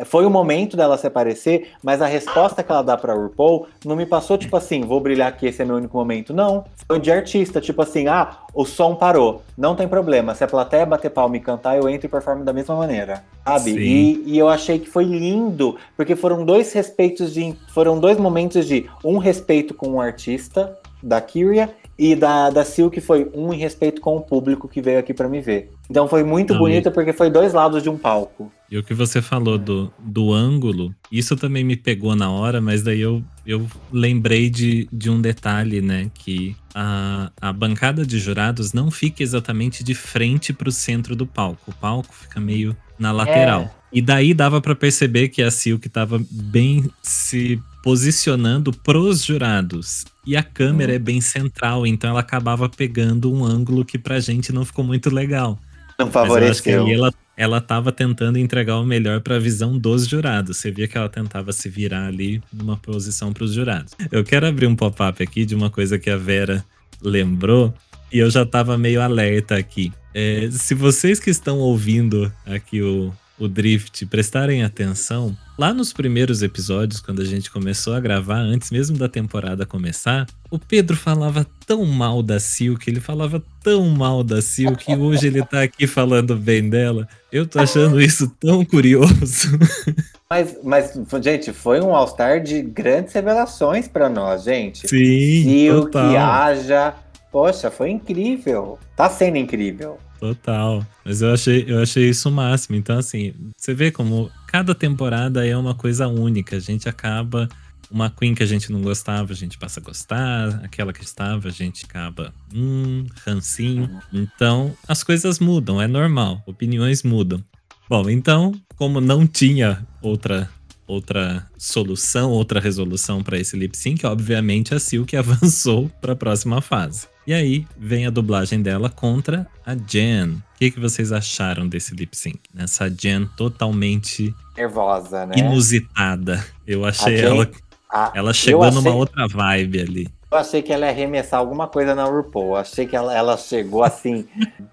Foi 0.04 0.24
o 0.24 0.30
momento 0.30 0.76
dela 0.76 0.96
se 0.96 1.06
aparecer, 1.06 1.72
mas 1.82 2.00
a 2.02 2.06
resposta 2.06 2.62
que 2.62 2.70
ela 2.70 2.82
dá 2.82 2.96
pra 2.96 3.14
RuPaul 3.14 3.66
não 3.84 3.96
me 3.96 4.06
passou 4.06 4.38
tipo 4.38 4.56
assim, 4.56 4.82
vou 4.82 5.00
brilhar 5.00 5.28
aqui, 5.28 5.46
esse 5.46 5.62
é 5.62 5.64
meu 5.64 5.76
único 5.76 5.96
momento. 5.96 6.32
Não, 6.32 6.64
foi 6.86 6.98
de 6.98 7.10
artista, 7.10 7.60
tipo 7.60 7.82
assim, 7.82 8.06
ah, 8.06 8.38
o 8.54 8.64
som 8.64 8.94
parou, 8.94 9.42
não 9.56 9.74
tem 9.74 9.88
problema. 9.88 10.34
Se 10.34 10.44
a 10.44 10.48
plateia 10.48 10.86
bater 10.86 11.10
palma 11.10 11.36
e 11.36 11.40
cantar, 11.40 11.76
eu 11.76 11.88
entro 11.88 12.06
e 12.06 12.10
performo 12.10 12.44
da 12.44 12.52
mesma 12.52 12.74
maneira, 12.76 13.24
sabe? 13.44 13.70
E, 13.72 14.22
e 14.26 14.38
eu 14.38 14.48
achei 14.48 14.78
que 14.78 14.88
foi 14.88 15.04
lindo, 15.04 15.76
porque 15.96 16.16
foram 16.16 16.44
dois 16.44 16.72
respeitos 16.72 17.34
de, 17.34 17.54
foram 17.72 17.98
dois 17.98 18.18
momentos 18.18 18.66
de 18.66 18.88
um 19.04 19.18
respeito 19.18 19.74
com 19.74 19.90
o 19.90 20.00
artista 20.00 20.76
da 21.02 21.20
Kyria 21.20 21.70
e 21.98 22.14
da, 22.14 22.48
da 22.48 22.64
Silk 22.64 23.00
foi 23.00 23.28
um 23.34 23.52
em 23.52 23.58
respeito 23.58 24.00
com 24.00 24.16
o 24.16 24.20
público 24.20 24.68
que 24.68 24.80
veio 24.80 25.00
aqui 25.00 25.12
pra 25.12 25.28
me 25.28 25.40
ver. 25.40 25.70
Então 25.90 26.06
foi 26.06 26.22
muito 26.22 26.52
Não, 26.52 26.60
bonito 26.60 26.92
porque 26.92 27.12
foi 27.12 27.28
dois 27.28 27.52
lados 27.52 27.82
de 27.82 27.90
um 27.90 27.98
palco. 27.98 28.52
E 28.70 28.78
o 28.78 28.84
que 28.84 28.94
você 28.94 29.20
falou 29.20 29.58
do, 29.58 29.92
do 29.98 30.32
ângulo, 30.32 30.94
isso 31.10 31.34
também 31.34 31.64
me 31.64 31.74
pegou 31.74 32.14
na 32.14 32.30
hora, 32.30 32.60
mas 32.60 32.82
daí 32.82 33.00
eu, 33.00 33.22
eu 33.44 33.66
lembrei 33.90 34.48
de, 34.48 34.86
de 34.92 35.10
um 35.10 35.20
detalhe, 35.20 35.80
né? 35.80 36.10
Que 36.14 36.54
a, 36.74 37.32
a 37.40 37.52
bancada 37.52 38.06
de 38.06 38.18
jurados 38.18 38.72
não 38.72 38.90
fica 38.90 39.22
exatamente 39.22 39.82
de 39.82 39.94
frente 39.94 40.52
pro 40.52 40.70
centro 40.70 41.16
do 41.16 41.26
palco. 41.26 41.70
O 41.70 41.74
palco 41.74 42.14
fica 42.14 42.38
meio 42.38 42.76
na 42.98 43.10
lateral. 43.10 43.74
E 43.92 44.02
daí 44.02 44.34
dava 44.34 44.60
pra 44.60 44.74
perceber 44.74 45.28
que 45.28 45.42
a 45.42 45.50
Silk 45.50 45.88
tava 45.88 46.20
bem 46.30 46.90
se 47.02 47.60
posicionando 47.82 48.72
pros 48.72 49.24
jurados. 49.24 50.04
E 50.26 50.36
a 50.36 50.42
câmera 50.42 50.94
é 50.94 50.98
bem 50.98 51.20
central, 51.20 51.86
então 51.86 52.10
ela 52.10 52.20
acabava 52.20 52.68
pegando 52.68 53.32
um 53.32 53.44
ângulo 53.44 53.84
que 53.84 53.98
pra 53.98 54.20
gente 54.20 54.52
não 54.52 54.64
ficou 54.64 54.84
muito 54.84 55.08
legal. 55.08 55.58
Não 55.98 56.06
Mas 56.06 56.08
eu 56.08 56.12
favoreceu. 56.12 56.88
ela, 56.88 57.14
ela 57.36 57.60
tava 57.60 57.90
tentando 57.90 58.38
entregar 58.38 58.78
o 58.78 58.84
melhor 58.84 59.20
pra 59.20 59.38
visão 59.38 59.78
dos 59.78 60.06
jurados. 60.06 60.58
Você 60.58 60.70
via 60.70 60.86
que 60.86 60.98
ela 60.98 61.08
tentava 61.08 61.50
se 61.52 61.68
virar 61.68 62.06
ali 62.06 62.42
numa 62.52 62.76
posição 62.76 63.32
pros 63.32 63.52
jurados. 63.52 63.94
Eu 64.12 64.22
quero 64.22 64.46
abrir 64.46 64.66
um 64.66 64.76
pop-up 64.76 65.22
aqui 65.22 65.44
de 65.44 65.54
uma 65.54 65.70
coisa 65.70 65.98
que 65.98 66.10
a 66.10 66.16
Vera 66.16 66.64
lembrou 67.00 67.72
e 68.12 68.18
eu 68.18 68.30
já 68.30 68.44
tava 68.44 68.76
meio 68.76 69.00
alerta 69.00 69.56
aqui. 69.56 69.92
É, 70.14 70.48
se 70.50 70.74
vocês 70.74 71.18
que 71.20 71.30
estão 71.30 71.58
ouvindo 71.58 72.32
aqui 72.46 72.82
o, 72.82 73.12
o 73.38 73.46
Drift 73.46 74.04
prestarem 74.06 74.64
atenção, 74.64 75.36
lá 75.58 75.72
nos 75.72 75.92
primeiros 75.92 76.42
episódios, 76.42 77.00
quando 77.00 77.22
a 77.22 77.24
gente 77.24 77.50
começou 77.50 77.94
a 77.94 78.00
gravar, 78.00 78.38
antes 78.38 78.70
mesmo 78.70 78.98
da 78.98 79.08
temporada 79.08 79.64
começar, 79.64 80.26
o 80.50 80.58
Pedro 80.58 80.96
falava 80.96 81.46
tão 81.66 81.84
mal 81.84 82.22
da 82.22 82.40
Silk, 82.40 82.88
ele 82.88 83.00
falava 83.00 83.42
tão 83.62 83.88
mal 83.90 84.24
da 84.24 84.42
Silk, 84.42 84.90
e 84.90 84.96
hoje 84.96 85.28
ele 85.28 85.44
tá 85.44 85.62
aqui 85.62 85.86
falando 85.86 86.36
bem 86.36 86.68
dela. 86.68 87.06
Eu 87.30 87.46
tô 87.46 87.60
achando 87.60 88.00
isso 88.00 88.28
tão 88.40 88.64
curioso. 88.64 89.58
Mas, 90.30 90.58
mas, 90.62 90.92
gente, 91.22 91.54
foi 91.54 91.80
um 91.80 91.96
All-Star 91.96 92.42
de 92.42 92.60
grandes 92.60 93.14
revelações 93.14 93.88
pra 93.88 94.10
nós, 94.10 94.44
gente. 94.44 94.86
Sim, 94.86 95.42
Silk, 95.42 95.90
total. 95.90 96.16
Aja. 96.18 96.94
Poxa, 97.32 97.70
foi 97.70 97.88
incrível. 97.88 98.78
Tá 98.94 99.08
sendo 99.08 99.38
incrível. 99.38 99.98
Total. 100.18 100.84
Mas 101.04 101.22
eu 101.22 101.32
achei, 101.32 101.64
eu 101.66 101.80
achei 101.80 102.08
isso 102.08 102.28
o 102.28 102.32
máximo. 102.32 102.76
Então, 102.76 102.98
assim, 102.98 103.34
você 103.56 103.74
vê 103.74 103.90
como 103.90 104.30
cada 104.46 104.74
temporada 104.74 105.46
é 105.46 105.56
uma 105.56 105.74
coisa 105.74 106.08
única. 106.08 106.56
A 106.56 106.60
gente 106.60 106.88
acaba. 106.88 107.48
Uma 107.90 108.10
Queen 108.10 108.34
que 108.34 108.42
a 108.42 108.46
gente 108.46 108.70
não 108.70 108.82
gostava, 108.82 109.32
a 109.32 109.34
gente 109.34 109.56
passa 109.56 109.80
a 109.80 109.82
gostar. 109.82 110.60
Aquela 110.62 110.92
que 110.92 111.02
estava, 111.02 111.48
a 111.48 111.50
gente 111.50 111.86
acaba. 111.86 112.34
Hum, 112.54 113.06
rancinho. 113.24 113.88
Então, 114.12 114.76
as 114.86 115.02
coisas 115.02 115.38
mudam, 115.38 115.80
é 115.80 115.86
normal. 115.86 116.42
Opiniões 116.46 117.02
mudam. 117.02 117.42
Bom, 117.88 118.10
então, 118.10 118.52
como 118.76 119.00
não 119.00 119.26
tinha 119.26 119.86
outra 120.02 120.50
outra 120.88 121.46
solução, 121.56 122.30
outra 122.32 122.58
resolução 122.58 123.22
para 123.22 123.38
esse 123.38 123.56
lip 123.56 123.76
sync, 123.76 124.04
obviamente 124.06 124.74
a 124.74 124.80
Silk 124.80 125.14
avançou 125.16 125.88
para 126.00 126.14
a 126.14 126.16
próxima 126.16 126.60
fase. 126.60 127.06
E 127.26 127.34
aí 127.34 127.66
vem 127.78 128.06
a 128.06 128.10
dublagem 128.10 128.62
dela 128.62 128.88
contra 128.88 129.46
a 129.64 129.74
Jen. 129.74 130.30
O 130.54 130.58
que, 130.58 130.70
que 130.70 130.80
vocês 130.80 131.12
acharam 131.12 131.68
desse 131.68 131.94
lip 131.94 132.16
sync? 132.16 132.40
Essa 132.56 132.88
Jen 132.88 133.26
totalmente 133.36 134.34
Nervosa, 134.56 135.26
né? 135.26 135.34
inusitada. 135.36 136.42
Eu 136.66 136.84
achei 136.86 137.20
ela, 137.20 137.48
Ah, 137.92 138.10
ela 138.14 138.32
chegou 138.32 138.64
eu 138.64 138.70
numa 138.72 138.80
achei- 138.88 138.92
outra 138.98 139.28
vibe 139.28 139.80
ali. 139.80 140.08
Eu 140.30 140.36
achei 140.38 140.60
que 140.62 140.70
ela 140.72 140.84
ia 140.86 140.92
arremessar 140.92 141.40
alguma 141.40 141.66
coisa 141.68 141.94
na 141.94 142.04
RuPaul. 142.04 142.48
Eu 142.48 142.56
achei 142.56 142.86
que 142.86 142.94
ela, 142.96 143.14
ela 143.16 143.36
chegou 143.38 143.82
assim, 143.82 144.26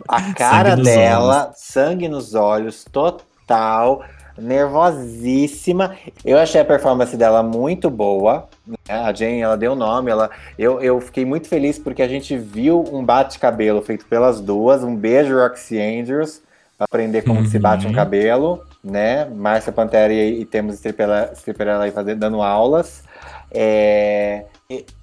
a 0.08 0.22
cara 0.36 0.76
nos 0.76 0.86
dela, 0.86 1.54
sangue 1.56 2.08
nos 2.10 2.36
olhos, 2.36 2.86
total, 2.92 4.04
nervosíssima. 4.38 5.96
Eu 6.24 6.38
achei 6.38 6.62
a 6.62 6.66
performance 6.66 7.16
dela 7.18 7.42
muito 7.44 7.90
boa. 7.90 8.48
né? 8.68 8.76
A 8.88 9.14
Jane, 9.14 9.42
ela 9.42 9.58
deu 9.58 9.76
nome. 9.76 10.12
Ela, 10.12 10.30
eu, 10.58 10.82
eu 10.82 11.00
fiquei 11.02 11.26
muito 11.26 11.48
feliz 11.48 11.78
porque 11.80 12.02
a 12.02 12.08
gente 12.08 12.38
viu 12.38 12.84
um 12.92 13.04
bate-cabelo 13.04 13.82
feito 13.82 14.06
pelas 14.06 14.40
duas. 14.42 14.84
Um 14.84 14.96
beijo, 14.96 15.38
Roxy 15.38 15.80
Andrews, 15.80 16.42
pra 16.78 16.86
aprender 16.86 17.22
como 17.24 17.42
que 17.44 17.50
se 17.50 17.60
bate 17.60 17.86
um 17.86 17.90
Uhum. 17.90 17.96
cabelo, 17.96 18.64
né? 18.84 19.26
Márcia 19.26 19.72
Pantera 19.72 20.12
e, 20.14 20.42
e 20.42 20.46
temos 20.46 20.76
Stripperella 20.76 21.84
aí 21.84 21.92
fazendo, 21.92 22.20
dando 22.20 22.42
aulas. 22.42 23.04
É, 23.52 24.46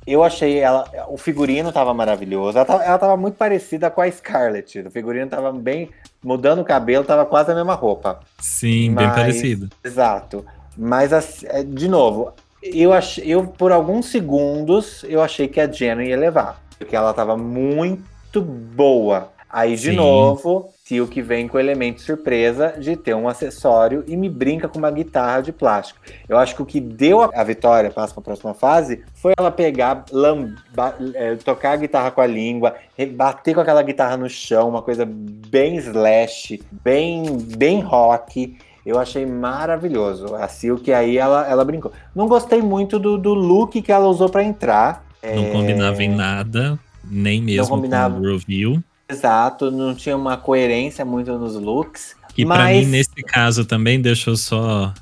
eu 0.06 0.22
achei 0.24 0.58
ela. 0.58 0.84
O 1.08 1.16
figurino 1.16 1.72
tava 1.72 1.94
maravilhoso. 1.94 2.58
Ela 2.58 2.64
tava, 2.64 2.84
ela 2.84 2.98
tava 2.98 3.16
muito 3.16 3.36
parecida 3.36 3.90
com 3.90 4.00
a 4.00 4.10
Scarlett. 4.10 4.80
O 4.80 4.90
figurino 4.90 5.28
tava 5.28 5.52
bem. 5.52 5.90
Mudando 6.22 6.60
o 6.60 6.64
cabelo, 6.64 7.04
tava 7.04 7.24
quase 7.26 7.50
a 7.50 7.54
mesma 7.54 7.74
roupa. 7.74 8.20
Sim, 8.38 8.94
bem 8.94 9.06
Mas- 9.06 9.16
parecido. 9.16 9.68
Exato. 9.84 10.44
Mas, 10.76 11.42
é, 11.44 11.62
de 11.62 11.88
novo, 11.88 12.32
eu, 12.62 12.92
achei, 12.92 13.24
eu 13.26 13.46
por 13.46 13.72
alguns 13.72 14.06
segundos 14.06 15.04
eu 15.08 15.20
achei 15.20 15.48
que 15.48 15.60
a 15.60 15.70
Jenna 15.70 16.04
ia 16.04 16.16
levar. 16.16 16.62
Porque 16.78 16.94
ela 16.96 17.12
tava 17.12 17.36
muito 17.36 18.40
boa. 18.40 19.30
Aí, 19.50 19.76
de 19.76 19.90
Sim. 19.90 19.96
novo, 19.96 20.71
Silk 20.84 21.22
vem 21.22 21.46
com 21.46 21.56
o 21.56 21.60
elemento 21.60 22.02
surpresa 22.02 22.74
de 22.76 22.96
ter 22.96 23.14
um 23.14 23.28
acessório 23.28 24.02
e 24.08 24.16
me 24.16 24.28
brinca 24.28 24.68
com 24.68 24.78
uma 24.78 24.90
guitarra 24.90 25.40
de 25.40 25.52
plástico. 25.52 26.00
Eu 26.28 26.36
acho 26.36 26.56
que 26.56 26.62
o 26.62 26.66
que 26.66 26.80
deu 26.80 27.22
a 27.22 27.44
vitória, 27.44 27.88
passa 27.88 28.12
para 28.12 28.20
a 28.20 28.24
próxima 28.24 28.52
fase, 28.52 29.00
foi 29.14 29.32
ela 29.38 29.52
pegar, 29.52 30.04
lam- 30.10 30.56
ba- 30.74 30.96
é, 31.14 31.36
tocar 31.36 31.72
a 31.72 31.76
guitarra 31.76 32.10
com 32.10 32.20
a 32.20 32.26
língua, 32.26 32.74
bater 33.14 33.54
com 33.54 33.60
aquela 33.60 33.80
guitarra 33.82 34.16
no 34.16 34.28
chão, 34.28 34.68
uma 34.68 34.82
coisa 34.82 35.06
bem 35.08 35.76
slash, 35.76 36.60
bem, 36.82 37.38
bem 37.56 37.80
rock. 37.80 38.56
Eu 38.84 38.98
achei 38.98 39.24
maravilhoso. 39.24 40.34
A 40.34 40.48
Silk 40.48 40.92
aí 40.92 41.16
ela, 41.16 41.48
ela 41.48 41.64
brincou. 41.64 41.92
Não 42.12 42.26
gostei 42.26 42.60
muito 42.60 42.98
do, 42.98 43.16
do 43.16 43.32
look 43.32 43.80
que 43.80 43.92
ela 43.92 44.08
usou 44.08 44.28
para 44.28 44.42
entrar. 44.42 45.04
Não 45.22 45.44
É, 45.44 45.50
combinava 45.52 46.02
em 46.02 46.08
nada, 46.08 46.76
nem 47.04 47.40
mesmo 47.40 47.68
com 47.68 47.76
o 48.18 48.32
review. 48.32 48.82
Exato, 49.12 49.70
não 49.70 49.94
tinha 49.94 50.16
uma 50.16 50.36
coerência 50.36 51.04
muito 51.04 51.36
nos 51.38 51.54
looks. 51.54 52.16
E 52.36 52.44
pra 52.46 52.56
Mas- 52.56 52.84
mim, 52.86 52.90
nesse 52.92 53.22
caso 53.26 53.64
também, 53.64 54.00
deixa 54.00 54.30
eu 54.30 54.36
só 54.36 54.92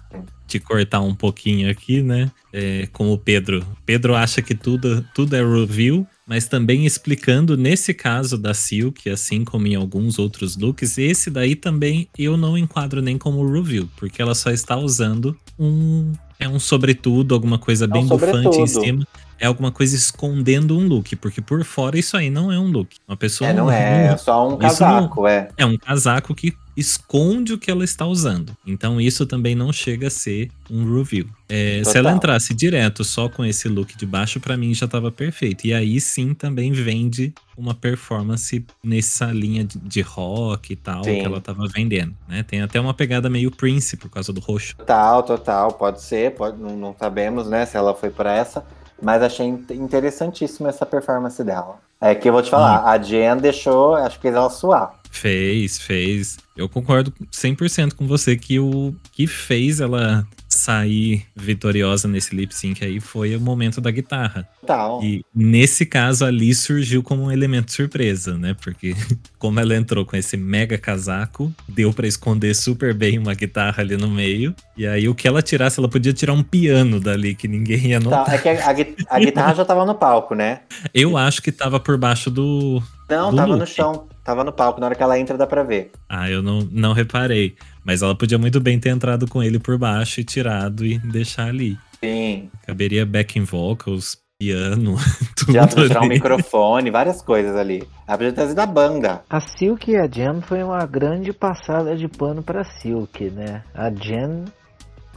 te 0.48 0.58
cortar 0.58 1.00
um 1.00 1.14
pouquinho 1.14 1.70
aqui, 1.70 2.02
né? 2.02 2.28
É, 2.52 2.88
com 2.92 3.12
o 3.12 3.16
Pedro. 3.16 3.64
Pedro 3.86 4.16
acha 4.16 4.42
que 4.42 4.52
tudo, 4.52 5.06
tudo 5.14 5.36
é 5.36 5.40
review, 5.40 6.04
mas 6.26 6.48
também 6.48 6.84
explicando 6.84 7.56
nesse 7.56 7.94
caso 7.94 8.36
da 8.36 8.52
Silk, 8.52 9.08
assim 9.08 9.44
como 9.44 9.68
em 9.68 9.76
alguns 9.76 10.18
outros 10.18 10.56
looks, 10.56 10.98
esse 10.98 11.30
daí 11.30 11.54
também 11.54 12.08
eu 12.18 12.36
não 12.36 12.58
enquadro 12.58 13.00
nem 13.00 13.16
como 13.16 13.48
review, 13.48 13.88
porque 13.96 14.20
ela 14.20 14.34
só 14.34 14.50
está 14.50 14.76
usando 14.76 15.36
um. 15.56 16.12
É 16.40 16.48
um 16.48 16.58
sobretudo, 16.58 17.34
alguma 17.34 17.58
coisa 17.58 17.86
bem 17.86 18.06
bufante 18.06 18.58
em 18.58 18.66
cima. 18.66 19.06
É 19.40 19.46
alguma 19.46 19.72
coisa 19.72 19.96
escondendo 19.96 20.78
um 20.78 20.86
look, 20.86 21.16
porque 21.16 21.40
por 21.40 21.64
fora 21.64 21.98
isso 21.98 22.16
aí 22.16 22.28
não 22.30 22.52
é 22.52 22.58
um 22.58 22.70
look. 22.70 22.94
Uma 23.08 23.16
pessoa 23.16 23.48
É, 23.48 23.52
não 23.54 23.70
é, 23.70 24.08
é 24.12 24.16
só 24.18 24.46
um 24.46 24.50
Isso 24.52 24.58
não- 24.60 24.68
casaco, 24.68 25.26
é. 25.26 25.48
é 25.56 25.64
um 25.66 25.78
casaco 25.78 26.34
que 26.34 26.54
esconde 26.76 27.52
o 27.52 27.58
que 27.58 27.70
ela 27.70 27.84
está 27.84 28.06
usando. 28.06 28.56
Então 28.66 29.00
isso 29.00 29.26
também 29.26 29.54
não 29.54 29.72
chega 29.72 30.06
a 30.06 30.10
ser 30.10 30.50
um 30.70 30.96
review. 30.96 31.26
É, 31.48 31.82
se 31.84 31.96
ela 31.98 32.12
entrasse 32.12 32.54
direto 32.54 33.02
só 33.02 33.28
com 33.28 33.44
esse 33.44 33.68
look 33.68 33.96
de 33.96 34.06
baixo, 34.06 34.38
pra 34.40 34.56
mim 34.56 34.72
já 34.72 34.86
tava 34.86 35.10
perfeito. 35.10 35.66
E 35.66 35.74
aí 35.74 36.00
sim 36.00 36.32
também 36.32 36.72
vende 36.72 37.34
uma 37.56 37.74
performance 37.74 38.64
nessa 38.82 39.26
linha 39.26 39.64
de, 39.64 39.78
de 39.78 40.00
rock 40.00 40.72
e 40.72 40.76
tal 40.76 41.04
Sim. 41.04 41.18
que 41.20 41.24
ela 41.26 41.40
tava 41.40 41.66
vendendo. 41.68 42.14
Né? 42.28 42.42
Tem 42.42 42.62
até 42.62 42.80
uma 42.80 42.94
pegada 42.94 43.28
meio 43.28 43.50
Prince 43.50 43.96
por 43.96 44.08
causa 44.10 44.32
do 44.32 44.40
roxo. 44.40 44.76
Total, 44.76 45.22
total, 45.22 45.72
pode 45.72 46.00
ser, 46.02 46.34
pode, 46.34 46.56
não, 46.58 46.76
não 46.76 46.94
sabemos, 46.98 47.46
né, 47.48 47.66
se 47.66 47.76
ela 47.76 47.94
foi 47.94 48.08
pra 48.10 48.32
essa, 48.34 48.64
mas 49.02 49.22
achei 49.22 49.46
in- 49.46 49.64
interessantíssima 49.70 50.68
essa 50.68 50.84
performance 50.86 51.42
dela. 51.42 51.78
É 52.00 52.14
que 52.14 52.28
eu 52.28 52.32
vou 52.32 52.42
te 52.42 52.48
falar, 52.50 52.84
a 52.90 52.96
Jen 52.98 53.36
deixou, 53.36 53.94
acho 53.94 54.16
que 54.16 54.22
fez 54.22 54.34
ela 54.34 54.48
suar. 54.48 54.94
Fez, 55.10 55.78
fez. 55.78 56.38
Eu 56.56 56.68
concordo 56.68 57.12
100% 57.32 57.94
com 57.94 58.06
você 58.06 58.36
que 58.36 58.58
o 58.58 58.94
que 59.12 59.26
fez 59.26 59.80
ela 59.80 60.26
sair 60.60 61.24
vitoriosa 61.34 62.06
nesse 62.06 62.34
lip 62.34 62.54
sync 62.54 62.84
aí 62.84 63.00
foi 63.00 63.34
o 63.34 63.40
momento 63.40 63.80
da 63.80 63.90
guitarra. 63.90 64.46
Total. 64.60 65.02
E 65.02 65.24
nesse 65.34 65.86
caso 65.86 66.24
ali 66.24 66.54
surgiu 66.54 67.02
como 67.02 67.24
um 67.24 67.32
elemento 67.32 67.72
surpresa, 67.72 68.36
né? 68.36 68.54
Porque 68.62 68.94
como 69.38 69.58
ela 69.58 69.74
entrou 69.74 70.04
com 70.04 70.16
esse 70.16 70.36
mega 70.36 70.76
casaco, 70.76 71.52
deu 71.68 71.92
pra 71.92 72.06
esconder 72.06 72.54
super 72.54 72.92
bem 72.94 73.18
uma 73.18 73.34
guitarra 73.34 73.82
ali 73.82 73.96
no 73.96 74.08
meio. 74.10 74.54
E 74.76 74.86
aí 74.86 75.08
o 75.08 75.14
que 75.14 75.26
ela 75.26 75.42
tirasse, 75.42 75.78
ela 75.80 75.88
podia 75.88 76.12
tirar 76.12 76.32
um 76.34 76.42
piano 76.42 77.00
dali 77.00 77.34
que 77.34 77.48
ninguém 77.48 77.88
ia 77.88 78.00
Tá, 78.00 78.04
notar. 78.18 78.34
é 78.34 78.38
que 78.38 78.48
a, 78.48 78.66
a 78.68 79.16
a 79.16 79.18
guitarra 79.20 79.54
já 79.54 79.64
tava 79.64 79.84
no 79.84 79.94
palco, 79.94 80.34
né? 80.34 80.60
Eu 80.94 81.16
acho 81.16 81.42
que 81.42 81.50
tava 81.52 81.80
por 81.80 81.96
baixo 81.96 82.30
do. 82.30 82.82
Não, 83.08 83.30
Do 83.30 83.36
tava 83.36 83.52
no 83.54 83.58
look. 83.58 83.68
chão, 83.68 84.06
tava 84.24 84.44
no 84.44 84.52
palco, 84.52 84.80
na 84.80 84.86
hora 84.86 84.94
que 84.94 85.02
ela 85.02 85.18
entra 85.18 85.36
dá 85.36 85.46
pra 85.46 85.62
ver. 85.62 85.90
Ah, 86.08 86.30
eu 86.30 86.42
não, 86.42 86.60
não 86.70 86.92
reparei. 86.92 87.56
Mas 87.84 88.02
ela 88.02 88.14
podia 88.14 88.38
muito 88.38 88.60
bem 88.60 88.78
ter 88.78 88.90
entrado 88.90 89.26
com 89.26 89.42
ele 89.42 89.58
por 89.58 89.78
baixo 89.78 90.20
e 90.20 90.24
tirado 90.24 90.84
e 90.84 90.98
deixar 90.98 91.48
ali. 91.48 91.78
Sim, 92.02 92.50
Caberia 92.66 93.04
backing 93.04 93.44
vocals, 93.44 94.16
piano, 94.38 94.96
tudo 95.36 95.52
já 95.52 95.66
tirar 95.66 96.00
um 96.00 96.08
microfone, 96.08 96.90
várias 96.90 97.20
coisas 97.20 97.54
ali. 97.54 97.86
Ela 98.08 98.16
podia 98.16 98.32
ter 98.32 98.36
trazido 98.36 98.60
a 98.60 98.66
banda. 98.66 99.22
A 99.28 99.40
Silk 99.40 99.90
e 99.90 99.96
a 99.96 100.06
Jen 100.06 100.40
foi 100.40 100.62
uma 100.62 100.86
grande 100.86 101.32
passada 101.32 101.94
de 101.94 102.08
pano 102.08 102.42
pra 102.42 102.64
Silk, 102.64 103.30
né? 103.30 103.62
A 103.74 103.90
Jen, 103.90 104.46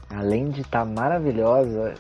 além 0.10 0.49
de 0.49 0.62
estar 0.62 0.84
maravilhosa, 0.86 1.93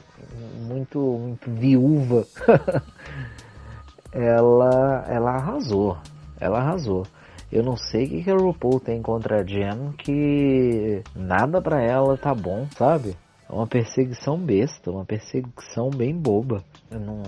muito, 0.67 0.99
muito 0.99 1.49
viúva, 1.49 2.25
ela, 4.11 5.05
ela 5.07 5.31
arrasou. 5.31 5.97
Ela 6.43 6.59
arrasou. 6.59 7.07
Eu 7.49 7.63
não 7.63 7.77
sei 7.77 8.05
o 8.05 8.09
que, 8.09 8.23
que 8.23 8.31
a 8.31 8.35
RuPaul 8.35 8.79
tem 8.79 9.01
contra 9.01 9.39
a 9.39 9.43
Jen, 9.45 9.93
que 9.97 11.01
nada 11.15 11.61
pra 11.61 11.81
ela 11.81 12.17
tá 12.17 12.35
bom, 12.35 12.67
sabe? 12.77 13.15
É 13.49 13.53
uma 13.53 13.65
perseguição 13.65 14.37
besta, 14.37 14.91
uma 14.91 15.05
perseguição 15.05 15.89
bem 15.89 16.13
boba. 16.13 16.63
Eu 16.91 16.99
não 16.99 17.23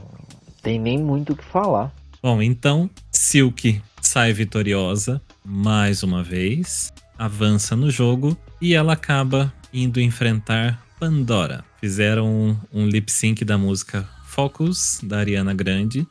tem 0.61 0.78
nem 0.80 0.97
muito 0.97 1.32
o 1.32 1.36
que 1.38 1.45
falar. 1.45 1.93
Bom, 2.22 2.41
então 2.41 2.89
Silk 3.11 3.82
sai 4.01 4.34
vitoriosa 4.34 5.22
mais 5.45 6.03
uma 6.03 6.22
vez, 6.22 6.91
avança 7.18 7.76
no 7.76 7.89
jogo 7.89 8.36
e 8.59 8.74
ela 8.74 8.93
acaba 8.93 9.53
indo 9.72 10.01
enfrentar 10.01 10.84
Pandora. 10.99 11.63
Fizeram 11.80 12.28
um, 12.28 12.57
um 12.74 12.88
lip 12.88 13.11
sync 13.11 13.45
da 13.45 13.57
música 13.57 14.09
Focus 14.26 14.99
da 15.03 15.20
Ariana 15.20 15.53
Grande 15.53 16.05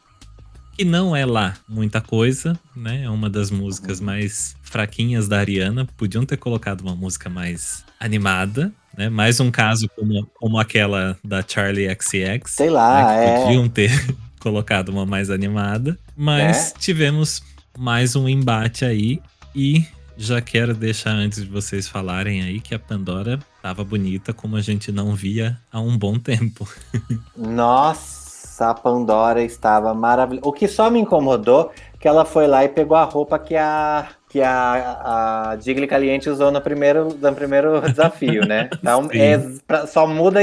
que 0.77 0.85
não 0.85 1.15
é 1.15 1.25
lá 1.25 1.55
muita 1.69 2.01
coisa, 2.01 2.59
né? 2.75 3.05
É 3.05 3.11
uma 3.11 3.31
das 3.31 3.51
músicas 3.51 4.01
mais 4.01 4.57
fraquinhas 4.63 5.29
da 5.29 5.39
Ariana. 5.39 5.87
Podiam 5.97 6.25
ter 6.27 6.37
colocado 6.37 6.81
uma 6.81 6.95
música 6.97 7.29
mais 7.31 7.85
animada, 8.01 8.73
né? 8.97 9.09
Mais 9.09 9.41
um 9.41 9.51
caso 9.51 9.89
como, 9.97 10.27
como 10.35 10.59
aquela 10.59 11.17
da 11.25 11.43
Charlie 11.47 11.89
XX. 11.89 12.41
Sei 12.47 12.71
lá, 12.71 13.07
né, 13.07 13.27
é. 13.27 13.43
Podiam 13.45 13.69
ter 13.69 13.91
colocado 14.41 14.89
uma 14.89 15.07
mais 15.07 15.31
animada. 15.31 15.99
Mas 16.17 16.73
É. 16.73 16.79
tivemos 16.79 17.43
mais 17.79 18.17
um 18.17 18.29
embate 18.29 18.85
aí. 18.85 19.21
E 19.55 19.85
já 20.17 20.41
quero 20.41 20.75
deixar 20.75 21.13
antes 21.13 21.43
de 21.43 21.49
vocês 21.49 21.89
falarem 21.89 22.43
aí 22.43 22.61
que 22.61 22.75
a 22.75 22.79
Pandora 22.79 23.39
tava 23.63 23.85
bonita 23.85 24.33
como 24.33 24.57
a 24.57 24.61
gente 24.61 24.91
não 24.93 25.15
via 25.15 25.59
há 25.73 25.81
um 25.81 25.97
bom 25.97 26.19
tempo. 26.19 26.69
Nossa, 27.37 28.24
a 28.61 28.75
Pandora 28.75 29.43
estava 29.43 29.93
maravilhosa. 29.95 30.47
O 30.49 30.53
que 30.53 30.67
só 30.69 30.91
me 30.91 31.01
incomodou 31.01 31.71
que 31.99 32.07
ela 32.09 32.25
foi 32.25 32.47
lá 32.47 32.65
e 32.65 32.69
pegou 32.69 32.97
a 32.97 33.05
roupa 33.05 33.39
que 33.39 33.57
a 33.57 34.07
que 34.29 34.41
a, 34.43 35.51
a 35.53 35.57
Digli 35.57 35.87
Caliente 35.87 36.29
usou 36.29 36.51
no 36.51 36.61
primeiro, 36.61 37.17
no 37.23 37.33
primeiro 37.35 37.81
desafio, 37.89 38.45
né? 38.45 38.69
Então, 38.81 39.09
é, 39.13 39.39
pra- 39.65 39.87
só 39.87 40.09
muda. 40.09 40.41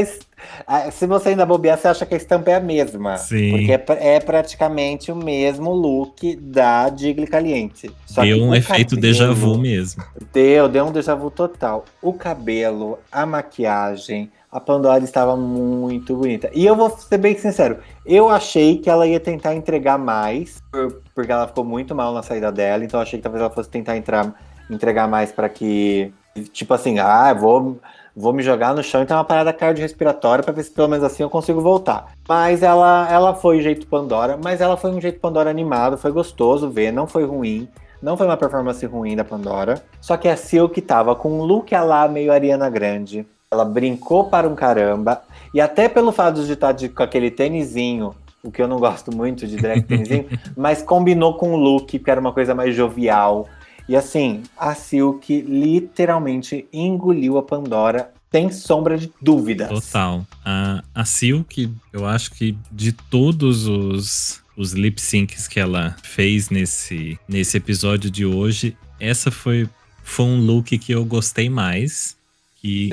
Se 0.93 1.05
você 1.05 1.29
ainda 1.29 1.45
bobear, 1.45 1.77
você 1.77 1.89
acha 1.89 2.05
que 2.05 2.13
a 2.13 2.17
estampa 2.17 2.51
é 2.51 2.55
a 2.55 2.59
mesma. 2.61 3.17
Sim. 3.17 3.51
Porque 3.51 3.71
é, 3.73 4.15
é 4.15 4.19
praticamente 4.21 5.11
o 5.11 5.15
mesmo 5.15 5.73
look 5.73 6.37
da 6.37 6.87
Digli 6.87 7.27
Caliente. 7.27 7.91
Só 8.05 8.21
Deu 8.21 8.37
um 8.41 8.55
efeito 8.55 8.95
cabelo- 8.95 9.01
déjà 9.01 9.29
vu 9.33 9.57
mesmo. 9.57 10.01
Deu, 10.31 10.69
deu 10.69 10.85
um 10.85 10.91
déjà 10.93 11.13
vu 11.13 11.29
total. 11.29 11.83
O 12.01 12.13
cabelo, 12.13 12.97
a 13.11 13.25
maquiagem, 13.25 14.31
a 14.51 14.59
Pandora 14.59 15.03
estava 15.03 15.35
muito 15.37 16.15
bonita. 16.15 16.49
E 16.53 16.65
eu 16.65 16.75
vou 16.75 16.89
ser 16.89 17.17
bem 17.17 17.37
sincero, 17.37 17.77
eu 18.05 18.29
achei 18.29 18.77
que 18.77 18.89
ela 18.89 19.07
ia 19.07 19.19
tentar 19.19 19.55
entregar 19.55 19.97
mais, 19.97 20.59
por- 20.71 21.01
porque 21.15 21.31
ela 21.31 21.47
ficou 21.47 21.63
muito 21.63 21.95
mal 21.95 22.13
na 22.13 22.21
saída 22.21 22.51
dela, 22.51 22.83
então 22.83 22.99
eu 22.99 23.03
achei 23.03 23.17
que 23.17 23.23
talvez 23.23 23.41
ela 23.41 23.49
fosse 23.53 23.69
tentar 23.69 23.95
entrar, 23.95 24.33
entregar 24.69 25.07
mais 25.07 25.31
para 25.31 25.47
que, 25.47 26.13
tipo 26.51 26.73
assim, 26.73 26.99
ah, 26.99 27.33
vou, 27.33 27.79
vou 28.15 28.33
me 28.33 28.43
jogar 28.43 28.73
no 28.73 28.83
chão 28.83 29.01
e 29.01 29.05
ter 29.05 29.13
uma 29.13 29.23
parada 29.23 29.53
cardiorrespiratória 29.53 30.43
para 30.43 30.53
ver 30.53 30.63
se 30.63 30.71
pelo 30.71 30.89
menos 30.89 31.03
assim 31.05 31.23
eu 31.23 31.29
consigo 31.29 31.61
voltar. 31.61 32.11
Mas 32.27 32.61
ela, 32.61 33.07
ela 33.09 33.33
foi 33.33 33.61
jeito 33.61 33.87
Pandora, 33.87 34.37
mas 34.43 34.59
ela 34.59 34.75
foi 34.75 34.91
um 34.91 34.99
jeito 34.99 35.19
Pandora 35.19 35.49
animado, 35.49 35.97
foi 35.97 36.11
gostoso 36.11 36.69
ver, 36.69 36.91
não 36.91 37.07
foi 37.07 37.25
ruim. 37.25 37.69
Não 38.01 38.17
foi 38.17 38.25
uma 38.25 38.35
performance 38.35 38.83
ruim 38.87 39.15
da 39.15 39.23
Pandora. 39.23 39.79
Só 40.01 40.17
que 40.17 40.27
a 40.27 40.35
Silk 40.35 40.81
tava 40.81 41.15
com 41.15 41.39
um 41.39 41.43
look 41.43 41.71
lá 41.71 42.07
meio 42.07 42.33
Ariana 42.33 42.67
Grande. 42.67 43.27
Ela 43.53 43.65
brincou 43.65 44.29
para 44.29 44.47
um 44.47 44.55
caramba. 44.55 45.21
E 45.53 45.59
até 45.59 45.89
pelo 45.89 46.13
fato 46.13 46.41
de 46.45 46.53
estar 46.53 46.71
de- 46.71 46.87
com 46.87 47.03
aquele 47.03 47.29
tênisinho, 47.29 48.15
o 48.41 48.49
que 48.49 48.61
eu 48.61 48.67
não 48.67 48.79
gosto 48.79 49.13
muito 49.13 49.45
de 49.45 49.57
drag 49.57 49.81
tênisinho, 49.81 50.25
mas 50.55 50.81
combinou 50.81 51.33
com 51.33 51.51
o 51.53 51.57
look, 51.57 51.99
que 51.99 52.09
era 52.09 52.21
uma 52.21 52.31
coisa 52.31 52.55
mais 52.55 52.73
jovial. 52.73 53.49
E 53.89 53.95
assim, 53.95 54.43
a 54.57 54.73
Silk 54.73 55.41
literalmente 55.41 56.65
engoliu 56.71 57.37
a 57.37 57.43
Pandora 57.43 58.13
sem 58.31 58.49
sombra 58.49 58.97
de 58.97 59.11
dúvidas. 59.21 59.67
Total. 59.67 60.25
A, 60.45 60.81
a 60.95 61.03
Silk, 61.03 61.69
eu 61.91 62.05
acho 62.05 62.31
que 62.31 62.57
de 62.71 62.93
todos 62.93 63.67
os, 63.67 64.41
os 64.55 64.71
lip 64.71 65.01
syncs 65.01 65.49
que 65.49 65.59
ela 65.59 65.93
fez 66.01 66.49
nesse, 66.49 67.19
nesse 67.27 67.57
episódio 67.57 68.09
de 68.09 68.25
hoje, 68.25 68.77
essa 68.97 69.29
foi, 69.29 69.67
foi 70.01 70.25
um 70.25 70.39
look 70.39 70.77
que 70.77 70.93
eu 70.93 71.03
gostei 71.03 71.49
mais. 71.49 72.15
Que 72.61 72.89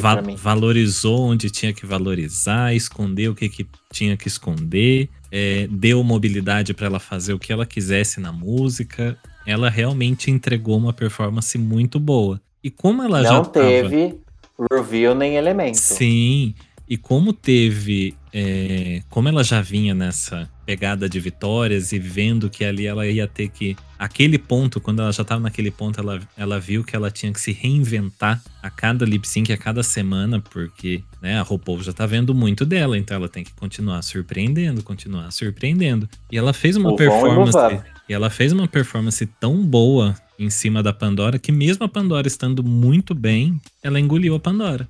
va- 0.00 0.14
valorizou 0.36 1.20
onde 1.30 1.50
tinha 1.50 1.72
que 1.72 1.84
valorizar, 1.84 2.74
escondeu 2.74 3.32
o 3.32 3.34
que, 3.34 3.48
que 3.48 3.66
tinha 3.92 4.16
que 4.16 4.28
esconder, 4.28 5.08
é, 5.30 5.66
deu 5.70 6.02
mobilidade 6.04 6.72
para 6.72 6.86
ela 6.86 7.00
fazer 7.00 7.32
o 7.32 7.38
que 7.38 7.52
ela 7.52 7.66
quisesse 7.66 8.20
na 8.20 8.30
música. 8.32 9.18
Ela 9.46 9.68
realmente 9.70 10.30
entregou 10.30 10.76
uma 10.76 10.92
performance 10.92 11.56
muito 11.58 11.98
boa. 11.98 12.40
E 12.62 12.70
como 12.70 13.02
ela 13.02 13.22
já 13.22 13.32
Não 13.32 13.44
tava- 13.44 13.66
teve 13.66 14.14
reveal 14.70 15.14
nem 15.14 15.36
elemento. 15.36 15.76
Sim, 15.78 16.54
e 16.88 16.96
como 16.96 17.32
teve. 17.32 18.14
é, 18.32 19.02
como 19.08 19.28
ela 19.28 19.42
já 19.42 19.60
vinha 19.62 19.94
nessa 19.94 20.48
pegada 20.68 21.08
de 21.08 21.18
vitórias 21.18 21.92
e 21.92 21.98
vendo 21.98 22.50
que 22.50 22.62
ali 22.62 22.86
ela 22.86 23.06
ia 23.06 23.26
ter 23.26 23.48
que. 23.48 23.74
Aquele 23.98 24.36
ponto, 24.36 24.78
quando 24.78 25.00
ela 25.00 25.10
já 25.10 25.22
estava 25.22 25.40
naquele 25.40 25.70
ponto, 25.70 25.98
ela, 25.98 26.20
ela 26.36 26.60
viu 26.60 26.84
que 26.84 26.94
ela 26.94 27.10
tinha 27.10 27.32
que 27.32 27.40
se 27.40 27.52
reinventar 27.52 28.42
a 28.62 28.68
cada 28.68 29.06
lip 29.06 29.26
sync, 29.26 29.50
a 29.50 29.56
cada 29.56 29.82
semana, 29.82 30.40
porque 30.40 31.02
né, 31.22 31.38
a 31.38 31.42
RuPaul 31.42 31.82
já 31.82 31.94
tá 31.94 32.04
vendo 32.04 32.34
muito 32.34 32.66
dela, 32.66 32.98
então 32.98 33.16
ela 33.16 33.30
tem 33.30 33.42
que 33.42 33.52
continuar 33.54 34.02
surpreendendo, 34.02 34.82
continuar 34.82 35.30
surpreendendo. 35.32 36.06
E 36.30 36.36
ela 36.36 36.52
fez 36.52 36.76
uma 36.76 36.90
O 36.90 36.96
performance. 36.96 37.56
E 38.06 38.12
ela 38.12 38.28
fez 38.28 38.52
uma 38.52 38.68
performance 38.68 39.24
tão 39.40 39.64
boa 39.64 40.14
em 40.38 40.50
cima 40.50 40.82
da 40.82 40.92
Pandora 40.92 41.38
que, 41.38 41.50
mesmo 41.50 41.82
a 41.82 41.88
Pandora 41.88 42.28
estando 42.28 42.62
muito 42.62 43.14
bem, 43.14 43.58
ela 43.82 43.98
engoliu 43.98 44.34
a 44.34 44.38
Pandora. 44.38 44.86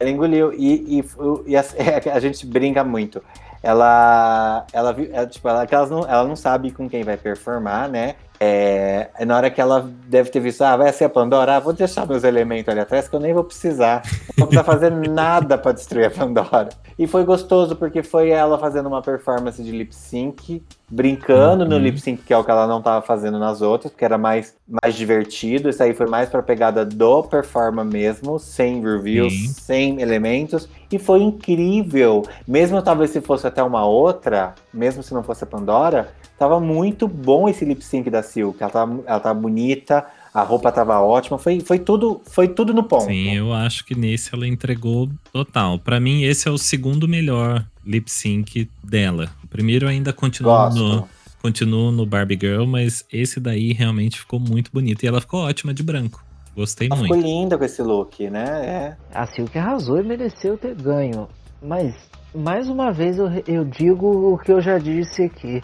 Ela 0.00 0.10
engoliu. 0.10 0.50
E, 0.54 0.98
e, 0.98 1.04
e 1.46 1.56
a, 1.56 1.64
a 2.14 2.20
gente 2.20 2.46
brinca 2.46 2.82
muito. 2.82 3.22
Ela, 3.64 4.66
ela, 4.74 4.94
ela, 5.10 5.26
tipo, 5.26 5.48
ela, 5.48 5.66
que 5.66 5.74
elas 5.74 5.90
não, 5.90 6.00
ela 6.00 6.24
não 6.24 6.36
sabe 6.36 6.70
com 6.70 6.86
quem 6.86 7.02
vai 7.02 7.16
performar, 7.16 7.88
né? 7.88 8.14
É, 8.40 9.08
é 9.18 9.24
na 9.24 9.36
hora 9.36 9.50
que 9.50 9.60
ela 9.60 9.88
deve 10.06 10.28
ter 10.30 10.40
visto, 10.40 10.62
ah, 10.62 10.76
vai 10.76 10.92
ser 10.92 11.04
a 11.04 11.08
Pandora, 11.08 11.56
ah, 11.56 11.60
vou 11.60 11.72
deixar 11.72 12.06
meus 12.06 12.24
elementos 12.24 12.68
ali 12.68 12.80
atrás 12.80 13.08
que 13.08 13.14
eu 13.14 13.20
nem 13.20 13.32
vou 13.32 13.44
precisar. 13.44 14.02
Não 14.36 14.46
vou 14.46 14.46
precisar 14.48 14.64
fazer 14.64 14.90
nada 15.08 15.56
pra 15.56 15.72
destruir 15.72 16.06
a 16.06 16.10
Pandora. 16.10 16.68
E 16.98 17.06
foi 17.06 17.24
gostoso 17.24 17.74
porque 17.76 18.02
foi 18.02 18.30
ela 18.30 18.58
fazendo 18.58 18.86
uma 18.86 19.02
performance 19.02 19.62
de 19.62 19.70
lip 19.70 19.94
sync, 19.94 20.62
brincando 20.88 21.64
no 21.64 21.74
Uhum. 21.76 21.82
lip 21.82 22.00
sync, 22.00 22.22
que 22.22 22.32
é 22.32 22.36
o 22.38 22.44
que 22.44 22.50
ela 22.50 22.66
não 22.68 22.80
tava 22.82 23.04
fazendo 23.04 23.38
nas 23.38 23.62
outras, 23.62 23.90
porque 23.92 24.04
era 24.04 24.16
mais, 24.18 24.54
mais 24.82 24.94
divertido. 24.94 25.68
Isso 25.68 25.82
aí 25.82 25.92
foi 25.94 26.06
mais 26.06 26.28
pra 26.28 26.42
pegada 26.42 26.84
do 26.84 27.22
performa 27.24 27.82
mesmo, 27.84 28.38
sem 28.38 28.80
reviews, 28.80 29.32
sem 29.56 30.00
elementos. 30.00 30.68
E 30.90 30.98
foi 30.98 31.20
incrível. 31.22 32.22
Mesmo 32.46 32.80
talvez 32.82 33.10
se 33.10 33.20
fosse 33.20 33.46
até 33.46 33.62
uma 33.62 33.84
outra, 33.84 34.54
mesmo 34.72 35.02
se 35.02 35.12
não 35.12 35.22
fosse 35.24 35.42
a 35.42 35.46
Pandora, 35.46 36.08
tava 36.38 36.60
muito 36.60 37.06
bom 37.06 37.48
esse 37.48 37.64
lip 37.64 37.84
sync 37.84 38.10
da 38.10 38.22
Silk. 38.22 38.62
Ela 38.62 38.72
tava, 38.72 39.02
ela 39.06 39.20
tava 39.20 39.38
bonita, 39.38 40.06
a 40.32 40.42
roupa 40.42 40.72
tava 40.72 41.00
ótima, 41.00 41.38
foi, 41.38 41.60
foi, 41.60 41.78
tudo, 41.78 42.20
foi 42.26 42.48
tudo 42.48 42.74
no 42.74 42.82
ponto. 42.82 43.04
Sim, 43.04 43.34
eu 43.34 43.52
acho 43.52 43.84
que 43.84 43.94
nesse 43.94 44.34
ela 44.34 44.46
entregou 44.46 45.08
total. 45.32 45.78
Pra 45.78 46.00
mim, 46.00 46.24
esse 46.24 46.48
é 46.48 46.50
o 46.50 46.58
segundo 46.58 47.06
melhor 47.06 47.64
lip 47.86 48.10
sync 48.10 48.68
dela. 48.82 49.30
O 49.44 49.46
primeiro 49.46 49.86
ainda 49.86 50.12
continua 50.12 50.66
Gosto. 50.66 50.82
no, 50.82 51.08
continua 51.40 51.92
no 51.92 52.04
Barbie 52.04 52.38
Girl, 52.40 52.64
mas 52.66 53.04
esse 53.12 53.38
daí 53.38 53.72
realmente 53.72 54.18
ficou 54.18 54.40
muito 54.40 54.72
bonito. 54.72 55.04
E 55.04 55.06
ela 55.06 55.20
ficou 55.20 55.40
ótima 55.40 55.72
de 55.72 55.82
branco. 55.82 56.24
Gostei 56.56 56.88
Ela 56.88 56.96
ficou 57.00 57.16
muito. 57.16 57.26
linda 57.26 57.58
com 57.58 57.64
esse 57.64 57.82
look, 57.82 58.30
né? 58.30 58.44
É. 58.44 58.96
A 59.12 59.26
Silk 59.26 59.56
arrasou 59.58 60.00
e 60.00 60.04
mereceu 60.04 60.56
ter 60.56 60.74
ganho. 60.74 61.28
Mas, 61.60 61.94
mais 62.34 62.68
uma 62.68 62.92
vez, 62.92 63.18
eu, 63.18 63.28
eu 63.46 63.64
digo 63.64 64.32
o 64.32 64.38
que 64.38 64.52
eu 64.52 64.60
já 64.60 64.78
disse 64.78 65.22
aqui. 65.22 65.60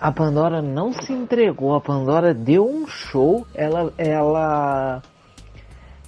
A 0.00 0.10
Pandora 0.10 0.62
não 0.62 0.94
se 0.94 1.12
entregou. 1.12 1.74
A 1.74 1.80
Pandora 1.80 2.32
deu 2.32 2.66
um 2.66 2.86
show. 2.86 3.46
Ela, 3.54 3.92
ela, 3.98 5.02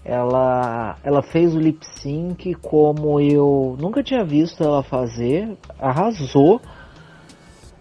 ela, 0.03 0.97
ela 1.05 1.22
fez 1.22 1.55
o 1.55 1.59
lip 1.59 1.84
sync 1.84 2.55
como 2.55 3.20
eu 3.20 3.76
nunca 3.78 4.03
tinha 4.03 4.24
visto 4.24 4.64
ela 4.64 4.82
fazer. 4.82 5.59
Arrasou. 5.78 6.59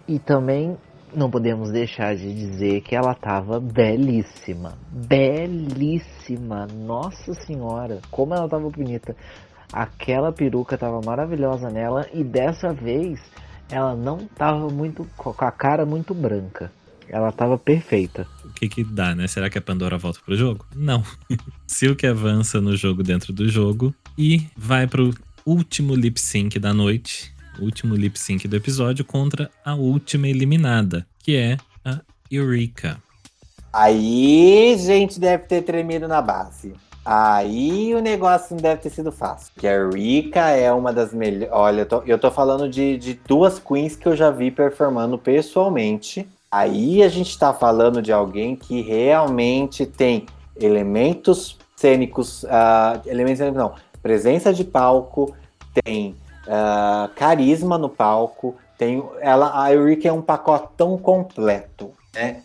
E 0.06 0.18
também 0.18 0.76
não 1.14 1.30
podemos 1.30 1.70
deixar 1.70 2.14
de 2.14 2.30
dizer 2.34 2.82
que 2.82 2.94
ela 2.94 3.14
tava 3.14 3.58
belíssima. 3.58 4.74
Belíssima. 4.90 6.66
Nossa 6.66 7.32
senhora, 7.32 8.02
como 8.10 8.34
ela 8.34 8.46
tava 8.50 8.68
bonita. 8.68 9.16
Aquela 9.72 10.30
peruca 10.30 10.76
tava 10.76 11.00
maravilhosa 11.02 11.70
nela 11.70 12.06
e 12.12 12.22
dessa 12.22 12.70
vez 12.70 13.18
ela 13.72 13.96
não 13.96 14.26
tava 14.26 14.68
muito 14.68 15.08
com 15.16 15.34
a 15.44 15.50
cara 15.50 15.86
muito 15.86 16.14
branca. 16.14 16.70
Ela 17.08 17.32
tava 17.32 17.58
perfeita. 17.58 18.26
O 18.44 18.50
que 18.50 18.68
que 18.68 18.84
dá, 18.84 19.14
né? 19.14 19.26
Será 19.26 19.50
que 19.50 19.58
a 19.58 19.62
Pandora 19.62 19.98
volta 19.98 20.20
pro 20.24 20.36
jogo? 20.36 20.64
Não. 20.74 21.02
Silk 21.66 22.06
avança 22.06 22.60
no 22.60 22.76
jogo 22.76 23.02
dentro 23.02 23.32
do 23.32 23.48
jogo 23.48 23.94
e 24.16 24.46
vai 24.56 24.86
pro 24.86 25.12
último 25.44 25.94
lip 25.94 26.20
sync 26.20 26.58
da 26.58 26.72
noite, 26.72 27.34
último 27.58 27.94
lip 27.94 28.18
sync 28.18 28.46
do 28.46 28.56
episódio 28.56 29.04
contra 29.04 29.50
a 29.64 29.74
última 29.74 30.28
eliminada, 30.28 31.06
que 31.18 31.34
é 31.36 31.56
a 31.84 32.00
Eureka. 32.30 33.00
Aí, 33.72 34.76
gente, 34.78 35.18
deve 35.18 35.44
ter 35.44 35.62
tremido 35.62 36.06
na 36.06 36.20
base. 36.20 36.74
Aí 37.04 37.94
o 37.94 38.00
negócio 38.00 38.54
não 38.54 38.62
deve 38.62 38.82
ter 38.82 38.90
sido 38.90 39.10
fácil. 39.10 39.52
Porque 39.54 39.66
a 39.66 39.88
Rika 39.88 40.50
é 40.50 40.72
uma 40.72 40.92
das 40.92 41.12
melhores. 41.12 41.52
Olha, 41.52 41.80
eu 41.80 41.86
tô, 41.86 42.02
eu 42.06 42.18
tô 42.18 42.30
falando 42.30 42.68
de, 42.68 42.96
de 42.96 43.14
duas 43.26 43.58
queens 43.58 43.96
que 43.96 44.06
eu 44.06 44.14
já 44.14 44.30
vi 44.30 44.50
performando 44.50 45.18
pessoalmente. 45.18 46.28
Aí 46.50 47.02
a 47.02 47.08
gente 47.08 47.36
tá 47.36 47.52
falando 47.52 48.02
de 48.02 48.12
alguém 48.12 48.54
que 48.54 48.82
realmente 48.82 49.86
tem 49.86 50.26
elementos 50.54 51.58
cênicos, 51.74 52.44
ah, 52.48 53.00
elementos 53.06 53.38
cênicos 53.38 53.58
não, 53.58 53.74
presença 54.02 54.52
de 54.52 54.62
palco, 54.62 55.34
tem 55.82 56.14
ah, 56.46 57.08
carisma 57.16 57.78
no 57.78 57.88
palco, 57.88 58.54
Tem, 58.76 59.02
ela, 59.20 59.62
a 59.62 59.72
Eureka 59.72 60.08
é 60.08 60.12
um 60.12 60.22
pacotão 60.22 60.98
completo. 60.98 61.90
Né? 62.14 62.42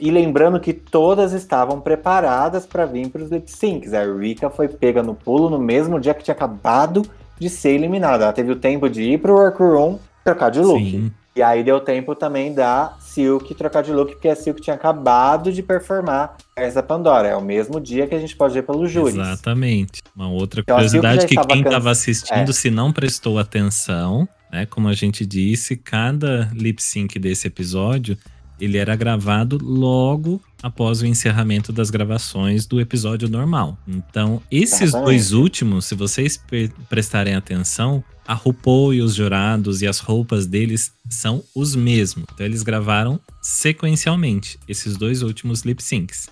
E 0.00 0.10
lembrando 0.10 0.60
que 0.60 0.72
todas 0.72 1.32
estavam 1.32 1.80
preparadas 1.80 2.64
para 2.64 2.86
vir 2.86 3.08
para 3.08 3.22
os 3.22 3.30
lip 3.30 3.50
syncs. 3.50 3.92
A 3.92 4.04
Eureka 4.04 4.48
foi 4.48 4.68
pega 4.68 5.02
no 5.02 5.14
pulo 5.14 5.50
no 5.50 5.58
mesmo 5.58 5.98
dia 5.98 6.14
que 6.14 6.22
tinha 6.22 6.34
acabado 6.34 7.02
de 7.38 7.48
ser 7.48 7.70
eliminada. 7.70 8.24
Ela 8.24 8.32
teve 8.32 8.52
o 8.52 8.56
tempo 8.56 8.88
de 8.88 9.02
ir 9.02 9.18
para 9.18 9.32
o 9.32 9.34
workroom 9.34 9.98
trocar 10.24 10.50
de 10.50 10.60
look. 10.60 10.78
Sim. 10.78 11.12
E 11.34 11.42
aí 11.42 11.64
deu 11.64 11.80
tempo 11.80 12.14
também 12.14 12.52
da 12.52 12.94
Silk 13.00 13.54
trocar 13.54 13.82
de 13.82 13.90
look, 13.90 14.12
porque 14.12 14.28
a 14.28 14.36
Silk 14.36 14.60
tinha 14.60 14.76
acabado 14.76 15.50
de 15.50 15.62
performar 15.62 16.36
essa 16.54 16.82
Pandora. 16.82 17.28
É 17.28 17.34
o 17.34 17.40
mesmo 17.40 17.80
dia 17.80 18.06
que 18.06 18.14
a 18.14 18.18
gente 18.18 18.36
pode 18.36 18.52
ver 18.52 18.62
pelo 18.62 18.86
júri. 18.86 19.18
Exatamente. 19.18 20.02
Uma 20.14 20.28
outra 20.28 20.60
então, 20.60 20.76
curiosidade 20.76 21.26
que 21.26 21.34
quem 21.34 21.62
estava 21.62 21.90
assistindo, 21.90 22.50
é. 22.50 22.52
se 22.52 22.70
não 22.70 22.92
prestou 22.92 23.38
atenção, 23.38 24.28
né? 24.52 24.66
Como 24.66 24.88
a 24.88 24.92
gente 24.92 25.24
disse, 25.24 25.74
cada 25.74 26.50
lip 26.52 26.82
sync 26.82 27.18
desse 27.18 27.46
episódio 27.46 28.18
ele 28.62 28.78
era 28.78 28.94
gravado 28.94 29.58
logo 29.60 30.40
após 30.62 31.02
o 31.02 31.06
encerramento 31.06 31.72
das 31.72 31.90
gravações 31.90 32.64
do 32.64 32.80
episódio 32.80 33.28
normal. 33.28 33.76
Então, 33.88 34.40
esses 34.48 34.92
dois 34.92 35.32
últimos, 35.32 35.86
se 35.86 35.96
vocês 35.96 36.40
prestarem 36.88 37.34
atenção, 37.34 38.04
a 38.24 38.34
RuPaul 38.34 38.94
e 38.94 39.02
os 39.02 39.16
jurados 39.16 39.82
e 39.82 39.86
as 39.88 39.98
roupas 39.98 40.46
deles 40.46 40.92
são 41.10 41.42
os 41.52 41.74
mesmos. 41.74 42.24
Então, 42.32 42.46
eles 42.46 42.62
gravaram 42.62 43.18
sequencialmente 43.40 44.60
esses 44.68 44.96
dois 44.96 45.22
últimos 45.22 45.62
lip 45.62 45.82
syncs. 45.82 46.30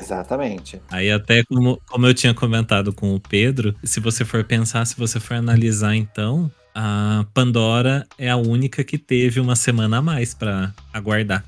Exatamente. 0.00 0.80
Aí 0.88 1.10
até 1.10 1.42
como, 1.42 1.82
como 1.88 2.06
eu 2.06 2.14
tinha 2.14 2.32
comentado 2.32 2.92
com 2.92 3.16
o 3.16 3.20
Pedro, 3.20 3.74
se 3.82 3.98
você 3.98 4.24
for 4.24 4.44
pensar, 4.44 4.84
se 4.84 4.96
você 4.96 5.18
for 5.18 5.34
analisar 5.34 5.96
então, 5.96 6.48
a 6.80 7.24
Pandora 7.34 8.06
é 8.16 8.30
a 8.30 8.36
única 8.36 8.84
que 8.84 8.96
teve 8.96 9.40
uma 9.40 9.56
semana 9.56 9.98
a 9.98 10.02
mais 10.02 10.32
para 10.32 10.72
aguardar. 10.92 11.44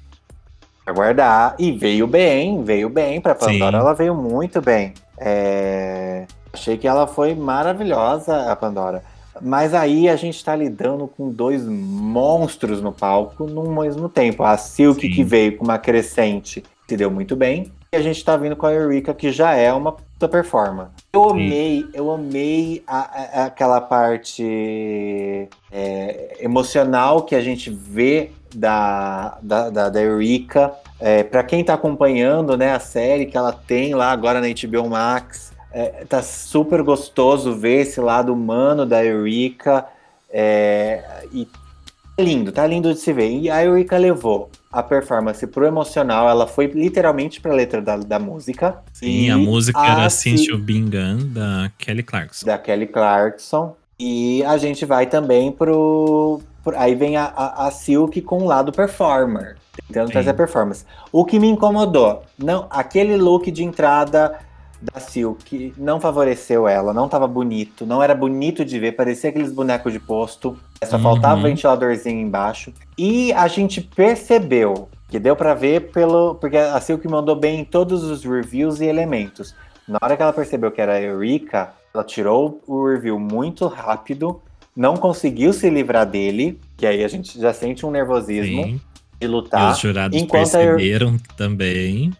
Aguardar. 0.85 1.55
E 1.57 1.71
veio 1.71 2.09
bem, 2.09 2.65
veio 2.65 2.89
bem 2.89 3.21
para 3.21 3.37
Pandora, 3.37 3.79
Sim. 3.79 3.85
ela 3.85 3.95
veio 3.95 4.13
muito 4.13 4.61
bem. 4.61 4.93
É... 5.17 6.27
Achei 6.53 6.77
que 6.77 6.89
ela 6.89 7.07
foi 7.07 7.37
maravilhosa, 7.37 8.51
a 8.51 8.57
Pandora. 8.57 9.05
Mas 9.41 9.73
aí 9.73 10.09
a 10.09 10.17
gente 10.17 10.45
tá 10.45 10.57
lidando 10.57 11.07
com 11.07 11.31
dois 11.31 11.65
monstros 11.65 12.83
no 12.83 12.91
palco 12.91 13.45
no 13.45 13.71
mesmo 13.71 14.09
tempo. 14.09 14.43
A 14.43 14.57
Silk, 14.57 15.01
Sim. 15.01 15.13
que 15.13 15.23
veio 15.23 15.57
com 15.57 15.63
uma 15.63 15.79
crescente, 15.79 16.65
se 16.89 16.97
deu 16.97 17.09
muito 17.09 17.37
bem. 17.37 17.71
E 17.93 17.97
a 17.97 18.03
gente 18.03 18.25
tá 18.25 18.37
vindo 18.37 18.57
com 18.57 18.67
a 18.67 18.73
Eureka, 18.73 19.15
que 19.15 19.31
já 19.31 19.55
é 19.55 19.73
uma 19.73 19.95
puta 20.21 20.29
performance. 20.29 20.91
Eu 21.15 21.25
Sim. 21.25 21.31
amei, 21.31 21.87
eu 21.95 22.11
amei 22.11 22.83
a, 22.87 22.99
a, 22.99 23.45
aquela 23.47 23.81
parte 23.81 25.49
é, 25.73 26.37
emocional 26.41 27.23
que 27.23 27.35
a 27.35 27.41
gente 27.41 27.71
vê 27.71 28.31
da, 28.55 29.39
da, 29.41 29.71
da, 29.71 29.89
da 29.89 30.03
Eureka. 30.03 30.73
É, 31.01 31.23
para 31.23 31.43
quem 31.43 31.65
tá 31.65 31.73
acompanhando 31.73 32.57
né, 32.59 32.73
a 32.73 32.79
série 32.79 33.25
que 33.25 33.37
ela 33.37 33.53
tem 33.53 33.95
lá 33.95 34.11
agora 34.13 34.41
na 34.41 34.49
HBO 34.49 34.91
Max, 34.91 35.53
é, 35.73 36.05
tá 36.07 36.23
super 36.23 36.83
gostoso 36.83 37.57
ver 37.57 37.81
esse 37.81 38.01
lado 38.01 38.35
humano 38.35 38.85
da 38.85 39.03
Eureka. 39.03 39.87
É, 40.29 41.25
e 41.33 41.47
tá 41.47 42.23
lindo, 42.23 42.53
tá 42.53 42.67
lindo 42.67 42.93
de 42.93 43.01
se 43.01 43.13
ver. 43.15 43.31
E 43.31 43.49
a 43.49 43.65
Eureka 43.65 43.97
levou 43.97 44.51
a 44.73 44.83
performance 44.83 45.45
pro 45.47 45.67
emocional, 45.67 46.29
ela 46.29 46.47
foi 46.47 46.67
literalmente 46.67 47.41
pra 47.41 47.53
letra 47.53 47.83
da, 47.83 47.97
da 47.97 48.19
música. 48.19 48.79
Sim, 48.93 49.29
a 49.29 49.37
música 49.37 49.81
a 49.81 49.93
era 50.01 50.11
Since 50.11 50.49
You 50.49 50.59
Been 50.59 50.89
Gone, 50.89 51.25
da 51.25 51.73
Kelly 51.77 52.05
Clarkson. 52.05 52.47
Da 52.47 52.57
Kelly 52.57 52.87
Clarkson. 52.87 53.75
E 53.99 54.45
a 54.45 54.57
gente 54.57 54.87
vai 54.87 55.07
também 55.07 55.51
pro. 55.51 56.41
pro 56.63 56.79
aí 56.79 56.95
vem 56.95 57.17
a, 57.17 57.25
a, 57.25 57.67
a, 57.67 57.71
Silk 57.71 58.23
com 58.23 58.39
o 58.39 58.47
lado 58.47 58.73
performer, 58.73 59.57
tentando 59.89 60.07
Sim. 60.07 60.13
trazer 60.13 60.35
performance. 60.35 60.85
O 61.13 61.25
que 61.25 61.39
me 61.39 61.49
incomodou, 61.49 62.23
não, 62.39 62.67
aquele 62.71 63.17
look 63.17 63.51
de 63.51 63.65
entrada 63.65 64.39
da 64.81 64.99
Silk 64.99 65.75
não 65.77 66.01
favoreceu 66.01 66.67
ela, 66.67 66.95
não 66.95 67.09
tava 67.09 67.27
bonito, 67.27 67.85
não 67.85 68.03
era 68.03 68.15
bonito 68.15 68.65
de 68.65 68.79
ver, 68.79 68.93
parecia 68.93 69.31
aqueles 69.31 69.53
bonecos 69.53 69.93
de 69.93 70.01
posto, 70.01 70.57
só 70.85 70.97
uhum. 70.97 71.03
faltava 71.03 71.43
ventiladorzinho 71.43 72.21
embaixo. 72.21 72.73
E 72.97 73.33
a 73.35 73.47
gente 73.47 73.81
percebeu, 73.81 74.89
que 75.09 75.19
deu 75.19 75.37
para 75.37 75.55
ver 75.55 75.91
pelo. 75.93 76.37
Porque 76.37 76.57
a 76.57 76.81
Silk 76.81 77.07
mandou 77.09 77.37
bem 77.37 77.61
em 77.61 77.65
todos 77.65 78.05
os 78.05 78.25
reviews 78.25 78.81
e 78.81 78.87
elementos. 78.87 79.55
Na 79.87 79.99
hora 80.01 80.17
que 80.17 80.23
ela 80.23 80.33
percebeu 80.33 80.71
que 80.71 80.81
era 80.81 80.95
a 80.95 81.01
Eureka, 81.01 81.73
ela 81.93 82.05
tirou 82.05 82.63
o 82.67 82.87
review 82.87 83.19
muito 83.19 83.67
rápido, 83.67 84.41
não 84.75 84.97
conseguiu 84.97 85.53
se 85.53 85.69
livrar 85.69 86.07
dele, 86.07 86.61
que 86.77 86.87
aí 86.87 87.03
a 87.03 87.09
gente 87.09 87.39
já 87.39 87.53
sente 87.53 87.85
um 87.85 87.91
nervosismo 87.91 88.65
Sim. 88.65 88.81
de 89.21 89.27
lutar. 89.27 89.71
E 89.71 89.73
os 89.73 89.79
jurados 89.81 90.23
perceberam 90.23 91.17
a... 91.17 91.35
também. 91.35 92.13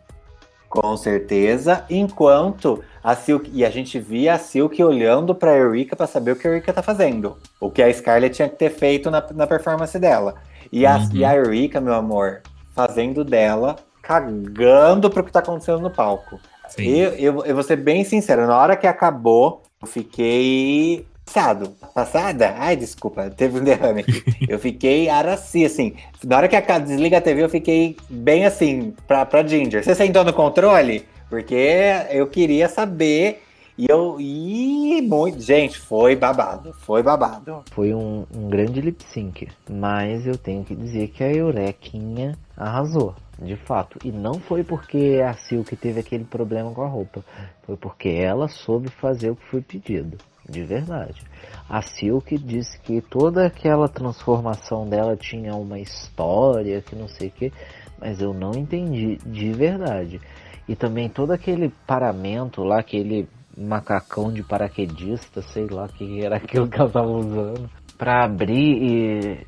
Com 0.71 0.97
certeza. 0.97 1.85
Enquanto 1.91 2.83
a 3.03 3.17
Silk. 3.17 3.51
E 3.53 3.65
a 3.65 3.71
gente 3.71 3.99
via 3.99 4.35
a 4.35 4.39
Silk 4.39 4.83
olhando 4.83 5.35
pra 5.35 5.57
Eureka 5.57 5.97
para 5.97 6.07
saber 6.07 6.31
o 6.31 6.37
que 6.37 6.47
a 6.47 6.51
Eureka 6.51 6.73
tá 6.73 6.81
fazendo. 6.83 7.37
O 7.61 7.71
que 7.71 7.83
a 7.83 7.93
Scarlett 7.93 8.37
tinha 8.37 8.49
que 8.49 8.55
ter 8.55 8.71
feito 8.71 9.11
na, 9.11 9.23
na 9.35 9.47
performance 9.49 9.99
dela. 9.99 10.37
E 10.71 10.87
a, 10.87 10.97
uhum. 10.97 11.09
e 11.13 11.25
a 11.25 11.35
Eureka, 11.35 11.81
meu 11.81 11.93
amor, 11.93 12.43
fazendo 12.73 13.25
dela, 13.25 13.77
cagando 14.01 15.11
pro 15.11 15.25
que 15.25 15.33
tá 15.33 15.41
acontecendo 15.41 15.81
no 15.81 15.91
palco. 15.91 16.39
Eu, 16.79 17.11
eu, 17.15 17.45
eu 17.45 17.55
vou 17.55 17.65
ser 17.65 17.75
bem 17.75 18.05
sincero, 18.05 18.47
na 18.47 18.57
hora 18.57 18.77
que 18.77 18.87
acabou, 18.87 19.65
eu 19.83 19.89
fiquei 19.89 21.05
passado. 21.31 21.77
Passada? 21.95 22.55
Ai, 22.59 22.75
desculpa, 22.77 23.31
teve 23.31 23.61
um 23.61 23.65
derrame 23.65 24.05
eu 24.49 24.59
fiquei 24.59 25.09
araci, 25.09 25.65
assim. 25.65 25.95
Na 26.25 26.37
hora 26.37 26.49
que 26.49 26.57
a 26.57 26.79
desliga 26.79 27.19
a 27.19 27.21
TV, 27.21 27.45
eu 27.45 27.49
fiquei 27.49 27.97
bem 28.09 28.45
assim, 28.45 28.93
pra, 29.07 29.25
pra 29.25 29.47
Ginger. 29.47 29.85
Você 29.85 29.95
sentou 29.95 30.25
no 30.25 30.33
controle? 30.33 31.07
Porque 31.29 31.81
eu 32.11 32.27
queria 32.27 32.69
saber. 32.69 33.43
E 33.79 33.87
eu. 33.89 34.17
E 34.21 35.01
muito. 35.03 35.41
Gente, 35.41 35.79
foi 35.79 36.17
babado. 36.17 36.75
Foi 36.81 37.03
babado. 37.03 37.63
Foi 37.71 37.95
um, 37.95 38.27
um 38.35 38.49
grande 38.49 38.81
lip 38.81 39.03
sync. 39.05 39.49
Mas 39.71 40.27
eu 40.27 40.37
tenho 40.37 40.65
que 40.65 40.75
dizer 40.75 41.09
que 41.09 41.23
a 41.23 41.33
Eurequinha 41.33 42.37
arrasou. 42.57 43.15
De 43.39 43.57
fato. 43.57 43.99
E 44.05 44.13
não 44.13 44.35
foi 44.35 44.63
porque 44.63 45.23
a 45.27 45.33
Silk 45.33 45.75
teve 45.77 46.01
aquele 46.01 46.25
problema 46.25 46.73
com 46.73 46.83
a 46.83 46.89
roupa. 46.89 47.25
Foi 47.63 47.75
porque 47.75 48.09
ela 48.09 48.49
soube 48.49 48.91
fazer 48.91 49.31
o 49.31 49.37
que 49.37 49.47
foi 49.47 49.63
pedido 49.63 50.19
de 50.51 50.63
verdade. 50.65 51.23
A 51.69 51.81
Silk 51.83 52.37
disse 52.39 52.79
que 52.81 53.01
toda 53.01 53.47
aquela 53.47 53.89
transformação 53.89 54.89
dela 54.89 55.17
tinha 55.17 55.55
uma 55.55 55.79
história, 55.79 56.83
que 56.83 56.97
não 56.97 57.07
sei 57.09 57.29
o 57.29 57.31
que, 57.31 57.53
mas 57.99 58.21
eu 58.21 58.35
não 58.35 58.53
entendi 58.53 59.19
de 59.25 59.53
verdade. 59.53 60.21
E 60.69 60.75
também 60.75 61.09
todo 61.09 61.33
aquele 61.33 61.71
paramento 61.87 62.63
lá, 62.63 62.81
aquele 62.81 63.29
macacão 63.57 64.33
de 64.33 64.43
paraquedista, 64.43 65.43
sei 65.43 65.67
lá 65.67 65.89
que 65.89 66.25
era 66.25 66.37
aquilo 66.37 66.69
que 66.69 66.79
ela 66.79 66.89
estava 66.89 67.11
usando, 67.11 67.71
para 67.97 68.25
abrir 68.25 68.83
e, 68.83 69.47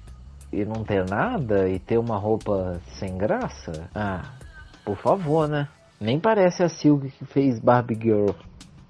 e 0.53 0.65
não 0.65 0.85
ter 0.85 1.09
nada 1.09 1.69
e 1.69 1.79
ter 1.79 1.99
uma 1.99 2.19
roupa 2.19 2.81
sem 2.99 3.17
graça. 3.17 3.89
Ah, 3.95 4.33
por 4.85 4.97
favor, 4.97 5.49
né? 5.49 5.69
Nem 6.01 6.21
parece 6.21 6.63
a 6.63 6.69
Silk 6.69 7.11
que 7.11 7.25
fez 7.25 7.61
Barbie 7.61 7.99
Girl. 8.01 8.31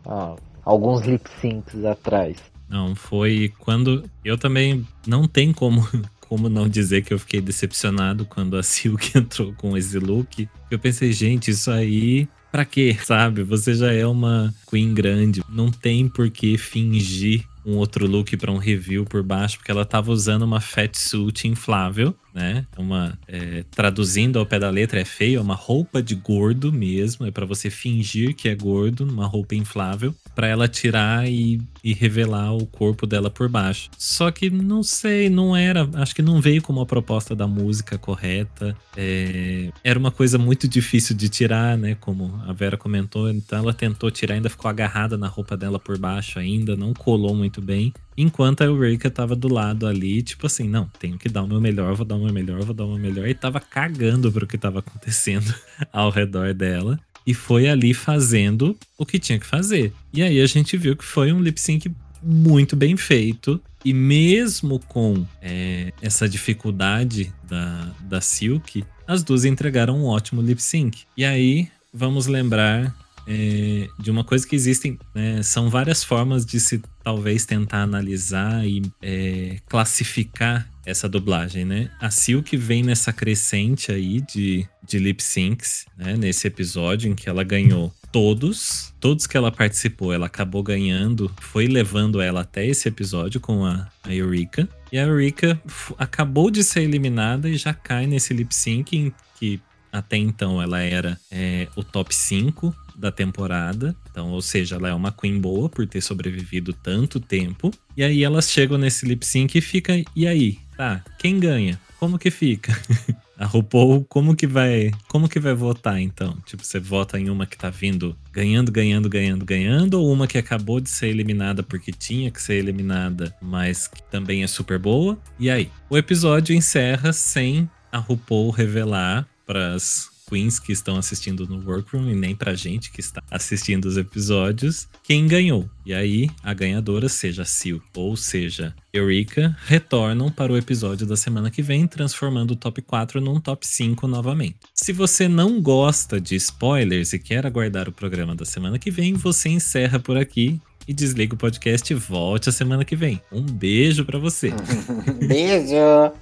Ah, 0.06 0.34
alguns 0.64 1.02
lip 1.02 1.28
syncs 1.40 1.84
atrás. 1.84 2.36
Não, 2.68 2.94
foi 2.94 3.52
quando. 3.58 4.04
Eu 4.24 4.38
também 4.38 4.86
não 5.06 5.28
tem 5.28 5.52
como, 5.52 5.86
como 6.20 6.48
não 6.48 6.68
dizer 6.68 7.02
que 7.02 7.12
eu 7.12 7.18
fiquei 7.18 7.40
decepcionado 7.40 8.24
quando 8.24 8.56
a 8.56 8.62
Silk 8.62 9.12
entrou 9.16 9.52
com 9.54 9.76
esse 9.76 9.98
look. 9.98 10.48
Eu 10.70 10.78
pensei, 10.78 11.12
gente, 11.12 11.50
isso 11.50 11.70
aí. 11.70 12.26
Pra 12.50 12.64
quê? 12.64 12.96
Sabe? 13.02 13.42
Você 13.42 13.74
já 13.74 13.92
é 13.92 14.06
uma 14.06 14.54
Queen 14.68 14.92
grande. 14.92 15.42
Não 15.48 15.70
tem 15.70 16.06
por 16.08 16.30
que 16.30 16.58
fingir 16.58 17.46
um 17.64 17.76
outro 17.76 18.06
look 18.06 18.36
para 18.36 18.50
um 18.50 18.58
review 18.58 19.04
por 19.04 19.22
baixo, 19.22 19.58
porque 19.58 19.70
ela 19.70 19.84
tava 19.84 20.10
usando 20.10 20.42
uma 20.42 20.60
fat 20.60 20.94
suit 20.96 21.46
inflável, 21.46 22.14
né? 22.34 22.66
Uma 22.76 23.18
é, 23.28 23.64
traduzindo 23.70 24.38
ao 24.38 24.46
pé 24.46 24.58
da 24.58 24.70
letra 24.70 25.00
é 25.00 25.04
feio, 25.04 25.38
é 25.38 25.42
uma 25.42 25.54
roupa 25.54 26.02
de 26.02 26.14
gordo 26.14 26.72
mesmo, 26.72 27.26
é 27.26 27.30
para 27.30 27.46
você 27.46 27.70
fingir 27.70 28.34
que 28.34 28.48
é 28.48 28.54
gordo, 28.54 29.04
uma 29.04 29.26
roupa 29.26 29.54
inflável, 29.54 30.14
para 30.34 30.46
ela 30.46 30.68
tirar 30.68 31.28
e, 31.28 31.60
e, 31.82 31.92
revelar 31.92 32.54
o 32.54 32.66
corpo 32.66 33.06
dela 33.06 33.30
por 33.30 33.48
baixo. 33.48 33.90
Só 33.98 34.30
que 34.30 34.50
não 34.50 34.82
sei, 34.82 35.28
não 35.28 35.54
era, 35.54 35.88
acho 35.94 36.14
que 36.14 36.22
não 36.22 36.40
veio 36.40 36.62
como 36.62 36.80
a 36.80 36.86
proposta 36.86 37.34
da 37.34 37.46
música 37.46 37.98
correta. 37.98 38.76
É, 38.96 39.70
era 39.84 39.98
uma 39.98 40.10
coisa 40.10 40.38
muito 40.38 40.66
difícil 40.66 41.16
de 41.16 41.28
tirar, 41.28 41.76
né? 41.76 41.96
Como 42.00 42.42
a 42.46 42.52
Vera 42.52 42.76
comentou, 42.76 43.30
então 43.30 43.58
ela 43.58 43.74
tentou 43.74 44.10
tirar, 44.10 44.34
ainda 44.34 44.50
ficou 44.50 44.68
agarrada 44.68 45.16
na 45.16 45.26
roupa 45.26 45.56
dela 45.56 45.78
por 45.78 45.98
baixo 45.98 46.38
ainda, 46.38 46.76
não 46.76 46.94
colou 46.94 47.34
muito 47.34 47.60
bem. 47.60 47.92
Enquanto 48.16 48.62
a 48.62 48.66
Eureka 48.66 49.10
tava 49.10 49.34
do 49.34 49.52
lado 49.52 49.86
ali, 49.86 50.22
tipo 50.22 50.46
assim, 50.46 50.68
não, 50.68 50.86
tenho 50.98 51.18
que 51.18 51.28
dar 51.28 51.42
o 51.42 51.48
meu 51.48 51.60
melhor, 51.60 51.94
vou 51.94 52.04
dar 52.04 52.16
o 52.16 52.24
meu 52.24 52.32
melhor, 52.32 52.62
vou 52.62 52.74
dar 52.74 52.84
o 52.84 52.88
meu 52.90 52.98
melhor. 52.98 53.26
E 53.26 53.34
tava 53.34 53.58
cagando 53.58 54.30
pro 54.30 54.46
que 54.46 54.58
tava 54.58 54.80
acontecendo 54.80 55.54
ao 55.92 56.10
redor 56.10 56.52
dela. 56.52 56.98
E 57.26 57.34
foi 57.34 57.68
ali 57.68 57.94
fazendo 57.94 58.76
o 58.98 59.06
que 59.06 59.18
tinha 59.18 59.38
que 59.38 59.46
fazer. 59.46 59.92
E 60.12 60.22
aí 60.22 60.40
a 60.40 60.46
gente 60.46 60.76
viu 60.76 60.96
que 60.96 61.04
foi 61.04 61.32
um 61.32 61.40
lip 61.40 61.60
sync 61.60 61.90
muito 62.22 62.76
bem 62.76 62.96
feito. 62.96 63.60
E 63.84 63.92
mesmo 63.92 64.78
com 64.78 65.26
é, 65.40 65.92
essa 66.00 66.28
dificuldade 66.28 67.32
da, 67.48 67.90
da 68.02 68.20
Silk, 68.20 68.84
as 69.06 69.22
duas 69.24 69.44
entregaram 69.44 69.98
um 69.98 70.04
ótimo 70.04 70.40
lip 70.40 70.62
sync. 70.62 71.02
E 71.16 71.24
aí, 71.24 71.68
vamos 71.92 72.26
lembrar 72.26 72.94
é, 73.26 73.88
de 73.98 74.10
uma 74.10 74.24
coisa 74.24 74.46
que 74.46 74.54
existem, 74.54 74.98
né, 75.14 75.42
são 75.42 75.68
várias 75.68 76.02
formas 76.02 76.44
de 76.44 76.58
se 76.60 76.82
talvez 77.02 77.44
tentar 77.44 77.82
analisar 77.82 78.66
e 78.66 78.82
é, 79.00 79.58
classificar 79.68 80.68
essa 80.84 81.08
dublagem, 81.08 81.64
né? 81.64 81.90
A 82.00 82.10
Silk 82.10 82.56
vem 82.56 82.82
nessa 82.82 83.12
crescente 83.12 83.92
aí 83.92 84.20
de, 84.20 84.66
de 84.86 84.98
lip 84.98 85.22
syncs, 85.22 85.86
né? 85.96 86.16
Nesse 86.16 86.46
episódio 86.46 87.10
em 87.10 87.14
que 87.14 87.28
ela 87.28 87.44
ganhou 87.44 87.92
todos, 88.10 88.92
todos 89.00 89.26
que 89.26 89.36
ela 89.36 89.50
participou, 89.50 90.12
ela 90.12 90.26
acabou 90.26 90.62
ganhando, 90.62 91.32
foi 91.40 91.66
levando 91.66 92.20
ela 92.20 92.42
até 92.42 92.66
esse 92.66 92.88
episódio 92.88 93.40
com 93.40 93.64
a, 93.64 93.88
a 94.02 94.14
Eureka. 94.14 94.68
E 94.92 94.98
a 94.98 95.02
Eureka 95.02 95.60
acabou 95.96 96.50
de 96.50 96.62
ser 96.62 96.82
eliminada 96.82 97.48
e 97.48 97.56
já 97.56 97.72
cai 97.72 98.06
nesse 98.06 98.34
lip 98.34 98.54
sync 98.54 98.96
em 98.96 99.12
que 99.38 99.60
até 99.90 100.16
então 100.16 100.60
ela 100.60 100.80
era 100.80 101.18
é, 101.30 101.68
o 101.76 101.84
top 101.84 102.14
5 102.14 102.74
da 102.96 103.10
temporada. 103.10 103.94
Então, 104.10 104.30
ou 104.30 104.40
seja, 104.40 104.76
ela 104.76 104.88
é 104.88 104.94
uma 104.94 105.12
queen 105.12 105.38
boa 105.38 105.68
por 105.68 105.86
ter 105.86 106.00
sobrevivido 106.00 106.72
tanto 106.72 107.20
tempo. 107.20 107.70
E 107.96 108.02
aí 108.02 108.24
elas 108.24 108.50
chegam 108.50 108.78
nesse 108.78 109.06
lip 109.06 109.24
sync 109.24 109.56
e 109.56 109.60
fica, 109.60 109.92
e 110.14 110.26
aí? 110.26 110.58
Tá, 110.82 111.00
quem 111.16 111.38
ganha? 111.38 111.78
Como 111.96 112.18
que 112.18 112.28
fica? 112.28 112.76
A 113.38 113.46
RuPaul, 113.46 114.04
como 114.08 114.34
que 114.34 114.48
vai, 114.48 114.90
como 115.06 115.28
que 115.28 115.38
vai 115.38 115.54
votar 115.54 116.00
então? 116.00 116.36
Tipo, 116.44 116.64
você 116.64 116.80
vota 116.80 117.20
em 117.20 117.30
uma 117.30 117.46
que 117.46 117.56
tá 117.56 117.70
vindo 117.70 118.16
ganhando, 118.32 118.72
ganhando, 118.72 119.08
ganhando, 119.08 119.44
ganhando 119.44 120.00
ou 120.00 120.12
uma 120.12 120.26
que 120.26 120.38
acabou 120.38 120.80
de 120.80 120.90
ser 120.90 121.06
eliminada 121.06 121.62
porque 121.62 121.92
tinha 121.92 122.32
que 122.32 122.42
ser 122.42 122.54
eliminada, 122.54 123.32
mas 123.40 123.86
que 123.86 124.02
também 124.10 124.42
é 124.42 124.48
super 124.48 124.76
boa? 124.76 125.16
E 125.38 125.48
aí? 125.48 125.70
O 125.88 125.96
episódio 125.96 126.52
encerra 126.52 127.12
sem 127.12 127.70
a 127.92 127.98
RuPaul 127.98 128.50
revelar 128.50 129.24
para 129.46 129.74
as 129.74 130.10
queens 130.32 130.58
que 130.58 130.72
estão 130.72 130.96
assistindo 130.96 131.46
no 131.46 131.62
workroom 131.62 132.08
e 132.08 132.14
nem 132.14 132.34
pra 132.34 132.54
gente 132.54 132.90
que 132.90 133.00
está 133.00 133.22
assistindo 133.30 133.84
os 133.84 133.98
episódios 133.98 134.88
quem 135.02 135.28
ganhou. 135.28 135.68
E 135.84 135.92
aí, 135.92 136.30
a 136.42 136.54
ganhadora, 136.54 137.06
seja 137.06 137.44
Sil 137.44 137.84
ou 137.94 138.16
seja 138.16 138.74
Eureka, 138.94 139.54
retornam 139.66 140.30
para 140.30 140.50
o 140.50 140.56
episódio 140.56 141.06
da 141.06 141.16
semana 141.18 141.50
que 141.50 141.60
vem, 141.60 141.86
transformando 141.86 142.52
o 142.52 142.56
top 142.56 142.80
4 142.80 143.20
num 143.20 143.38
top 143.38 143.66
5 143.66 144.06
novamente. 144.06 144.56
Se 144.74 144.90
você 144.90 145.28
não 145.28 145.60
gosta 145.60 146.18
de 146.18 146.34
spoilers 146.36 147.12
e 147.12 147.18
quer 147.18 147.44
aguardar 147.44 147.86
o 147.86 147.92
programa 147.92 148.34
da 148.34 148.46
semana 148.46 148.78
que 148.78 148.90
vem, 148.90 149.12
você 149.12 149.50
encerra 149.50 149.98
por 149.98 150.16
aqui 150.16 150.58
e 150.88 150.94
desliga 150.94 151.34
o 151.34 151.38
podcast 151.38 151.92
e 151.92 151.96
volte 151.96 152.48
a 152.48 152.52
semana 152.52 152.86
que 152.86 152.96
vem. 152.96 153.20
Um 153.30 153.42
beijo 153.42 154.04
para 154.04 154.18
você. 154.18 154.50
Beijo! 155.28 156.12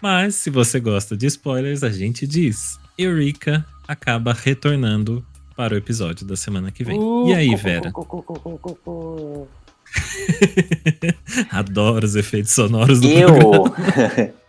Mas 0.00 0.36
se 0.36 0.48
você 0.48 0.80
gosta 0.80 1.14
de 1.16 1.26
spoilers, 1.26 1.82
a 1.82 1.90
gente 1.90 2.26
diz. 2.26 2.79
Eureka 3.02 3.64
acaba 3.88 4.32
retornando 4.32 5.24
para 5.56 5.74
o 5.74 5.76
episódio 5.76 6.26
da 6.26 6.36
semana 6.36 6.70
que 6.70 6.84
vem. 6.84 7.00
e 7.28 7.34
aí, 7.34 7.54
Vera? 7.56 7.92
Adoro 11.50 12.04
os 12.04 12.14
efeitos 12.14 12.52
sonoros 12.52 13.00
do 13.00 13.08
Eu. 13.08 13.30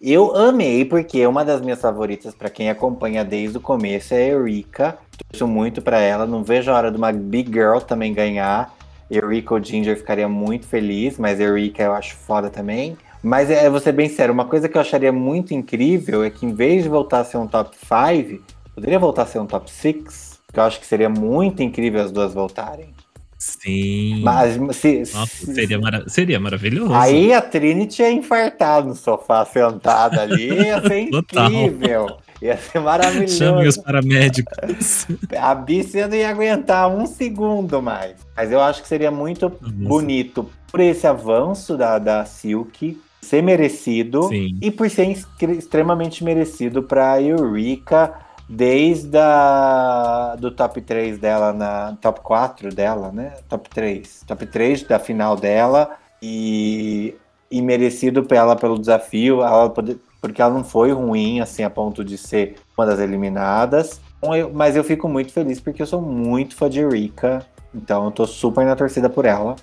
Eu 0.00 0.34
amei, 0.36 0.84
porque 0.84 1.20
é 1.20 1.28
uma 1.28 1.44
das 1.44 1.60
minhas 1.60 1.80
favoritas, 1.80 2.34
para 2.34 2.50
quem 2.50 2.68
acompanha 2.68 3.24
desde 3.24 3.58
o 3.58 3.60
começo, 3.60 4.12
é 4.12 4.24
a 4.24 4.28
Eureka. 4.28 4.98
Torço 5.28 5.46
muito 5.46 5.80
para 5.80 6.00
ela. 6.00 6.26
Não 6.26 6.42
vejo 6.42 6.72
a 6.72 6.74
hora 6.74 6.90
de 6.90 6.96
uma 6.96 7.12
Big 7.12 7.52
Girl 7.52 7.78
também 7.78 8.12
ganhar. 8.12 8.74
Eureka 9.08 9.54
ou 9.54 9.62
Ginger 9.62 9.96
ficaria 9.96 10.28
muito 10.28 10.66
feliz, 10.66 11.18
mas 11.18 11.38
Eureka 11.38 11.84
eu 11.84 11.92
acho 11.92 12.16
foda 12.16 12.50
também. 12.50 12.96
Mas 13.22 13.50
é, 13.50 13.68
vou 13.70 13.78
ser 13.80 13.92
bem 13.92 14.08
sério, 14.08 14.34
uma 14.34 14.44
coisa 14.46 14.68
que 14.68 14.76
eu 14.76 14.80
acharia 14.80 15.12
muito 15.12 15.54
incrível 15.54 16.24
é 16.24 16.30
que 16.30 16.44
em 16.44 16.52
vez 16.54 16.82
de 16.82 16.88
voltar 16.88 17.20
a 17.20 17.24
ser 17.24 17.36
um 17.38 17.46
top 17.46 17.76
5, 17.76 18.42
poderia 18.74 18.98
voltar 18.98 19.22
a 19.22 19.26
ser 19.26 19.38
um 19.38 19.46
top 19.46 19.70
6, 19.70 20.40
que 20.52 20.58
eu 20.58 20.64
acho 20.64 20.80
que 20.80 20.86
seria 20.86 21.08
muito 21.08 21.62
incrível 21.62 22.02
as 22.02 22.10
duas 22.10 22.34
voltarem. 22.34 22.92
Sim. 23.38 24.22
Mas 24.22 24.54
se, 24.76 24.98
Nossa, 25.12 25.26
se- 25.26 25.54
seria, 25.54 25.78
mara- 25.78 26.08
seria 26.08 26.38
maravilhoso. 26.38 26.94
aí 26.94 27.32
a 27.32 27.40
Trinity 27.42 28.02
ia 28.02 28.10
infartar 28.12 28.84
no 28.84 28.94
sofá 28.94 29.44
sentada 29.44 30.20
ali, 30.22 30.48
ia 30.48 30.80
ser 30.80 31.00
incrível. 31.10 32.18
Ia 32.40 32.56
ser 32.56 32.80
maravilhoso. 32.80 33.36
Chame 33.38 33.66
os 33.68 33.76
paramédicos. 33.76 35.06
A 35.36 35.54
Bícia 35.54 36.06
não 36.08 36.16
ia 36.16 36.28
aguentar 36.30 36.88
um 36.88 37.06
segundo 37.06 37.80
mais. 37.82 38.14
Mas 38.36 38.50
eu 38.52 38.60
acho 38.60 38.82
que 38.82 38.88
seria 38.88 39.10
muito 39.12 39.48
bonito 39.62 40.48
por 40.70 40.80
esse 40.80 41.06
avanço 41.06 41.76
da, 41.76 41.98
da 41.98 42.24
Silk 42.24 43.00
ser 43.22 43.40
merecido 43.40 44.24
Sim. 44.24 44.58
e 44.60 44.70
por 44.70 44.90
ser 44.90 45.08
extremamente 45.56 46.24
merecido 46.24 46.82
para 46.82 47.22
Eureka 47.22 48.12
desde 48.48 49.16
a, 49.16 50.36
do 50.38 50.50
top 50.50 50.82
3 50.82 51.18
dela 51.18 51.52
na 51.52 51.96
top 52.00 52.20
4 52.20 52.74
dela, 52.74 53.10
né? 53.12 53.32
Top 53.48 53.70
3. 53.70 54.24
Top 54.26 54.44
3 54.44 54.82
da 54.82 54.98
final 54.98 55.36
dela 55.36 55.92
e, 56.20 57.14
e 57.50 57.62
merecido 57.62 58.24
pra 58.24 58.38
ela 58.38 58.56
pelo 58.56 58.78
desafio, 58.78 59.40
ela 59.42 59.70
poder- 59.70 59.98
porque 60.20 60.42
ela 60.42 60.52
não 60.52 60.64
foi 60.64 60.92
ruim 60.92 61.40
assim 61.40 61.62
a 61.62 61.70
ponto 61.70 62.04
de 62.04 62.18
ser 62.18 62.56
uma 62.76 62.84
das 62.86 63.00
eliminadas. 63.00 64.00
Então, 64.18 64.50
mas 64.52 64.76
eu 64.76 64.84
fico 64.84 65.08
muito 65.08 65.32
feliz 65.32 65.60
porque 65.60 65.80
eu 65.80 65.86
sou 65.86 66.02
muito 66.02 66.54
fã 66.54 66.68
de 66.68 66.80
Eureka, 66.80 67.44
então 67.74 68.04
eu 68.04 68.10
tô 68.10 68.26
super 68.26 68.66
na 68.66 68.76
torcida 68.76 69.08
por 69.08 69.24
ela. 69.24 69.56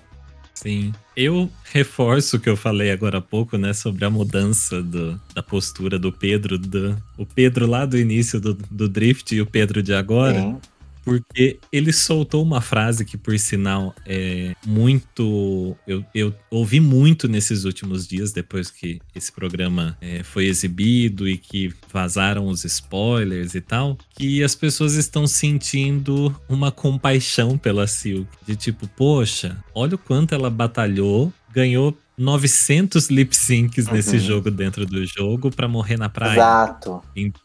Sim. 0.62 0.92
Eu 1.16 1.50
reforço 1.72 2.36
o 2.36 2.40
que 2.40 2.50
eu 2.50 2.58
falei 2.58 2.92
agora 2.92 3.20
há 3.20 3.22
pouco, 3.22 3.58
né? 3.58 3.72
Sobre 3.72 4.04
a 4.04 4.10
mudança 4.10 4.84
do- 4.84 5.20
da 5.34 5.42
postura 5.42 5.98
do 5.98 6.12
Pedro. 6.12 6.58
Do, 6.58 7.02
o 7.18 7.26
Pedro 7.26 7.66
lá 7.66 7.86
do 7.86 7.98
início 7.98 8.42
do, 8.42 8.54
do 8.70 8.90
Drift 8.90 9.34
e 9.34 9.42
o 9.42 9.46
Pedro 9.46 9.82
de 9.82 9.94
agora. 9.94 10.38
Porque 11.04 11.60
ele 11.72 11.92
soltou 11.92 12.44
uma 12.44 12.62
frase 12.62 13.04
que, 13.06 13.18
por 13.18 13.38
sinal, 13.40 13.96
é 14.06 14.54
muito. 14.66 15.76
Eu, 15.88 16.04
eu 16.14 16.34
ouvi 16.52 16.80
muito 16.80 17.28
nesses 17.28 17.64
últimos 17.66 18.08
dias, 18.08 18.32
depois 18.32 18.70
que 18.70 19.00
esse 19.16 19.32
programa 19.32 19.98
é, 20.02 20.24
foi 20.24 20.46
exibido 20.46 21.28
e 21.28 21.38
que 21.38 21.74
vazaram 21.92 22.48
os 22.48 22.64
spoilers 22.66 23.56
e 23.56 23.62
tal, 23.62 23.98
que 24.16 24.44
as 24.44 24.56
pessoas 24.56 24.96
estão 24.96 25.26
sentindo 25.26 26.36
uma 26.48 26.72
compaixão 26.72 27.58
pela 27.58 27.88
Silk. 27.88 28.28
De 28.46 28.56
tipo, 28.56 28.88
poxa, 28.90 29.58
olha 29.74 29.96
o 29.96 29.98
quanto 29.98 30.34
ela 30.36 30.50
batalhou, 30.50 31.34
ganhou 31.52 31.98
900 32.18 33.10
lip 33.10 33.36
syncs 33.36 33.88
nesse 33.88 34.18
Uhum. 34.18 34.20
jogo 34.20 34.52
dentro 34.52 34.86
do 34.86 35.06
jogo 35.06 35.50
pra 35.50 35.68
morrer 35.68 35.98
na 35.98 36.10
praia. 36.10 36.34
Exato. 36.34 37.02
Então, 37.16 37.42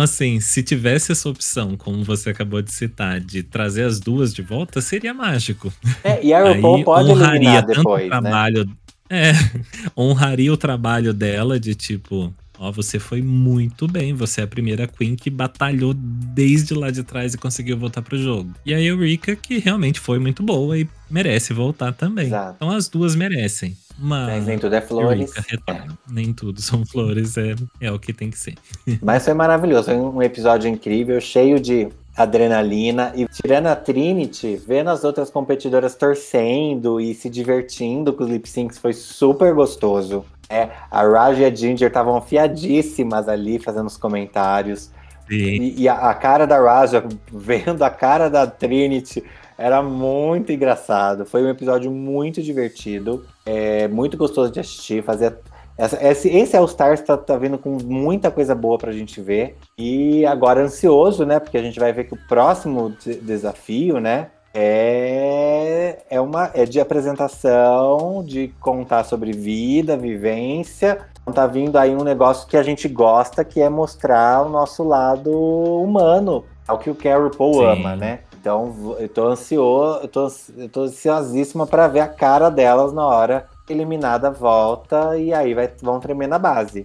assim, 0.00 0.40
se 0.40 0.62
tivesse 0.62 1.12
essa 1.12 1.28
opção, 1.28 1.76
como 1.76 2.02
você 2.04 2.30
acabou 2.30 2.62
de 2.62 2.72
citar, 2.72 3.20
de 3.20 3.42
trazer 3.42 3.84
as 3.84 4.00
duas 4.00 4.32
de 4.32 4.42
volta, 4.42 4.80
seria 4.80 5.12
mágico. 5.12 5.72
É, 6.02 6.24
e 6.24 6.32
a 6.32 6.42
Aí 6.42 6.54
RuPaul 6.54 6.84
pode 6.84 7.10
honraria 7.10 7.62
tanto 7.62 7.76
depois, 7.78 8.02
o 8.02 8.04
né? 8.04 8.20
trabalho. 8.20 8.70
É, 9.10 9.32
honraria 9.96 10.52
o 10.52 10.56
trabalho 10.56 11.12
dela 11.12 11.60
de 11.60 11.74
tipo, 11.74 12.32
ó, 12.58 12.70
você 12.70 12.98
foi 12.98 13.20
muito 13.20 13.86
bem, 13.88 14.14
você 14.14 14.40
é 14.40 14.44
a 14.44 14.46
primeira 14.46 14.86
Queen 14.86 15.16
que 15.16 15.28
batalhou 15.28 15.92
desde 15.94 16.72
lá 16.74 16.90
de 16.90 17.02
trás 17.02 17.34
e 17.34 17.38
conseguiu 17.38 17.76
voltar 17.76 18.02
pro 18.02 18.16
jogo. 18.16 18.52
E 18.64 18.72
a 18.72 18.80
Eureka, 18.80 19.36
que 19.36 19.58
realmente 19.58 20.00
foi 20.00 20.18
muito 20.18 20.42
boa 20.42 20.78
e 20.78 20.88
merece 21.10 21.52
voltar 21.52 21.92
também. 21.92 22.26
Exato. 22.26 22.54
Então 22.56 22.70
as 22.70 22.88
duas 22.88 23.14
merecem. 23.14 23.76
Mas 23.98 24.28
Mas 24.28 24.46
nem 24.46 24.58
tudo 24.58 24.74
é 24.74 24.80
flores. 24.80 25.32
Retorna. 25.48 25.98
Nem 26.10 26.32
tudo 26.32 26.60
são 26.60 26.84
flores, 26.86 27.36
é, 27.36 27.54
é 27.80 27.90
o 27.90 27.98
que 27.98 28.12
tem 28.12 28.30
que 28.30 28.38
ser. 28.38 28.54
Mas 29.02 29.24
foi 29.24 29.34
maravilhoso, 29.34 29.86
foi 29.86 29.96
um 29.96 30.22
episódio 30.22 30.68
incrível, 30.68 31.20
cheio 31.20 31.60
de 31.60 31.88
adrenalina. 32.16 33.12
E 33.14 33.26
tirando 33.26 33.66
a 33.66 33.76
Trinity, 33.76 34.56
vendo 34.56 34.90
as 34.90 35.04
outras 35.04 35.30
competidoras 35.30 35.94
torcendo 35.94 37.00
e 37.00 37.14
se 37.14 37.28
divertindo 37.28 38.12
com 38.12 38.24
os 38.24 38.30
lip 38.30 38.48
syncs 38.48 38.78
foi 38.78 38.92
super 38.92 39.54
gostoso. 39.54 40.24
É, 40.48 40.68
a 40.90 41.02
Raj 41.02 41.38
e 41.38 41.44
a 41.44 41.54
Ginger 41.54 41.88
estavam 41.88 42.16
afiadíssimas 42.16 43.28
ali 43.28 43.58
fazendo 43.58 43.86
os 43.86 43.96
comentários. 43.96 44.90
Sim. 45.28 45.36
E, 45.36 45.82
e 45.82 45.88
a, 45.88 45.94
a 45.94 46.14
cara 46.14 46.46
da 46.46 46.60
Raja 46.60 47.04
vendo 47.32 47.82
a 47.82 47.90
cara 47.90 48.28
da 48.28 48.46
Trinity 48.46 49.24
era 49.58 49.82
muito 49.82 50.52
engraçado. 50.52 51.24
Foi 51.26 51.42
um 51.42 51.48
episódio 51.48 51.90
muito 51.90 52.42
divertido, 52.42 53.24
é 53.44 53.88
muito 53.88 54.16
gostoso 54.16 54.52
de 54.52 54.60
assistir. 54.60 55.02
Fazer 55.02 55.36
essa, 55.76 55.98
esse, 56.06 56.28
esse 56.28 56.56
All 56.56 56.64
Stars 56.66 57.00
tá, 57.00 57.16
tá 57.16 57.36
vindo 57.36 57.56
com 57.58 57.78
muita 57.84 58.30
coisa 58.30 58.54
boa 58.54 58.78
pra 58.78 58.92
gente 58.92 59.20
ver. 59.20 59.56
E 59.78 60.24
agora 60.26 60.60
ansioso, 60.62 61.24
né? 61.24 61.38
Porque 61.40 61.56
a 61.58 61.62
gente 61.62 61.80
vai 61.80 61.92
ver 61.92 62.04
que 62.04 62.14
o 62.14 62.18
próximo 62.28 62.90
de- 62.90 63.16
desafio, 63.16 63.98
né? 63.98 64.28
É, 64.54 66.02
é, 66.10 66.20
uma, 66.20 66.50
é 66.54 66.64
de 66.66 66.78
apresentação, 66.78 68.22
de 68.24 68.48
contar 68.60 69.04
sobre 69.04 69.32
vida, 69.32 69.96
vivência. 69.96 70.98
Então 71.22 71.32
tá 71.32 71.46
vindo 71.46 71.76
aí 71.78 71.94
um 71.94 72.04
negócio 72.04 72.46
que 72.46 72.56
a 72.56 72.62
gente 72.62 72.88
gosta, 72.88 73.44
que 73.44 73.60
é 73.60 73.68
mostrar 73.68 74.44
o 74.44 74.48
nosso 74.50 74.82
lado 74.84 75.30
humano. 75.30 76.44
É 76.68 76.72
o 76.72 76.78
que 76.78 76.90
o 76.90 76.94
Carol 76.94 77.30
Paul 77.30 77.64
ama, 77.64 77.96
né? 77.96 78.20
Então 78.42 78.96
eu 78.98 79.08
tô 79.08 79.28
ansioso, 79.28 80.00
eu 80.02 80.08
tô, 80.08 80.32
eu 80.58 80.68
tô 80.68 80.82
ansiosíssima 80.82 81.64
pra 81.64 81.86
ver 81.86 82.00
a 82.00 82.08
cara 82.08 82.50
delas 82.50 82.92
na 82.92 83.06
hora 83.06 83.46
eliminada 83.68 84.32
volta 84.32 85.16
e 85.16 85.32
aí 85.32 85.54
vai, 85.54 85.70
vão 85.80 86.00
tremer 86.00 86.26
na 86.26 86.40
base. 86.40 86.84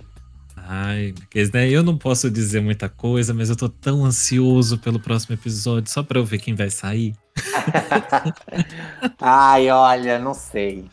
Ai, 0.55 1.15
né, 1.51 1.67
eu 1.67 1.81
não 1.81 1.97
posso 1.97 2.29
dizer 2.29 2.61
muita 2.61 2.87
coisa, 2.87 3.33
mas 3.33 3.49
eu 3.49 3.55
tô 3.55 3.67
tão 3.67 4.05
ansioso 4.05 4.77
pelo 4.77 4.99
próximo 4.99 5.33
episódio, 5.33 5.91
só 5.91 6.03
pra 6.03 6.19
eu 6.19 6.25
ver 6.25 6.37
quem 6.37 6.53
vai 6.53 6.69
sair. 6.69 7.15
Ai, 9.19 9.71
olha, 9.71 10.19
não 10.19 10.35
sei. 10.35 10.85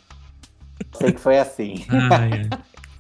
Sei 0.97 1.13
que 1.13 1.21
foi 1.21 1.39
assim. 1.39 1.85
Ai. 1.91 2.49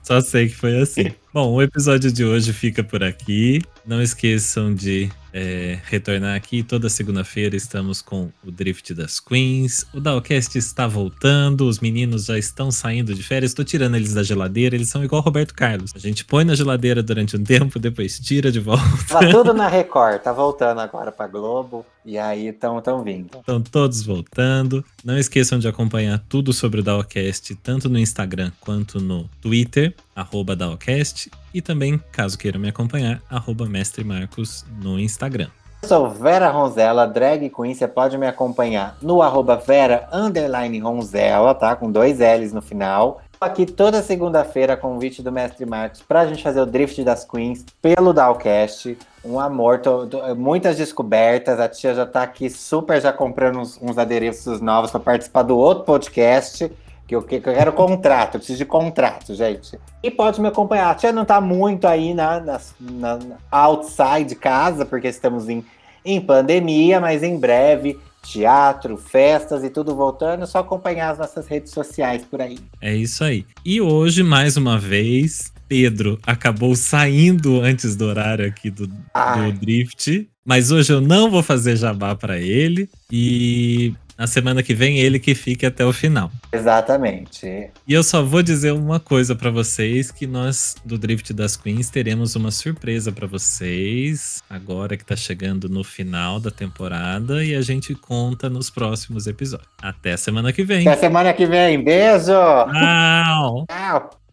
Só 0.03 0.21
sei 0.21 0.49
que 0.49 0.55
foi 0.55 0.79
assim. 0.83 1.15
Bom, 1.33 1.55
o 1.55 1.63
episódio 1.63 2.13
de 2.13 2.27
hoje 2.27 2.53
fica 2.53 2.85
por 2.85 3.03
aqui. 3.03 3.63
Não 3.87 4.03
esqueçam 4.03 4.75
de 4.75 5.11
é, 5.35 5.81
retornar 5.87 6.37
aqui. 6.37 6.63
Toda 6.63 6.89
segunda-feira 6.89 7.57
estamos 7.57 8.01
com 8.01 8.31
o 8.45 8.53
Drift 8.53 8.95
das 8.95 9.19
Queens. 9.19 9.85
O 9.93 9.99
Dalcast 9.99 10.57
está 10.57 10.87
voltando. 10.87 11.67
Os 11.67 11.81
meninos 11.81 12.27
já 12.27 12.39
estão 12.39 12.71
saindo 12.71 13.13
de 13.13 13.23
férias. 13.25 13.51
Estou 13.51 13.65
tirando 13.65 13.97
eles 13.97 14.15
da 14.15 14.23
geladeira. 14.23 14.77
Eles 14.77 14.89
são 14.89 15.03
igual 15.03 15.21
Roberto 15.21 15.53
Carlos. 15.53 15.91
A 15.93 15.99
gente 15.99 16.25
põe 16.25 16.45
na 16.45 16.55
geladeira 16.55 17.03
durante 17.03 17.37
um 17.37 17.43
tempo, 17.43 17.81
depois 17.81 18.21
tira 18.21 18.53
de 18.53 18.61
volta. 18.61 18.85
Tava 19.09 19.29
tudo 19.29 19.53
na 19.53 19.67
Record, 19.67 20.21
tá 20.21 20.33
voltando 20.33 20.81
agora 20.81 21.11
pra 21.11 21.27
Globo. 21.27 21.85
E 22.07 22.19
aí 22.19 22.49
estão 22.49 22.81
tão 22.83 23.03
vindo. 23.03 23.39
Estão 23.39 23.61
todos 23.63 24.03
voltando. 24.03 24.85
Não 25.03 25.19
esqueçam 25.19 25.59
de 25.59 25.67
acompanhar 25.67 26.23
tudo 26.29 26.53
sobre 26.53 26.81
o 26.81 26.83
Dalcast, 26.83 27.55
tanto 27.57 27.89
no 27.89 27.99
Instagram 27.99 28.53
quanto 28.61 29.01
no 29.01 29.29
Twitter, 29.41 29.95
arroba 30.15 30.55
Dalcast. 30.57 31.31
E 31.53 31.61
também, 31.63 32.01
caso 32.13 32.37
queiram 32.39 32.61
me 32.61 32.69
acompanhar, 32.69 33.21
arroba 33.31 33.67
Mestre 33.67 34.05
Marcos 34.05 34.65
no 34.83 34.99
Instagram. 34.99 35.49
Eu 35.83 35.89
sou 35.89 36.09
Vera 36.11 36.49
Ronzella, 36.51 37.07
drag 37.07 37.51
queen. 37.51 37.75
Você 37.75 37.87
pode 37.87 38.17
me 38.17 38.27
acompanhar 38.27 38.97
no 39.03 39.21
arroba 39.21 39.57
Vera 39.57 40.09
underline 40.13 40.79
Ronzella, 40.79 41.55
tá? 41.55 41.77
Com 41.77 41.91
dois 41.93 42.19
L's 42.21 42.53
no 42.55 42.63
final. 42.63 43.21
Aqui 43.39 43.67
toda 43.67 44.01
segunda-feira, 44.01 44.75
convite 44.79 45.21
do 45.23 45.31
Mestre 45.31 45.67
Marcos 45.67 46.01
pra 46.01 46.25
gente 46.27 46.43
fazer 46.43 46.63
o 46.63 46.67
Drift 46.67 47.05
das 47.05 47.27
Queens 47.27 47.67
pelo 47.83 48.15
Dalcast. 48.15 48.97
Um 49.23 49.39
amor, 49.39 49.81
tô- 49.81 50.07
tô- 50.07 50.35
muitas 50.35 50.79
descobertas. 50.79 51.61
A 51.61 51.69
tia 51.69 51.95
já 51.95 52.07
tá 52.07 52.23
aqui 52.23 52.49
super 52.49 52.99
já 53.03 53.13
comprando 53.13 53.59
uns, 53.59 53.79
uns 53.83 53.99
adereços 53.99 54.63
novos 54.63 54.91
pra 54.91 55.01
participar 55.01 55.43
do 55.43 55.59
outro 55.59 55.85
podcast. 55.85 56.73
Que 57.07 57.15
eu, 57.15 57.23
que 57.23 57.37
eu 57.37 57.43
quero 57.43 57.73
contrato, 57.73 58.35
eu 58.35 58.41
preciso 58.41 58.59
de 58.59 58.65
contrato, 58.65 59.35
gente. 59.35 59.79
E 60.03 60.11
pode 60.11 60.41
me 60.41 60.49
acompanhar. 60.49 60.91
A 60.91 60.95
tia 60.95 61.13
não 61.13 61.25
tá 61.25 61.41
muito 61.41 61.87
aí 61.87 62.15
na, 62.15 62.41
na, 62.41 62.59
na 62.81 63.19
outside 63.51 64.25
de 64.29 64.35
casa, 64.35 64.87
porque 64.87 65.09
estamos 65.09 65.49
em, 65.49 65.65
em 66.05 66.21
pandemia, 66.21 67.01
mas 67.01 67.23
em 67.23 67.39
breve, 67.39 67.99
teatro, 68.23 68.97
festas 68.97 69.63
e 69.63 69.71
tudo 69.71 69.95
voltando, 69.95 70.45
é 70.45 70.47
só 70.47 70.59
acompanhar 70.59 71.11
as 71.11 71.19
nossas 71.19 71.47
redes 71.47 71.73
sociais 71.73 72.25
por 72.25 72.41
aí. 72.41 72.59
É 72.81 72.95
isso 72.95 73.23
aí. 73.23 73.45
E 73.65 73.81
hoje, 73.81 74.23
mais 74.23 74.57
uma 74.57 74.79
vez, 74.79 75.53
Pedro 75.69 76.19
acabou 76.27 76.75
saindo 76.75 77.61
antes 77.61 77.97
do 77.97 78.07
horário 78.07 78.47
aqui 78.47 78.71
do, 78.71 78.87
do. 78.87 79.53
Drift. 79.61 80.29
Mas 80.45 80.71
hoje 80.71 80.93
eu 80.93 81.01
não 81.01 81.31
vou 81.31 81.43
fazer 81.43 81.77
jabá 81.77 82.15
pra 82.15 82.39
ele. 82.39 82.89
E 83.11 83.95
na 84.17 84.27
semana 84.27 84.63
que 84.63 84.75
vem, 84.75 84.99
ele 84.99 85.19
que 85.19 85.35
fique 85.35 85.67
até 85.67 85.85
o 85.85 85.93
final. 85.93 86.31
Exatamente. 86.53 87.71
E 87.87 87.93
eu 87.93 88.03
só 88.03 88.23
vou 88.23 88.43
dizer 88.43 88.73
uma 88.73 89.01
coisa 89.01 89.35
pra 89.35 89.51
vocês, 89.51 90.11
que 90.11 90.27
nós 90.27 90.77
do 90.85 90.97
Drift 90.97 91.33
das 91.33 91.57
Queens 91.57 91.91
teremos 91.91 92.37
uma 92.37 92.51
surpresa 92.51 93.11
pra 93.13 93.27
vocês, 93.27 94.43
agora 94.49 94.97
que 94.97 95.05
tá 95.05 95.17
chegando 95.17 95.69
no 95.69 95.83
final 95.83 96.39
da 96.39 96.51
temporada 96.51 97.45
e 97.45 97.55
a 97.55 97.63
gente 97.63 97.95
conta 97.95 98.49
nos 98.49 98.71
próximos 98.71 99.27
episódios. 99.27 99.69
Até 99.83 100.17
semana 100.17 100.53
que 100.53 100.65
vem. 100.65 100.87
Até 100.87 101.01
semana 101.01 101.33
que 101.33 101.47
vem. 101.47 101.83
Beijo! 101.83 102.33
Tchau! 102.33 103.67
Tchau! 103.69 104.24